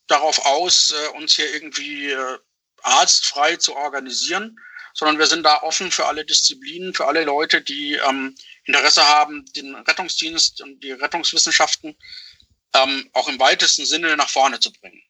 darauf 0.07 0.45
aus, 0.45 0.91
äh, 0.91 1.17
uns 1.17 1.35
hier 1.35 1.51
irgendwie 1.53 2.11
äh, 2.11 2.37
arztfrei 2.83 3.55
zu 3.55 3.75
organisieren, 3.75 4.59
sondern 4.95 5.19
wir 5.19 5.27
sind 5.27 5.43
da 5.43 5.61
offen 5.61 5.91
für 5.91 6.05
alle 6.05 6.25
Disziplinen, 6.25 6.93
für 6.93 7.05
alle 7.05 7.25
Leute, 7.25 7.61
die 7.61 7.99
ähm, 8.09 8.33
Interesse 8.63 9.05
haben, 9.05 9.45
den 9.55 9.75
Rettungsdienst 9.75 10.61
und 10.61 10.81
die 10.81 10.93
Rettungswissenschaften 10.93 11.95
ähm, 12.75 13.09
auch 13.13 13.27
im 13.27 13.39
weitesten 13.39 13.85
Sinne 13.85 14.15
nach 14.15 14.29
vorne 14.29 14.59
zu 14.59 14.71
bringen. 14.71 15.01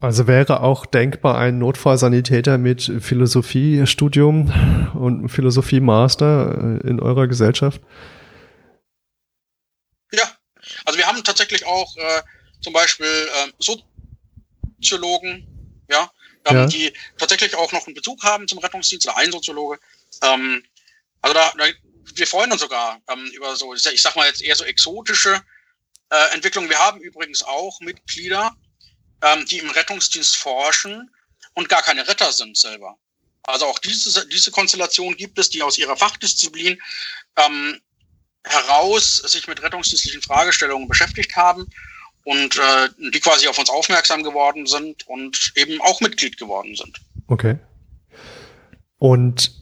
Also 0.00 0.26
wäre 0.26 0.60
auch 0.60 0.86
denkbar 0.86 1.38
ein 1.38 1.58
Notfallsanitäter 1.58 2.58
mit 2.58 2.92
Philosophiestudium 3.00 4.92
und 4.94 5.28
Philosophie-Master 5.28 6.80
äh, 6.84 6.88
in 6.88 7.00
eurer 7.00 7.26
Gesellschaft? 7.26 7.80
Ja, 10.12 10.30
also 10.84 10.98
wir 10.98 11.06
haben 11.06 11.24
tatsächlich 11.24 11.66
auch 11.66 11.96
äh, 11.96 12.22
zum 12.60 12.72
Beispiel 12.72 13.06
äh, 13.06 13.52
Soziologen, 14.78 15.46
ja, 15.90 16.10
ähm, 16.46 16.56
ja. 16.56 16.66
die 16.66 16.92
tatsächlich 17.18 17.54
auch 17.54 17.72
noch 17.72 17.86
einen 17.86 17.94
Bezug 17.94 18.22
haben 18.22 18.48
zum 18.48 18.58
Rettungsdienst 18.58 19.06
oder 19.06 19.16
ein 19.16 19.32
Soziologe. 19.32 19.78
Ähm, 20.22 20.62
also 21.20 21.34
da, 21.34 21.52
da, 21.56 21.64
wir 22.14 22.26
freuen 22.26 22.52
uns 22.52 22.60
sogar 22.60 23.00
ähm, 23.08 23.26
über 23.34 23.56
so, 23.56 23.74
ich 23.74 24.02
sag 24.02 24.16
mal 24.16 24.26
jetzt 24.26 24.42
eher 24.42 24.56
so 24.56 24.64
exotische 24.64 25.40
äh, 26.10 26.34
Entwicklungen. 26.34 26.68
Wir 26.68 26.78
haben 26.78 27.00
übrigens 27.00 27.42
auch 27.42 27.80
Mitglieder, 27.80 28.54
ähm, 29.22 29.46
die 29.46 29.58
im 29.58 29.70
Rettungsdienst 29.70 30.36
forschen 30.36 31.10
und 31.54 31.68
gar 31.68 31.82
keine 31.82 32.06
Retter 32.06 32.32
sind 32.32 32.56
selber. 32.56 32.98
Also 33.42 33.66
auch 33.66 33.78
diese, 33.78 34.26
diese 34.28 34.50
Konstellation 34.50 35.16
gibt 35.16 35.38
es, 35.38 35.50
die 35.50 35.62
aus 35.62 35.78
ihrer 35.78 35.96
Fachdisziplin 35.96 36.80
ähm, 37.36 37.80
heraus 38.44 39.16
sich 39.16 39.46
mit 39.46 39.62
rettungsdienstlichen 39.62 40.22
Fragestellungen 40.22 40.88
beschäftigt 40.88 41.34
haben 41.36 41.68
und 42.24 42.56
äh, 42.56 42.88
die 43.12 43.20
quasi 43.20 43.46
auf 43.46 43.58
uns 43.58 43.70
aufmerksam 43.70 44.22
geworden 44.22 44.66
sind 44.66 45.06
und 45.06 45.52
eben 45.56 45.80
auch 45.80 46.00
Mitglied 46.00 46.38
geworden 46.38 46.74
sind. 46.74 47.00
Okay. 47.26 47.58
Und 48.98 49.52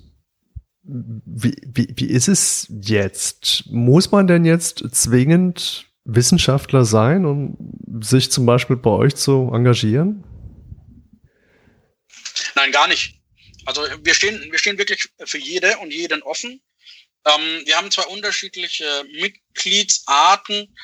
wie, 0.85 1.57
wie, 1.65 1.93
wie 1.97 2.07
ist 2.07 2.29
es 2.29 2.67
jetzt? 2.71 3.65
Muss 3.67 4.11
man 4.11 4.27
denn 4.27 4.45
jetzt 4.45 4.85
zwingend 4.93 5.87
Wissenschaftler 6.05 6.85
sein, 6.85 7.25
um 7.25 7.57
sich 8.03 8.31
zum 8.31 8.47
Beispiel 8.47 8.77
bei 8.77 8.91
euch 8.91 9.15
zu 9.15 9.51
engagieren? 9.53 10.25
Nein, 12.55 12.73
gar 12.73 12.89
nicht. 12.89 13.21
Also 13.65 13.83
wir 14.03 14.15
stehen, 14.15 14.41
wir 14.51 14.59
stehen 14.59 14.79
wirklich 14.79 15.09
für 15.25 15.39
jede 15.39 15.79
und 15.79 15.93
jeden 15.93 16.23
offen. 16.23 16.61
Ähm, 17.25 17.63
wir 17.65 17.77
haben 17.77 17.91
zwei 17.93 18.07
unterschiedliche 18.07 19.05
Mitgliedsarten 19.21 20.75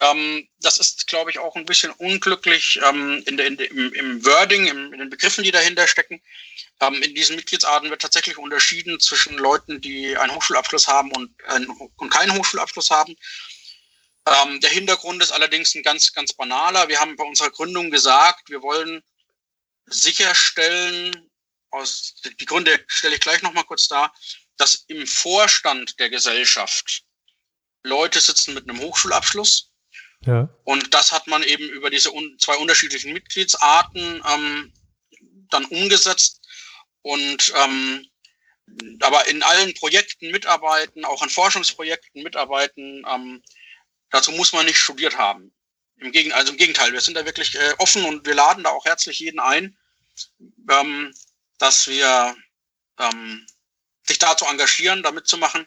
Ähm, 0.00 0.48
das 0.60 0.78
ist, 0.78 1.06
glaube 1.08 1.30
ich, 1.30 1.38
auch 1.38 1.56
ein 1.56 1.64
bisschen 1.64 1.90
unglücklich 1.90 2.78
ähm, 2.84 3.22
in 3.26 3.36
der, 3.36 3.46
in 3.46 3.56
der, 3.56 3.70
im, 3.70 3.92
im 3.94 4.24
Wording, 4.24 4.66
im, 4.66 4.92
in 4.92 5.00
den 5.00 5.10
Begriffen, 5.10 5.42
die 5.42 5.50
dahinter 5.50 5.88
stecken. 5.88 6.22
Ähm, 6.80 7.02
in 7.02 7.14
diesen 7.14 7.36
Mitgliedsarten 7.36 7.90
wird 7.90 8.02
tatsächlich 8.02 8.38
unterschieden 8.38 9.00
zwischen 9.00 9.36
Leuten, 9.36 9.80
die 9.80 10.16
einen 10.16 10.34
Hochschulabschluss 10.34 10.86
haben 10.86 11.10
und, 11.12 11.34
äh, 11.48 11.66
und 11.96 12.10
keinen 12.10 12.36
Hochschulabschluss 12.36 12.90
haben. 12.90 13.16
Ähm, 14.26 14.60
der 14.60 14.70
Hintergrund 14.70 15.22
ist 15.22 15.32
allerdings 15.32 15.74
ein 15.74 15.82
ganz, 15.82 16.12
ganz 16.12 16.32
banaler. 16.32 16.88
Wir 16.88 17.00
haben 17.00 17.16
bei 17.16 17.24
unserer 17.24 17.50
Gründung 17.50 17.90
gesagt, 17.90 18.50
wir 18.50 18.62
wollen 18.62 19.02
sicherstellen, 19.86 21.30
aus, 21.70 22.14
die 22.40 22.46
Gründe 22.46 22.82
stelle 22.86 23.14
ich 23.14 23.20
gleich 23.20 23.42
nochmal 23.42 23.64
kurz 23.64 23.88
dar, 23.88 24.14
dass 24.56 24.84
im 24.88 25.06
Vorstand 25.06 25.98
der 25.98 26.10
Gesellschaft 26.10 27.02
Leute 27.82 28.20
sitzen 28.20 28.54
mit 28.54 28.68
einem 28.68 28.80
Hochschulabschluss. 28.80 29.70
Ja. 30.26 30.48
Und 30.64 30.94
das 30.94 31.12
hat 31.12 31.26
man 31.26 31.42
eben 31.42 31.68
über 31.68 31.90
diese 31.90 32.12
un 32.12 32.38
zwei 32.38 32.56
unterschiedlichen 32.56 33.12
Mitgliedsarten 33.12 34.22
ähm, 34.28 34.72
dann 35.50 35.64
umgesetzt 35.66 36.46
und 37.02 37.52
ähm, 37.56 38.06
aber 39.00 39.26
in 39.28 39.42
allen 39.42 39.74
Projekten 39.74 40.30
mitarbeiten, 40.30 41.04
auch 41.04 41.22
an 41.22 41.30
Forschungsprojekten 41.30 42.22
mitarbeiten. 42.22 43.04
Ähm, 43.08 43.42
dazu 44.10 44.32
muss 44.32 44.52
man 44.52 44.66
nicht 44.66 44.78
studiert 44.78 45.16
haben. 45.16 45.52
Im 45.96 46.12
Gegenteil, 46.12 46.38
also 46.38 46.52
im 46.52 46.58
Gegenteil, 46.58 46.92
wir 46.92 47.00
sind 47.00 47.16
da 47.16 47.24
wirklich 47.24 47.54
äh, 47.54 47.74
offen 47.78 48.04
und 48.04 48.26
wir 48.26 48.34
laden 48.34 48.64
da 48.64 48.70
auch 48.70 48.84
herzlich 48.84 49.18
jeden 49.18 49.40
ein, 49.40 49.76
ähm, 50.70 51.12
dass 51.58 51.88
wir 51.88 52.36
ähm, 52.98 53.46
sich 54.06 54.18
da 54.18 54.36
zu 54.36 54.46
engagieren, 54.46 55.02
da 55.02 55.12
mitzumachen. 55.12 55.66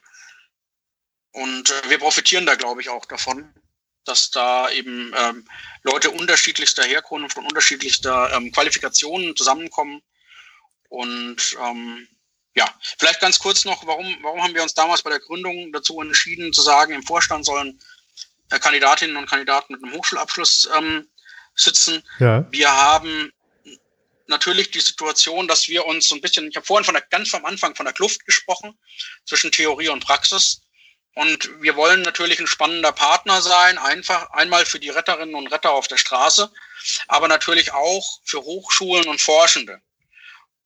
Und 1.32 1.70
äh, 1.70 1.90
wir 1.90 2.00
profitieren 2.00 2.46
da, 2.46 2.56
glaube 2.56 2.82
ich, 2.82 2.90
auch 2.90 3.06
davon, 3.06 3.54
dass 4.06 4.32
da 4.32 4.70
eben 4.72 5.14
ähm, 5.18 5.48
Leute 5.84 6.10
unterschiedlichster 6.10 6.84
Herkunft 6.84 7.38
und 7.38 7.46
unterschiedlichster 7.46 8.34
ähm, 8.34 8.52
Qualifikationen 8.52 9.36
zusammenkommen. 9.36 10.02
Und 10.90 11.56
ähm, 11.64 12.08
ja, 12.56 12.68
vielleicht 13.00 13.22
ganz 13.22 13.40
kurz 13.40 13.64
noch, 13.66 13.86
warum, 13.88 14.18
warum 14.22 14.44
haben 14.44 14.56
wir 14.56 14.64
uns 14.64 14.74
damals 14.74 15.04
bei 15.04 15.10
der 15.10 15.20
Gründung 15.20 15.72
dazu 15.72 16.02
entschieden, 16.02 16.52
zu 16.52 16.62
sagen, 16.62 16.94
im 16.94 17.04
Vorstand 17.04 17.46
sollen 17.46 17.80
äh, 18.50 18.60
Kandidatinnen 18.60 19.16
und 19.16 19.30
Kandidaten 19.30 19.74
mit 19.74 19.84
einem 19.84 19.94
Hochschulabschluss 19.94 20.70
ähm, 20.78 21.08
sitzen. 21.56 22.04
Ja. 22.20 22.46
Wir 22.52 22.72
haben 22.72 23.32
natürlich 24.28 24.72
die 24.72 24.80
Situation, 24.80 25.48
dass 25.48 25.68
wir 25.68 25.86
uns 25.86 26.08
so 26.08 26.16
ein 26.16 26.22
bisschen, 26.22 26.48
ich 26.48 26.56
habe 26.56 26.66
vorhin 26.66 26.86
von 26.86 26.96
der, 26.96 27.04
ganz 27.04 27.34
am 27.34 27.46
Anfang 27.46 27.76
von 27.76 27.86
der 27.86 27.94
Kluft 27.94 28.26
gesprochen 28.26 28.78
zwischen 29.26 29.52
Theorie 29.52 29.90
und 29.90 30.04
Praxis. 30.04 30.62
Und 31.14 31.50
wir 31.62 31.76
wollen 31.76 32.04
natürlich 32.04 32.40
ein 32.40 32.48
spannender 32.48 32.94
Partner 32.94 33.42
sein, 33.42 33.78
einfach 33.78 34.32
einmal 34.32 34.66
für 34.66 34.80
die 34.80 34.90
Retterinnen 34.90 35.36
und 35.36 35.48
Retter 35.48 35.72
auf 35.72 35.88
der 35.88 35.98
Straße, 35.98 36.52
aber 37.08 37.28
natürlich 37.28 37.74
auch 37.74 38.20
für 38.24 38.42
Hochschulen 38.42 39.08
und 39.10 39.20
Forschende. 39.20 39.82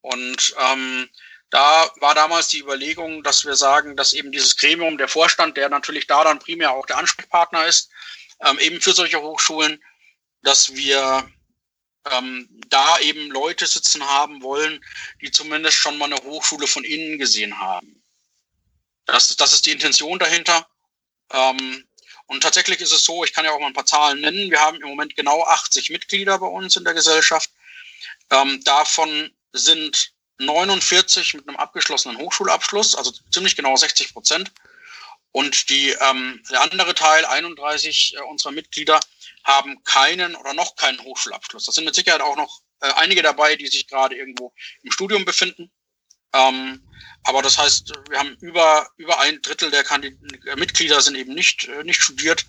Und 0.02 0.54
ähm, 0.60 1.10
da 1.50 1.90
war 2.00 2.14
damals 2.14 2.50
die 2.50 2.60
Überlegung, 2.60 3.24
dass 3.24 3.46
wir 3.46 3.56
sagen, 3.56 3.96
dass 3.96 4.14
eben 4.14 4.32
dieses 4.32 4.56
Gremium, 4.56 4.98
der 4.98 5.08
Vorstand, 5.08 5.58
der 5.58 5.70
natürlich 5.70 6.06
da 6.06 6.24
dann 6.24 6.40
primär 6.40 6.72
auch 6.72 6.86
der 6.86 6.98
Ansprechpartner 6.98 7.66
ist, 7.66 7.90
ähm, 8.46 8.60
eben 8.60 8.82
für 8.82 8.94
solche 8.94 9.22
Hochschulen, 9.22 9.84
dass 10.44 10.76
wir 10.76 11.28
ähm, 12.12 12.48
da 12.68 13.00
eben 13.00 13.32
Leute 13.32 13.66
sitzen 13.66 14.06
haben 14.08 14.44
wollen, 14.44 14.84
die 15.22 15.32
zumindest 15.32 15.78
schon 15.78 15.98
mal 15.98 16.06
eine 16.06 16.18
Hochschule 16.18 16.68
von 16.68 16.84
innen 16.84 17.18
gesehen 17.18 17.60
haben. 17.60 18.05
Das, 19.06 19.36
das 19.36 19.54
ist 19.54 19.66
die 19.66 19.72
Intention 19.72 20.20
dahinter. 20.20 20.68
Ähm, 21.32 21.88
und 22.28 22.42
tatsächlich 22.42 22.82
ist 22.82 22.92
es 22.92 23.04
so, 23.04 23.24
ich 23.24 23.34
kann 23.34 23.46
ja 23.46 23.52
auch 23.52 23.60
mal 23.60 23.68
ein 23.68 23.74
paar 23.74 23.86
Zahlen 23.86 24.22
nennen. 24.22 24.50
Wir 24.50 24.60
haben 24.60 24.82
im 24.82 24.88
Moment 24.88 25.16
genau 25.16 25.44
80 25.44 25.92
Mitglieder 25.92 26.40
bei 26.40 26.48
uns 26.48 26.76
in 26.76 26.84
der 26.84 26.94
Gesellschaft. 26.94 27.52
Ähm, 28.32 28.64
davon 28.64 29.32
sind 29.54 30.14
49 30.40 31.36
mit 31.36 31.48
einem 31.48 31.58
abgeschlossenen 31.58 32.18
Hochschulabschluss, 32.18 32.96
also 32.96 33.12
ziemlich 33.32 33.56
genau 33.56 33.76
60 33.76 34.14
Prozent. 34.14 34.52
Und 35.32 35.70
die, 35.70 35.90
ähm, 35.90 36.42
der 36.50 36.62
andere 36.62 36.96
Teil, 36.96 37.26
31 37.26 38.16
äh, 38.16 38.22
unserer 38.22 38.54
Mitglieder, 38.54 39.00
haben 39.44 39.84
keinen 39.84 40.36
oder 40.36 40.54
noch 40.54 40.76
keinen 40.76 41.00
Hochschulabschluss. 41.04 41.66
Das 41.66 41.76
sind 41.76 41.86
mit 41.86 41.94
Sicherheit 41.94 42.22
auch 42.22 42.38
noch 42.38 42.62
äh, 42.80 42.92
einige 42.94 43.22
dabei, 43.22 43.56
die 43.56 43.68
sich 43.68 43.88
gerade 43.88 44.16
irgendwo 44.16 44.54
im 44.82 44.92
Studium 44.92 45.26
befinden. 45.26 45.72
Ähm, 46.36 46.82
aber 47.24 47.42
das 47.42 47.58
heißt, 47.58 47.92
wir 48.10 48.20
haben 48.20 48.38
über, 48.42 48.88
über 48.98 49.20
ein 49.20 49.42
Drittel 49.42 49.72
der 49.72 49.84
Kandid 49.84 50.18
äh, 50.46 50.56
Mitglieder 50.56 51.02
sind 51.02 51.16
eben 51.16 51.34
nicht, 51.34 51.68
äh, 51.68 51.84
nicht 51.84 52.02
studiert 52.02 52.46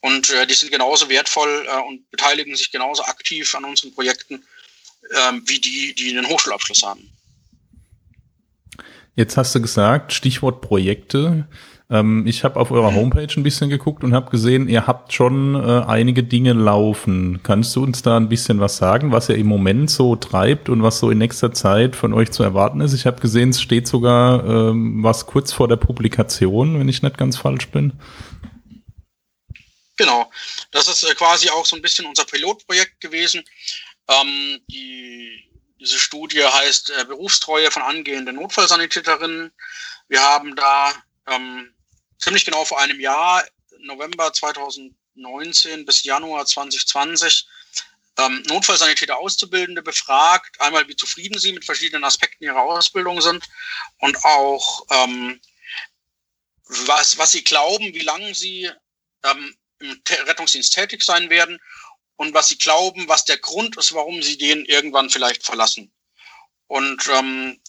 und 0.00 0.30
äh, 0.30 0.46
die 0.46 0.54
sind 0.54 0.70
genauso 0.70 1.08
wertvoll 1.08 1.66
äh, 1.68 1.80
und 1.82 2.10
beteiligen 2.10 2.56
sich 2.56 2.70
genauso 2.70 3.04
aktiv 3.04 3.54
an 3.54 3.64
unseren 3.64 3.94
Projekten 3.94 4.44
ähm, 5.14 5.42
wie 5.46 5.60
die, 5.60 5.94
die 5.94 6.16
einen 6.16 6.28
Hochschulabschluss 6.28 6.82
haben. 6.82 7.10
Jetzt 9.16 9.36
hast 9.36 9.54
du 9.54 9.60
gesagt, 9.60 10.12
Stichwort 10.12 10.60
Projekte. 10.60 11.46
Ähm, 11.90 12.26
ich 12.26 12.44
habe 12.44 12.58
auf 12.58 12.70
eurer 12.70 12.94
Homepage 12.94 13.28
ein 13.36 13.42
bisschen 13.42 13.68
geguckt 13.68 14.04
und 14.04 14.14
habe 14.14 14.30
gesehen, 14.30 14.68
ihr 14.68 14.86
habt 14.86 15.12
schon 15.12 15.54
äh, 15.54 15.84
einige 15.86 16.22
Dinge 16.22 16.54
laufen. 16.54 17.40
Kannst 17.42 17.76
du 17.76 17.82
uns 17.82 18.02
da 18.02 18.16
ein 18.16 18.28
bisschen 18.28 18.58
was 18.60 18.78
sagen, 18.78 19.12
was 19.12 19.28
ihr 19.28 19.36
im 19.36 19.46
Moment 19.46 19.90
so 19.90 20.16
treibt 20.16 20.68
und 20.68 20.82
was 20.82 20.98
so 20.98 21.10
in 21.10 21.18
nächster 21.18 21.52
Zeit 21.52 21.94
von 21.94 22.14
euch 22.14 22.30
zu 22.30 22.42
erwarten 22.42 22.80
ist? 22.80 22.94
Ich 22.94 23.06
habe 23.06 23.20
gesehen, 23.20 23.50
es 23.50 23.60
steht 23.60 23.86
sogar 23.86 24.44
ähm, 24.44 25.02
was 25.02 25.26
kurz 25.26 25.52
vor 25.52 25.68
der 25.68 25.76
Publikation, 25.76 26.78
wenn 26.78 26.88
ich 26.88 27.02
nicht 27.02 27.18
ganz 27.18 27.36
falsch 27.36 27.68
bin. 27.68 27.92
Genau, 29.96 30.30
das 30.70 30.88
ist 30.88 31.04
äh, 31.04 31.14
quasi 31.14 31.50
auch 31.50 31.66
so 31.66 31.76
ein 31.76 31.82
bisschen 31.82 32.06
unser 32.06 32.24
Pilotprojekt 32.24 33.00
gewesen. 33.00 33.44
Ähm, 34.08 34.60
die, 34.70 35.50
diese 35.78 35.98
Studie 35.98 36.42
heißt 36.42 36.90
äh, 36.98 37.04
Berufstreue 37.04 37.70
von 37.70 37.82
angehenden 37.82 38.36
Notfallsanitäterinnen. 38.36 39.52
Wir 40.08 40.22
haben 40.22 40.56
da 40.56 40.92
ähm, 41.30 41.73
ziemlich 42.18 42.44
genau 42.44 42.64
vor 42.64 42.80
einem 42.80 43.00
Jahr, 43.00 43.44
November 43.78 44.32
2019 44.32 45.84
bis 45.84 46.04
Januar 46.04 46.46
2020, 46.46 47.46
ähm, 48.18 48.42
Notfallsanitäter 48.46 49.18
Auszubildende 49.18 49.82
befragt, 49.82 50.60
einmal 50.60 50.86
wie 50.88 50.96
zufrieden 50.96 51.38
sie 51.38 51.52
mit 51.52 51.64
verschiedenen 51.64 52.04
Aspekten 52.04 52.44
ihrer 52.44 52.62
Ausbildung 52.62 53.20
sind 53.20 53.44
und 53.98 54.24
auch 54.24 54.86
ähm, 54.90 55.40
was, 56.66 57.18
was 57.18 57.32
sie 57.32 57.44
glauben, 57.44 57.92
wie 57.92 58.00
lange 58.00 58.34
sie 58.34 58.70
ähm, 59.24 59.56
im 59.80 60.00
Rettungsdienst 60.26 60.72
tätig 60.72 61.02
sein 61.02 61.28
werden 61.28 61.58
und 62.16 62.32
was 62.34 62.48
sie 62.48 62.58
glauben, 62.58 63.08
was 63.08 63.24
der 63.24 63.38
Grund 63.38 63.76
ist, 63.76 63.92
warum 63.92 64.22
sie 64.22 64.38
den 64.38 64.64
irgendwann 64.64 65.10
vielleicht 65.10 65.44
verlassen. 65.44 65.92
Und 66.66 67.06
ähm, 67.08 67.60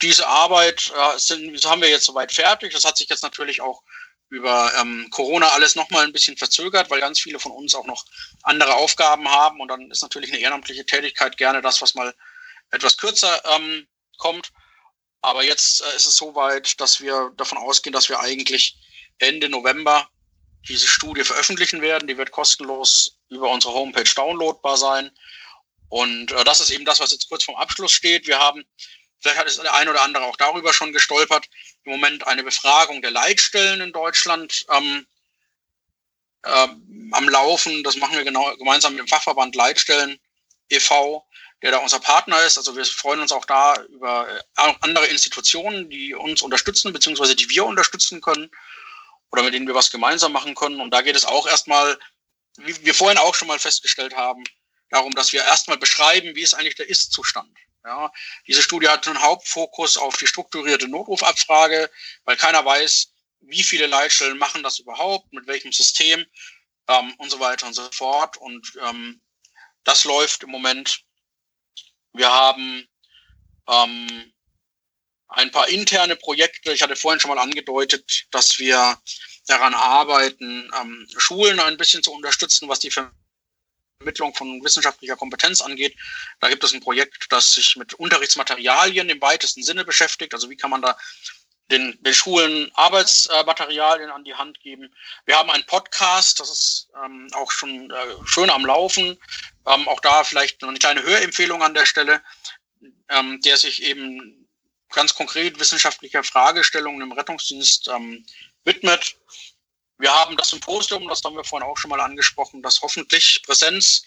diese 0.00 0.26
Arbeit 0.26 0.92
äh, 0.94 1.18
sind, 1.18 1.64
haben 1.64 1.82
wir 1.82 1.88
jetzt 1.88 2.04
soweit 2.04 2.32
fertig. 2.32 2.72
Das 2.72 2.84
hat 2.84 2.96
sich 2.96 3.08
jetzt 3.08 3.22
natürlich 3.22 3.60
auch 3.60 3.82
über 4.28 4.72
ähm, 4.80 5.08
Corona 5.10 5.48
alles 5.48 5.74
nochmal 5.74 6.04
ein 6.04 6.12
bisschen 6.12 6.36
verzögert, 6.36 6.88
weil 6.88 7.00
ganz 7.00 7.20
viele 7.20 7.38
von 7.38 7.52
uns 7.52 7.74
auch 7.74 7.84
noch 7.84 8.04
andere 8.42 8.74
Aufgaben 8.74 9.28
haben. 9.28 9.60
Und 9.60 9.68
dann 9.68 9.90
ist 9.90 10.02
natürlich 10.02 10.32
eine 10.32 10.40
ehrenamtliche 10.40 10.86
Tätigkeit 10.86 11.36
gerne 11.36 11.60
das, 11.60 11.82
was 11.82 11.94
mal 11.94 12.14
etwas 12.70 12.96
kürzer 12.96 13.42
ähm, 13.54 13.86
kommt. 14.18 14.52
Aber 15.20 15.42
jetzt 15.42 15.82
äh, 15.82 15.96
ist 15.96 16.06
es 16.06 16.16
soweit, 16.16 16.80
dass 16.80 17.00
wir 17.00 17.32
davon 17.36 17.58
ausgehen, 17.58 17.92
dass 17.92 18.08
wir 18.08 18.20
eigentlich 18.20 18.76
Ende 19.18 19.48
November 19.48 20.08
diese 20.68 20.86
Studie 20.86 21.24
veröffentlichen 21.24 21.82
werden. 21.82 22.08
Die 22.08 22.16
wird 22.16 22.30
kostenlos 22.30 23.18
über 23.28 23.50
unsere 23.50 23.74
Homepage 23.74 24.10
downloadbar 24.14 24.76
sein. 24.76 25.10
Und 25.88 26.32
äh, 26.32 26.44
das 26.44 26.60
ist 26.60 26.70
eben 26.70 26.84
das, 26.84 27.00
was 27.00 27.10
jetzt 27.10 27.28
kurz 27.28 27.44
vorm 27.44 27.58
Abschluss 27.58 27.92
steht. 27.92 28.26
Wir 28.26 28.38
haben 28.38 28.64
Vielleicht 29.22 29.38
hat 29.38 29.46
es 29.46 29.56
der 29.56 29.72
ein 29.74 29.88
oder 29.88 30.02
andere 30.02 30.24
auch 30.24 30.36
darüber 30.36 30.72
schon 30.72 30.92
gestolpert. 30.92 31.48
Im 31.84 31.92
Moment 31.92 32.26
eine 32.26 32.42
Befragung 32.42 33.02
der 33.02 33.12
Leitstellen 33.12 33.80
in 33.80 33.92
Deutschland 33.92 34.66
ähm, 34.68 35.06
äh, 36.42 36.68
am 37.12 37.28
Laufen. 37.28 37.84
Das 37.84 37.96
machen 37.96 38.16
wir 38.16 38.24
genau 38.24 38.54
gemeinsam 38.56 38.94
mit 38.94 39.00
dem 39.00 39.08
Fachverband 39.08 39.54
Leitstellen 39.54 40.18
e.V., 40.70 41.24
der 41.62 41.70
da 41.70 41.78
unser 41.78 42.00
Partner 42.00 42.42
ist. 42.42 42.58
Also 42.58 42.76
wir 42.76 42.84
freuen 42.84 43.20
uns 43.20 43.30
auch 43.30 43.44
da 43.44 43.80
über 43.84 44.28
äh, 44.28 44.74
andere 44.80 45.06
Institutionen, 45.06 45.88
die 45.88 46.14
uns 46.14 46.42
unterstützen, 46.42 46.92
beziehungsweise 46.92 47.36
die 47.36 47.48
wir 47.48 47.64
unterstützen 47.64 48.20
können 48.20 48.50
oder 49.30 49.44
mit 49.44 49.54
denen 49.54 49.68
wir 49.68 49.76
was 49.76 49.92
gemeinsam 49.92 50.32
machen 50.32 50.56
können. 50.56 50.80
Und 50.80 50.90
da 50.90 51.02
geht 51.02 51.14
es 51.14 51.24
auch 51.24 51.46
erstmal, 51.46 51.96
wie 52.56 52.84
wir 52.84 52.94
vorhin 52.94 53.18
auch 53.18 53.36
schon 53.36 53.46
mal 53.46 53.60
festgestellt 53.60 54.16
haben, 54.16 54.42
darum, 54.92 55.12
dass 55.12 55.32
wir 55.32 55.42
erstmal 55.42 55.78
beschreiben, 55.78 56.36
wie 56.36 56.42
ist 56.42 56.54
eigentlich 56.54 56.76
der 56.76 56.88
Ist-Zustand. 56.88 57.50
Ja, 57.84 58.12
diese 58.46 58.62
Studie 58.62 58.88
hat 58.88 59.08
einen 59.08 59.20
Hauptfokus 59.20 59.96
auf 59.96 60.16
die 60.16 60.28
strukturierte 60.28 60.86
Notrufabfrage, 60.86 61.90
weil 62.24 62.36
keiner 62.36 62.64
weiß, 62.64 63.12
wie 63.40 63.62
viele 63.64 63.86
Leitstellen 63.86 64.38
machen 64.38 64.62
das 64.62 64.78
überhaupt, 64.78 65.32
mit 65.32 65.48
welchem 65.48 65.72
System 65.72 66.24
ähm, 66.86 67.14
und 67.18 67.30
so 67.30 67.40
weiter 67.40 67.66
und 67.66 67.72
so 67.72 67.90
fort. 67.90 68.36
Und 68.36 68.72
ähm, 68.86 69.20
das 69.82 70.04
läuft 70.04 70.44
im 70.44 70.50
Moment. 70.50 71.02
Wir 72.12 72.30
haben 72.30 72.86
ähm, 73.68 74.32
ein 75.28 75.50
paar 75.50 75.68
interne 75.68 76.14
Projekte. 76.14 76.72
Ich 76.72 76.82
hatte 76.82 76.94
vorhin 76.94 77.18
schon 77.18 77.34
mal 77.34 77.42
angedeutet, 77.42 78.26
dass 78.30 78.58
wir 78.60 79.00
daran 79.46 79.74
arbeiten, 79.74 80.70
ähm, 80.80 81.08
Schulen 81.16 81.58
ein 81.58 81.78
bisschen 81.78 82.02
zu 82.02 82.12
unterstützen, 82.12 82.68
was 82.68 82.78
die 82.78 82.90
Vermittlung 82.90 83.21
von 84.34 84.62
wissenschaftlicher 84.64 85.16
Kompetenz 85.16 85.60
angeht. 85.60 85.96
Da 86.40 86.48
gibt 86.48 86.64
es 86.64 86.72
ein 86.72 86.80
Projekt, 86.80 87.26
das 87.30 87.52
sich 87.52 87.76
mit 87.76 87.94
Unterrichtsmaterialien 87.94 89.08
im 89.08 89.20
weitesten 89.20 89.62
Sinne 89.62 89.84
beschäftigt. 89.84 90.34
Also 90.34 90.50
wie 90.50 90.56
kann 90.56 90.70
man 90.70 90.82
da 90.82 90.96
den, 91.72 91.98
den 92.02 92.14
Schulen 92.14 92.70
Arbeitsmaterialien 92.74 94.10
an 94.10 94.24
die 94.24 94.34
Hand 94.34 94.60
geben. 94.60 94.94
Wir 95.24 95.36
haben 95.36 95.50
einen 95.50 95.64
Podcast, 95.66 96.38
das 96.38 96.50
ist 96.50 96.88
ähm, 97.04 97.28
auch 97.32 97.50
schon 97.50 97.90
äh, 97.90 97.94
schön 98.26 98.50
am 98.50 98.66
Laufen. 98.66 99.18
Ähm, 99.66 99.88
auch 99.88 100.00
da 100.00 100.22
vielleicht 100.22 100.60
noch 100.62 100.68
eine 100.68 100.78
kleine 100.78 101.02
Hörempfehlung 101.02 101.62
an 101.62 101.74
der 101.74 101.86
Stelle, 101.86 102.22
ähm, 103.08 103.40
der 103.40 103.56
sich 103.56 103.82
eben 103.82 104.48
ganz 104.90 105.14
konkret 105.14 105.58
wissenschaftlicher 105.58 106.22
Fragestellungen 106.22 107.00
im 107.00 107.12
Rettungsdienst 107.12 107.88
ähm, 107.88 108.26
widmet. 108.64 109.16
Wir 110.02 110.12
haben 110.12 110.36
das 110.36 110.50
Symposium, 110.50 111.06
das 111.06 111.22
haben 111.22 111.36
wir 111.36 111.44
vorhin 111.44 111.68
auch 111.68 111.78
schon 111.78 111.88
mal 111.88 112.00
angesprochen, 112.00 112.60
das 112.60 112.82
hoffentlich 112.82 113.40
Präsenz 113.46 114.02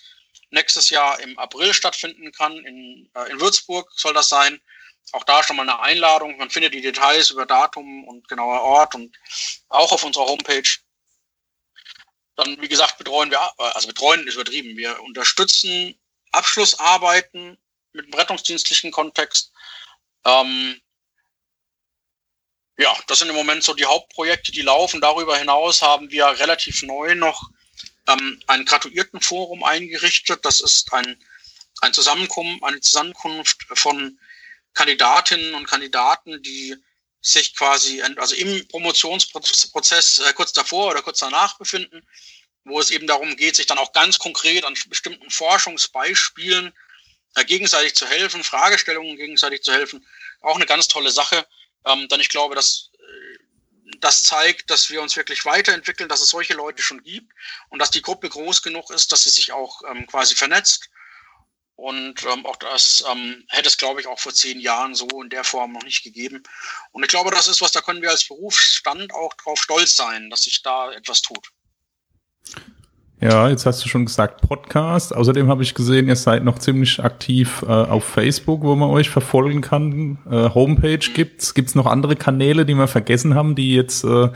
nächstes 0.49 0.89
Jahr 0.89 1.17
im 1.21 1.39
April 1.39 1.73
stattfinden 1.73 2.33
kann. 2.33 2.53
In, 2.65 3.09
äh, 3.15 3.31
in 3.31 3.39
Würzburg 3.39 3.89
soll 3.95 4.13
das 4.13 4.27
sein. 4.27 4.59
Auch 5.13 5.23
da 5.23 5.41
schon 5.41 5.55
mal 5.55 5.61
eine 5.61 5.79
Einladung. 5.79 6.35
Man 6.35 6.49
findet 6.49 6.73
die 6.73 6.81
Details 6.81 7.29
über 7.29 7.45
Datum 7.45 8.05
und 8.09 8.27
genauer 8.27 8.59
Ort 8.59 8.93
und 8.95 9.15
auch 9.69 9.89
auf 9.93 10.03
unserer 10.03 10.25
Homepage. 10.25 10.69
Dann, 12.35 12.61
wie 12.61 12.67
gesagt, 12.67 12.97
betreuen 12.97 13.31
wir, 13.31 13.39
also 13.57 13.87
betreuen 13.87 14.27
ist 14.27 14.35
übertrieben. 14.35 14.75
Wir 14.75 15.01
unterstützen 15.01 15.97
Abschlussarbeiten 16.33 17.57
mit 17.93 18.05
dem 18.05 18.13
rettungsdienstlichen 18.13 18.91
Kontext. 18.91 19.53
Ähm, 20.25 20.81
ja, 22.77 22.95
das 23.07 23.19
sind 23.19 23.29
im 23.29 23.35
Moment 23.35 23.63
so 23.63 23.73
die 23.73 23.85
Hauptprojekte, 23.85 24.51
die 24.51 24.61
laufen. 24.61 25.01
Darüber 25.01 25.37
hinaus 25.37 25.81
haben 25.81 26.11
wir 26.11 26.25
relativ 26.25 26.83
neu 26.83 27.15
noch 27.15 27.49
ähm, 28.07 28.41
ein 28.47 28.65
Graduiertenforum 28.65 29.63
eingerichtet. 29.63 30.43
Das 30.43 30.61
ist 30.61 30.91
ein, 30.93 31.17
ein 31.81 31.93
Zusammenkunft, 31.93 32.63
eine 32.63 32.81
Zusammenkunft 32.81 33.65
von 33.73 34.19
Kandidatinnen 34.73 35.53
und 35.53 35.67
Kandidaten, 35.67 36.41
die 36.43 36.75
sich 37.21 37.55
quasi 37.55 38.03
also 38.17 38.35
im 38.35 38.67
Promotionsprozess 38.67 40.19
äh, 40.19 40.33
kurz 40.33 40.53
davor 40.53 40.91
oder 40.91 41.01
kurz 41.01 41.19
danach 41.19 41.57
befinden, 41.57 42.05
wo 42.65 42.79
es 42.79 42.91
eben 42.91 43.07
darum 43.07 43.35
geht, 43.35 43.55
sich 43.55 43.65
dann 43.65 43.77
auch 43.77 43.93
ganz 43.93 44.19
konkret 44.19 44.63
an 44.65 44.75
bestimmten 44.89 45.29
Forschungsbeispielen 45.31 46.73
äh, 47.35 47.45
gegenseitig 47.45 47.95
zu 47.95 48.05
helfen, 48.05 48.43
Fragestellungen 48.43 49.15
gegenseitig 49.15 49.63
zu 49.63 49.71
helfen. 49.71 50.05
Auch 50.41 50.55
eine 50.55 50.65
ganz 50.65 50.87
tolle 50.87 51.09
Sache. 51.09 51.47
Ähm, 51.85 52.07
denn 52.07 52.19
ich 52.19 52.29
glaube, 52.29 52.55
dass 52.55 52.91
äh, 52.93 53.95
das 53.99 54.23
zeigt, 54.23 54.69
dass 54.69 54.89
wir 54.89 55.01
uns 55.01 55.15
wirklich 55.15 55.45
weiterentwickeln, 55.45 56.09
dass 56.09 56.21
es 56.21 56.29
solche 56.29 56.53
Leute 56.53 56.81
schon 56.81 57.03
gibt 57.03 57.31
und 57.69 57.79
dass 57.79 57.91
die 57.91 58.01
Gruppe 58.01 58.29
groß 58.29 58.61
genug 58.61 58.89
ist, 58.91 59.11
dass 59.11 59.23
sie 59.23 59.29
sich 59.29 59.51
auch 59.51 59.81
ähm, 59.89 60.07
quasi 60.07 60.35
vernetzt 60.35 60.89
und 61.75 62.23
ähm, 62.23 62.45
auch 62.45 62.55
das 62.55 63.03
ähm, 63.09 63.43
hätte 63.49 63.67
es, 63.67 63.77
glaube 63.77 63.99
ich, 63.99 64.07
auch 64.07 64.19
vor 64.19 64.33
zehn 64.33 64.59
Jahren 64.59 64.95
so 64.95 65.07
in 65.21 65.29
der 65.29 65.43
Form 65.43 65.73
noch 65.73 65.83
nicht 65.83 66.03
gegeben. 66.03 66.41
Und 66.91 67.03
ich 67.03 67.09
glaube, 67.09 67.31
das 67.31 67.47
ist 67.47 67.61
was, 67.61 67.73
da 67.73 67.81
können 67.81 68.01
wir 68.01 68.11
als 68.11 68.27
Berufsstand 68.27 69.13
auch 69.13 69.33
drauf 69.33 69.61
stolz 69.61 69.95
sein, 69.95 70.29
dass 70.29 70.43
sich 70.43 70.61
da 70.61 70.91
etwas 70.93 71.21
tut. 71.21 71.49
Ja, 73.25 73.49
jetzt 73.49 73.65
hast 73.65 73.83
du 73.83 73.89
schon 73.89 74.05
gesagt 74.05 74.47
Podcast. 74.47 75.15
Außerdem 75.15 75.47
habe 75.47 75.63
ich 75.63 75.73
gesehen, 75.73 76.07
ihr 76.07 76.15
seid 76.15 76.43
noch 76.43 76.59
ziemlich 76.59 77.03
aktiv 77.03 77.63
äh, 77.63 77.71
auf 77.71 78.03
Facebook, 78.03 78.61
wo 78.61 78.75
man 78.75 78.91
euch 78.91 79.09
verfolgen 79.09 79.61
kann. 79.61 80.19
Äh, 80.29 80.53
Homepage 80.53 80.99
gibt's. 80.99 81.55
Gibt's 81.55 81.73
noch 81.73 81.87
andere 81.87 82.15
Kanäle, 82.15 82.67
die 82.67 82.75
wir 82.75 82.87
vergessen 82.87 83.33
haben, 83.33 83.55
die 83.55 83.73
jetzt 83.73 84.03
äh, 84.03 84.25
äh, 84.25 84.29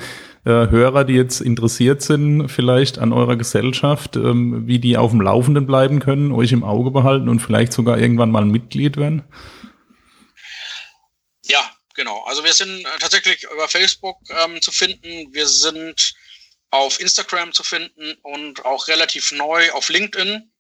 Hörer, 0.44 1.04
die 1.04 1.14
jetzt 1.14 1.40
interessiert 1.40 2.02
sind, 2.02 2.50
vielleicht 2.50 2.98
an 2.98 3.14
eurer 3.14 3.36
Gesellschaft, 3.36 4.16
ähm, 4.16 4.66
wie 4.66 4.80
die 4.80 4.98
auf 4.98 5.12
dem 5.12 5.22
Laufenden 5.22 5.68
bleiben 5.68 6.00
können, 6.00 6.32
euch 6.32 6.52
im 6.52 6.64
Auge 6.64 6.90
behalten 6.90 7.30
und 7.30 7.42
vielleicht 7.42 7.74
sogar 7.74 8.00
irgendwann 8.00 8.32
mal 8.32 8.46
Mitglied 8.46 8.98
werden? 8.98 9.22
Ja, 11.46 11.62
genau. 11.94 12.24
Also 12.26 12.44
wir 12.44 12.54
sind 12.54 12.80
äh, 12.80 13.00
tatsächlich 13.00 13.46
über 13.54 13.68
Facebook 13.68 14.18
ähm, 14.44 14.60
zu 14.64 14.72
finden. 14.72 15.32
Wir 15.32 15.46
sind 15.46 16.16
auf 16.72 17.00
Instagram 17.00 17.54
zu 17.54 17.64
finden 17.64 18.14
und 18.22 18.66
auch 18.66 18.88
relativ 18.88 19.32
neu 19.32 19.72
auf 19.72 19.90
LinkedIn. 19.90 20.52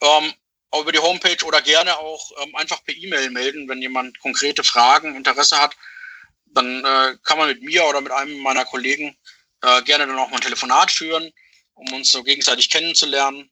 Ähm, 0.00 0.32
über 0.78 0.92
die 0.92 0.98
Homepage 0.98 1.44
oder 1.46 1.62
gerne 1.62 1.98
auch 1.98 2.30
ähm, 2.42 2.54
einfach 2.54 2.84
per 2.84 2.94
E-Mail 2.94 3.30
melden, 3.30 3.68
wenn 3.68 3.80
jemand 3.80 4.18
konkrete 4.20 4.62
Fragen, 4.62 5.16
Interesse 5.16 5.58
hat 5.58 5.74
dann 6.54 6.84
äh, 6.84 7.16
kann 7.22 7.38
man 7.38 7.48
mit 7.48 7.62
mir 7.62 7.84
oder 7.84 8.00
mit 8.00 8.12
einem 8.12 8.38
meiner 8.40 8.64
Kollegen 8.64 9.16
äh, 9.62 9.82
gerne 9.82 10.06
dann 10.06 10.18
auch 10.18 10.30
mal 10.30 10.36
ein 10.36 10.42
Telefonat 10.42 10.90
führen, 10.90 11.30
um 11.74 11.92
uns 11.92 12.10
so 12.10 12.22
gegenseitig 12.22 12.70
kennenzulernen. 12.70 13.50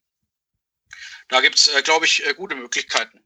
Da 1.28 1.40
gibt 1.40 1.56
es, 1.56 1.68
äh, 1.68 1.82
glaube 1.82 2.04
ich, 2.04 2.24
äh, 2.26 2.34
gute 2.34 2.54
Möglichkeiten. 2.54 3.20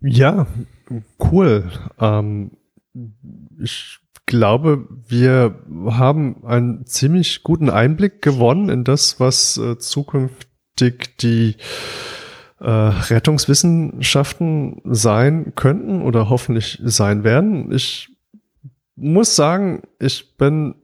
Ja, 0.00 0.46
cool. 1.18 1.72
Ähm, 1.98 2.56
ich 3.62 3.98
glaube, 4.26 4.86
wir 5.08 5.60
haben 5.86 6.44
einen 6.44 6.86
ziemlich 6.86 7.42
guten 7.42 7.70
Einblick 7.70 8.22
gewonnen 8.22 8.68
in 8.68 8.84
das, 8.84 9.20
was 9.20 9.56
äh, 9.56 9.78
zukünftig 9.78 11.16
die 11.20 11.56
äh, 12.60 12.70
Rettungswissenschaften 12.70 14.80
sein 14.84 15.52
könnten 15.54 16.02
oder 16.02 16.30
hoffentlich 16.30 16.80
sein 16.82 17.24
werden. 17.24 17.72
Ich 17.72 18.10
muss 18.96 19.36
sagen, 19.36 19.82
ich 19.98 20.36
bin 20.36 20.76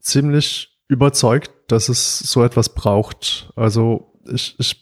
ziemlich 0.00 0.78
überzeugt, 0.88 1.50
dass 1.68 1.88
es 1.88 2.18
so 2.18 2.44
etwas 2.44 2.74
braucht. 2.74 3.52
Also 3.56 4.11
ich, 4.30 4.56
ich 4.58 4.80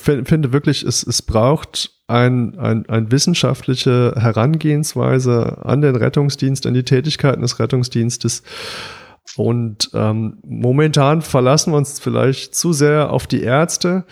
finde 0.00 0.52
wirklich, 0.52 0.82
es, 0.82 1.02
es 1.02 1.22
braucht 1.22 1.90
ein, 2.06 2.58
ein, 2.58 2.88
ein 2.88 3.12
wissenschaftliche 3.12 4.14
Herangehensweise 4.16 5.64
an 5.64 5.80
den 5.80 5.96
Rettungsdienst, 5.96 6.66
an 6.66 6.74
die 6.74 6.84
Tätigkeiten 6.84 7.42
des 7.42 7.58
Rettungsdienstes. 7.58 8.42
Und 9.36 9.90
ähm, 9.94 10.38
momentan 10.42 11.22
verlassen 11.22 11.72
wir 11.72 11.76
uns 11.76 12.00
vielleicht 12.00 12.54
zu 12.54 12.72
sehr 12.72 13.12
auf 13.12 13.26
die 13.26 13.42
Ärzte, 13.42 14.04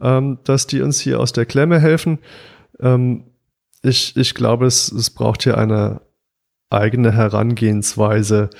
ähm, 0.00 0.38
dass 0.44 0.66
die 0.66 0.82
uns 0.82 1.00
hier 1.00 1.20
aus 1.20 1.32
der 1.32 1.46
Klemme 1.46 1.78
helfen. 1.78 2.18
Ähm, 2.80 3.24
ich, 3.82 4.16
ich 4.16 4.34
glaube, 4.34 4.66
es, 4.66 4.90
es 4.90 5.10
braucht 5.10 5.44
hier 5.44 5.58
eine 5.58 6.00
eigene 6.70 7.12
Herangehensweise. 7.12 8.50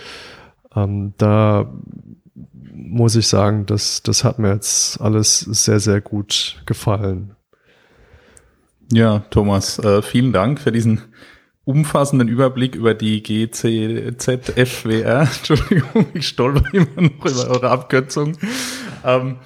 Ähm, 0.75 1.15
da 1.19 1.73
muss 2.75 3.17
ich 3.17 3.27
sagen, 3.29 3.67
das, 3.67 4.03
das 4.03 4.25
hat 4.25 4.39
mir 4.39 4.53
jetzt 4.53 5.01
alles 5.01 5.41
sehr, 5.41 5.81
sehr 5.81 6.01
gut 6.01 6.63
gefallen. 6.67 7.37
Ja, 8.93 9.21
Thomas, 9.31 9.79
äh, 9.79 10.03
vielen 10.03 10.33
Dank 10.33 10.61
für 10.61 10.73
diesen 10.73 11.01
umfassenden 11.65 12.29
Überblick 12.29 12.75
über 12.75 12.95
die 12.95 13.23
GCZFWR. 13.23 15.21
Entschuldigung, 15.37 16.07
ich 16.13 16.29
stolper 16.29 16.63
immer 16.75 17.01
noch 17.01 17.25
über 17.25 17.49
eure 17.49 17.71
Abkürzung. 17.71 18.37
Ähm, 19.05 19.39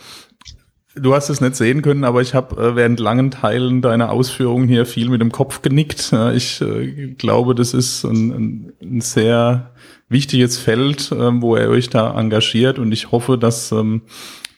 Du 1.00 1.14
hast 1.14 1.28
es 1.28 1.40
nicht 1.40 1.56
sehen 1.56 1.82
können, 1.82 2.04
aber 2.04 2.22
ich 2.22 2.34
habe 2.34 2.60
äh, 2.60 2.76
während 2.76 2.98
langen 3.00 3.30
Teilen 3.30 3.82
deiner 3.82 4.10
Ausführungen 4.10 4.68
hier 4.68 4.86
viel 4.86 5.08
mit 5.08 5.20
dem 5.20 5.32
Kopf 5.32 5.62
genickt. 5.62 6.10
Ja, 6.10 6.32
ich 6.32 6.60
äh, 6.60 7.14
glaube, 7.14 7.54
das 7.54 7.74
ist 7.74 8.04
ein, 8.04 8.32
ein, 8.32 8.72
ein 8.82 9.00
sehr 9.00 9.70
wichtiges 10.08 10.58
Feld, 10.58 11.12
äh, 11.12 11.42
wo 11.42 11.56
er 11.56 11.68
euch 11.70 11.90
da 11.90 12.18
engagiert 12.18 12.78
und 12.78 12.92
ich 12.92 13.10
hoffe, 13.10 13.38
dass 13.38 13.72
ähm, 13.72 14.02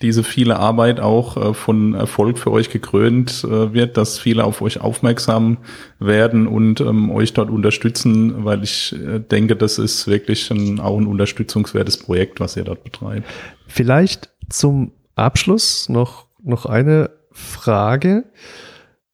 diese 0.02 0.24
viele 0.24 0.58
Arbeit 0.58 0.98
auch 0.98 1.36
äh, 1.36 1.54
von 1.54 1.94
Erfolg 1.94 2.38
für 2.38 2.50
euch 2.50 2.70
gekrönt 2.70 3.44
äh, 3.44 3.74
wird, 3.74 3.96
dass 3.96 4.18
viele 4.18 4.44
auf 4.44 4.62
euch 4.62 4.80
aufmerksam 4.80 5.58
werden 5.98 6.46
und 6.46 6.80
ähm, 6.80 7.10
euch 7.10 7.34
dort 7.34 7.50
unterstützen, 7.50 8.44
weil 8.44 8.62
ich 8.62 8.94
äh, 8.94 9.18
denke, 9.20 9.56
das 9.56 9.78
ist 9.78 10.06
wirklich 10.06 10.50
ein, 10.50 10.80
auch 10.80 10.98
ein 10.98 11.06
unterstützungswertes 11.06 11.98
Projekt, 11.98 12.40
was 12.40 12.56
ihr 12.56 12.64
dort 12.64 12.82
betreibt. 12.82 13.26
Vielleicht 13.66 14.30
zum 14.48 14.92
Abschluss 15.16 15.88
noch 15.88 16.26
noch 16.42 16.64
eine 16.64 17.10
Frage. 17.32 18.24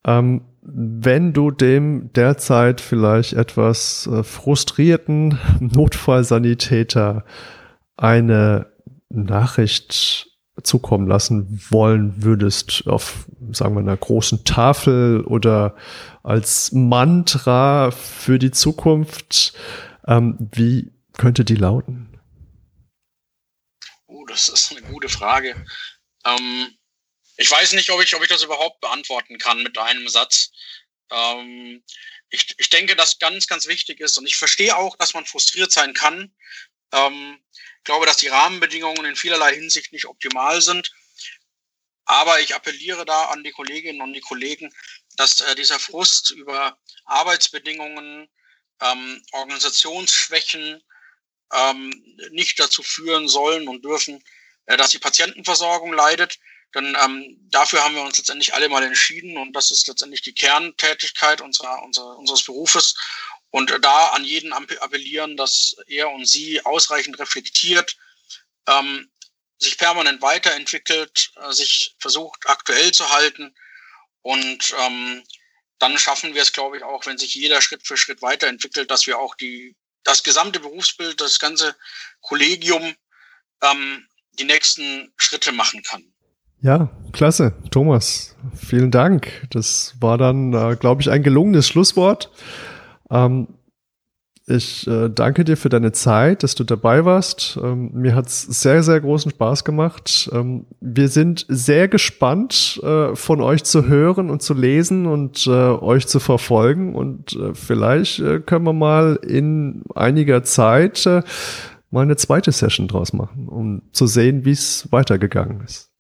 Ähm, 0.05 0.43
wenn 0.69 1.33
du 1.33 1.51
dem 1.51 2.13
derzeit 2.13 2.81
vielleicht 2.81 3.35
etwas 3.35 4.07
äh, 4.09 4.23
frustrierten 4.23 5.39
Notfallsanitäter 5.61 7.25
eine 7.97 8.67
Nachricht 9.09 10.29
zukommen 10.63 11.07
lassen 11.07 11.61
wollen 11.71 12.23
würdest, 12.25 12.85
auf, 12.87 13.29
sagen 13.53 13.75
wir, 13.75 13.81
einer 13.81 13.97
großen 13.97 14.45
Tafel 14.45 15.23
oder 15.23 15.77
als 16.23 16.73
Mantra 16.73 17.91
für 17.91 18.39
die 18.39 18.51
Zukunft, 18.51 19.53
ähm, 20.07 20.37
wie 20.53 20.93
könnte 21.13 21.45
die 21.45 21.57
lauten? 21.57 22.19
Oh, 24.07 24.25
das 24.27 24.49
ist 24.49 24.73
eine 24.73 24.83
gute 24.91 25.09
Frage. 25.09 25.55
Ähm, 26.25 26.69
ich 27.37 27.51
weiß 27.51 27.73
nicht, 27.73 27.91
ob 27.91 28.03
ich, 28.03 28.15
ob 28.15 28.23
ich 28.23 28.29
das 28.29 28.43
überhaupt 28.43 28.81
beantworten 28.81 29.39
kann 29.39 29.63
mit 29.63 29.79
einem 29.79 30.09
Satz. 30.09 30.51
Ähm, 31.11 31.83
ich, 32.31 32.55
ich 32.59 32.71
denke, 32.71 32.97
dass 32.97 33.19
ganz, 33.19 33.47
ganz 33.47 33.67
wichtig 33.67 34.01
ist. 34.01 34.19
Und 34.19 34.27
ich 34.27 34.37
verstehe 34.37 34.77
auch, 34.77 34.97
dass 34.97 35.15
man 35.15 35.27
frustriert 35.27 35.73
sein 35.73 35.95
kann. 35.95 36.35
Ähm, 36.93 37.41
ich 37.79 37.85
glaube, 37.85 38.07
dass 38.07 38.17
die 38.17 38.29
Rahmenbedingungen 38.29 39.05
in 39.05 39.17
vielerlei 39.17 39.55
Hinsicht 39.55 39.93
nicht 39.93 40.07
optimal 40.07 40.61
sind. 40.61 40.91
Aber 42.05 42.41
ich 42.41 42.55
appelliere 42.55 43.05
da 43.05 43.27
an 43.27 43.43
die 43.45 43.51
Kolleginnen 43.51 44.01
und 44.01 44.13
die 44.13 44.21
Kollegen, 44.21 44.73
dass 45.17 45.41
äh, 45.41 45.55
dieser 45.55 45.79
Frust 45.79 46.31
über 46.31 46.79
Arbeitsbedingungen, 47.05 48.29
ähm, 48.81 49.23
Organisationsschwächen 49.33 50.83
ähm, 51.53 52.19
nicht 52.31 52.59
dazu 52.61 52.83
führen 52.83 53.29
sollen 53.29 53.69
und 53.69 53.85
dürfen, 53.85 54.23
äh, 54.67 54.77
dass 54.77 54.91
die 54.91 54.99
Patientenversorgung 54.99 55.93
leidet. 55.93 56.39
Denn 56.75 56.97
ähm, 57.03 57.39
dafür 57.51 57.83
haben 57.83 57.95
wir 57.95 58.03
uns 58.03 58.19
letztendlich 58.19 58.55
alle 58.55 58.69
mal 58.69 58.83
entschieden 58.83 59.37
und 59.39 59.53
das 59.53 59.71
ist 59.71 59.89
letztendlich 59.89 60.23
die 60.23 60.35
Kerntätigkeit 60.35 61.41
unserer, 61.41 61.83
unserer, 61.83 62.19
unseres 62.19 62.45
Berufes. 62.45 62.95
Und 63.51 63.73
da 63.81 64.09
an 64.09 64.25
jeden 64.25 64.53
appellieren, 64.53 65.37
dass 65.37 65.77
er 65.87 66.11
und 66.11 66.29
sie 66.29 66.61
ausreichend 66.67 67.19
reflektiert, 67.19 67.97
ähm, 68.69 69.11
sich 69.59 69.79
permanent 69.79 70.21
weiterentwickelt, 70.21 71.31
äh, 71.37 71.53
sich 71.53 71.95
versucht 71.99 72.47
aktuell 72.47 72.93
zu 72.93 73.09
halten. 73.11 73.55
Und 74.23 74.75
ähm, 74.79 75.25
dann 75.79 75.99
schaffen 75.99 76.35
wir 76.35 76.43
es, 76.43 76.53
glaube 76.53 76.77
ich, 76.77 76.83
auch, 76.83 77.07
wenn 77.07 77.19
sich 77.19 77.35
jeder 77.35 77.63
Schritt 77.63 77.87
für 77.87 77.97
Schritt 77.97 78.23
weiterentwickelt, 78.23 78.91
dass 78.91 79.07
wir 79.07 79.19
auch 79.19 79.35
die, 79.37 79.77
das 80.03 80.23
gesamte 80.23 80.61
Berufsbild, 80.61 81.21
das 81.21 81.39
ganze 81.39 81.77
Kollegium 82.21 82.95
ähm, 83.63 84.09
die 84.33 84.45
nächsten 84.45 85.13
Schritte 85.17 85.53
machen 85.53 85.83
kann. 85.83 86.13
Ja, 86.67 86.89
klasse. 87.13 87.53
Thomas, 87.71 88.35
vielen 88.57 88.91
Dank. 88.91 89.47
Das 89.51 89.95
war 90.01 90.19
dann, 90.19 90.53
äh, 90.53 90.75
glaube 90.75 91.01
ich, 91.01 91.09
ein 91.09 91.23
gelungenes 91.23 91.69
Schlusswort. 91.69 92.33
Ähm, 93.09 93.47
ich 94.49 94.85
äh, 94.89 95.09
danke 95.09 95.45
dir 95.45 95.57
für 95.57 95.69
deine 95.69 95.93
Zeit, 95.93 96.43
dass 96.43 96.57
du 96.57 96.65
dabei 96.65 97.05
warst. 97.05 97.57
Ähm, 97.63 97.93
mir 97.95 98.17
hat 98.17 98.27
es 98.27 98.43
sehr, 98.43 98.83
sehr 98.83 99.01
großen 99.01 99.31
Spaß 99.31 99.63
gemacht. 99.63 100.29
Ähm, 100.33 100.67
wir 100.81 101.07
sind 101.07 101.47
sehr 101.49 101.87
gespannt, 101.87 102.81
äh, 102.83 103.15
von 103.15 103.43
euch 103.43 103.63
zu 103.63 103.87
hören 103.87 104.29
und 104.29 104.43
zu 104.43 104.53
lesen 104.53 105.07
und 105.07 105.47
äh, 105.47 105.51
euch 105.51 106.09
zu 106.09 106.19
verfolgen. 106.19 106.97
Und 106.97 107.35
äh, 107.35 107.55
vielleicht 107.55 108.19
äh, 108.19 108.41
können 108.41 108.65
wir 108.65 108.73
mal 108.73 109.21
in 109.23 109.85
einiger 109.95 110.43
Zeit 110.43 111.07
äh, 111.07 111.23
mal 111.93 112.03
eine 112.03 112.17
zweite 112.17 112.51
Session 112.51 112.89
draus 112.89 113.13
machen, 113.13 113.47
um 113.47 113.83
zu 113.93 114.09
sehen, 114.09 114.45
wie 114.45 114.51
es 114.51 114.89
weitergegangen 114.91 115.61
ist. 115.61 115.93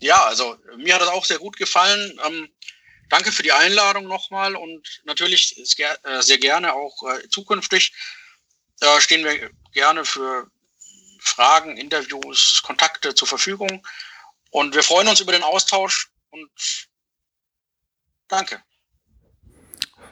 Ja, 0.00 0.24
also 0.24 0.56
mir 0.76 0.94
hat 0.94 1.02
es 1.02 1.08
auch 1.08 1.24
sehr 1.24 1.38
gut 1.38 1.56
gefallen. 1.56 2.18
Ähm, 2.26 2.48
danke 3.08 3.32
für 3.32 3.42
die 3.42 3.52
Einladung 3.52 4.08
nochmal 4.08 4.56
und 4.56 5.00
natürlich 5.04 5.58
äh, 5.78 6.22
sehr 6.22 6.38
gerne 6.38 6.74
auch 6.74 7.02
äh, 7.04 7.28
zukünftig 7.28 7.92
äh, 8.80 9.00
stehen 9.00 9.24
wir 9.24 9.50
gerne 9.72 10.04
für 10.04 10.46
Fragen, 11.20 11.76
Interviews, 11.76 12.62
Kontakte 12.64 13.14
zur 13.14 13.28
Verfügung. 13.28 13.86
Und 14.50 14.74
wir 14.74 14.82
freuen 14.82 15.08
uns 15.08 15.20
über 15.20 15.32
den 15.32 15.42
Austausch 15.42 16.10
und 16.30 16.50
danke. 18.28 18.62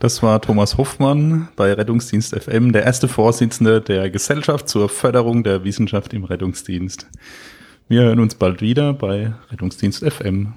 Das 0.01 0.23
war 0.23 0.41
Thomas 0.41 0.77
Hoffmann 0.77 1.49
bei 1.57 1.73
Rettungsdienst 1.73 2.33
FM, 2.33 2.73
der 2.73 2.85
erste 2.85 3.09
Vorsitzende 3.09 3.81
der 3.81 4.11
Gesellschaft 4.11 4.69
zur 4.69 4.89
Förderung 4.89 5.43
der 5.43 5.65
Wissenschaft 5.65 6.13
im 6.13 6.25
Rettungsdienst. 6.25 7.09
Wir 7.91 8.03
hören 8.03 8.21
uns 8.21 8.35
bald 8.35 8.61
wieder 8.61 8.93
bei 8.93 9.33
Rettungsdienst 9.51 10.05
FM. 10.05 10.53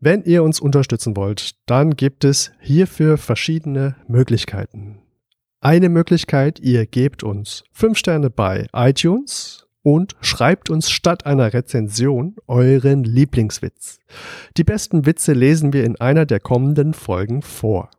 Wenn 0.00 0.22
ihr 0.24 0.42
uns 0.42 0.60
unterstützen 0.60 1.16
wollt, 1.16 1.52
dann 1.64 1.96
gibt 1.96 2.24
es 2.24 2.52
hierfür 2.60 3.16
verschiedene 3.16 3.96
Möglichkeiten. 4.06 5.00
Eine 5.62 5.88
Möglichkeit, 5.88 6.60
ihr 6.60 6.84
gebt 6.84 7.22
uns 7.22 7.64
5 7.72 7.96
Sterne 7.96 8.28
bei 8.28 8.66
iTunes 8.74 9.67
und 9.82 10.16
schreibt 10.20 10.70
uns 10.70 10.90
statt 10.90 11.26
einer 11.26 11.52
Rezension 11.52 12.36
euren 12.46 13.04
Lieblingswitz. 13.04 13.98
Die 14.56 14.64
besten 14.64 15.06
Witze 15.06 15.32
lesen 15.32 15.72
wir 15.72 15.84
in 15.84 16.00
einer 16.00 16.26
der 16.26 16.40
kommenden 16.40 16.94
Folgen 16.94 17.42
vor. 17.42 17.90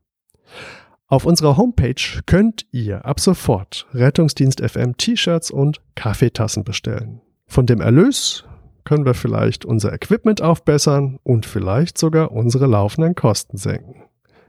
Auf 1.08 1.26
unserer 1.26 1.58
Homepage 1.58 2.22
könnt 2.28 2.68
ihr 2.72 3.06
ab 3.06 3.20
sofort 3.20 3.88
Rettungsdienst 3.94 4.62
FM 4.62 4.96
T-Shirts 4.96 5.50
und 5.50 5.82
Kaffeetassen 5.96 6.64
bestellen. 6.64 7.22
Von 7.48 7.66
dem 7.66 7.82
Erlös 7.82 8.46
können 8.84 9.06
wir 9.06 9.16
vielleicht 9.16 9.66
unser 9.66 9.92
Equipment 9.92 10.42
aufbessern 10.42 11.20
und 11.24 11.48
vielleicht 11.48 11.98
sogar 11.98 12.32
unsere 12.32 12.68
laufenden 12.68 13.16
Kosten 13.16 13.58
senken. 13.58 14.04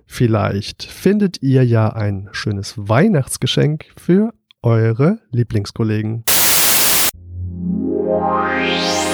Vielleicht 0.06 0.82
findet 0.82 1.42
ihr 1.42 1.64
ja 1.64 1.90
ein 1.90 2.28
schönes 2.32 2.74
Weihnachtsgeschenk 2.76 3.86
für 3.96 4.34
eure 4.62 5.20
Lieblingskollegen. 5.30 6.24
Wars. 8.10 9.10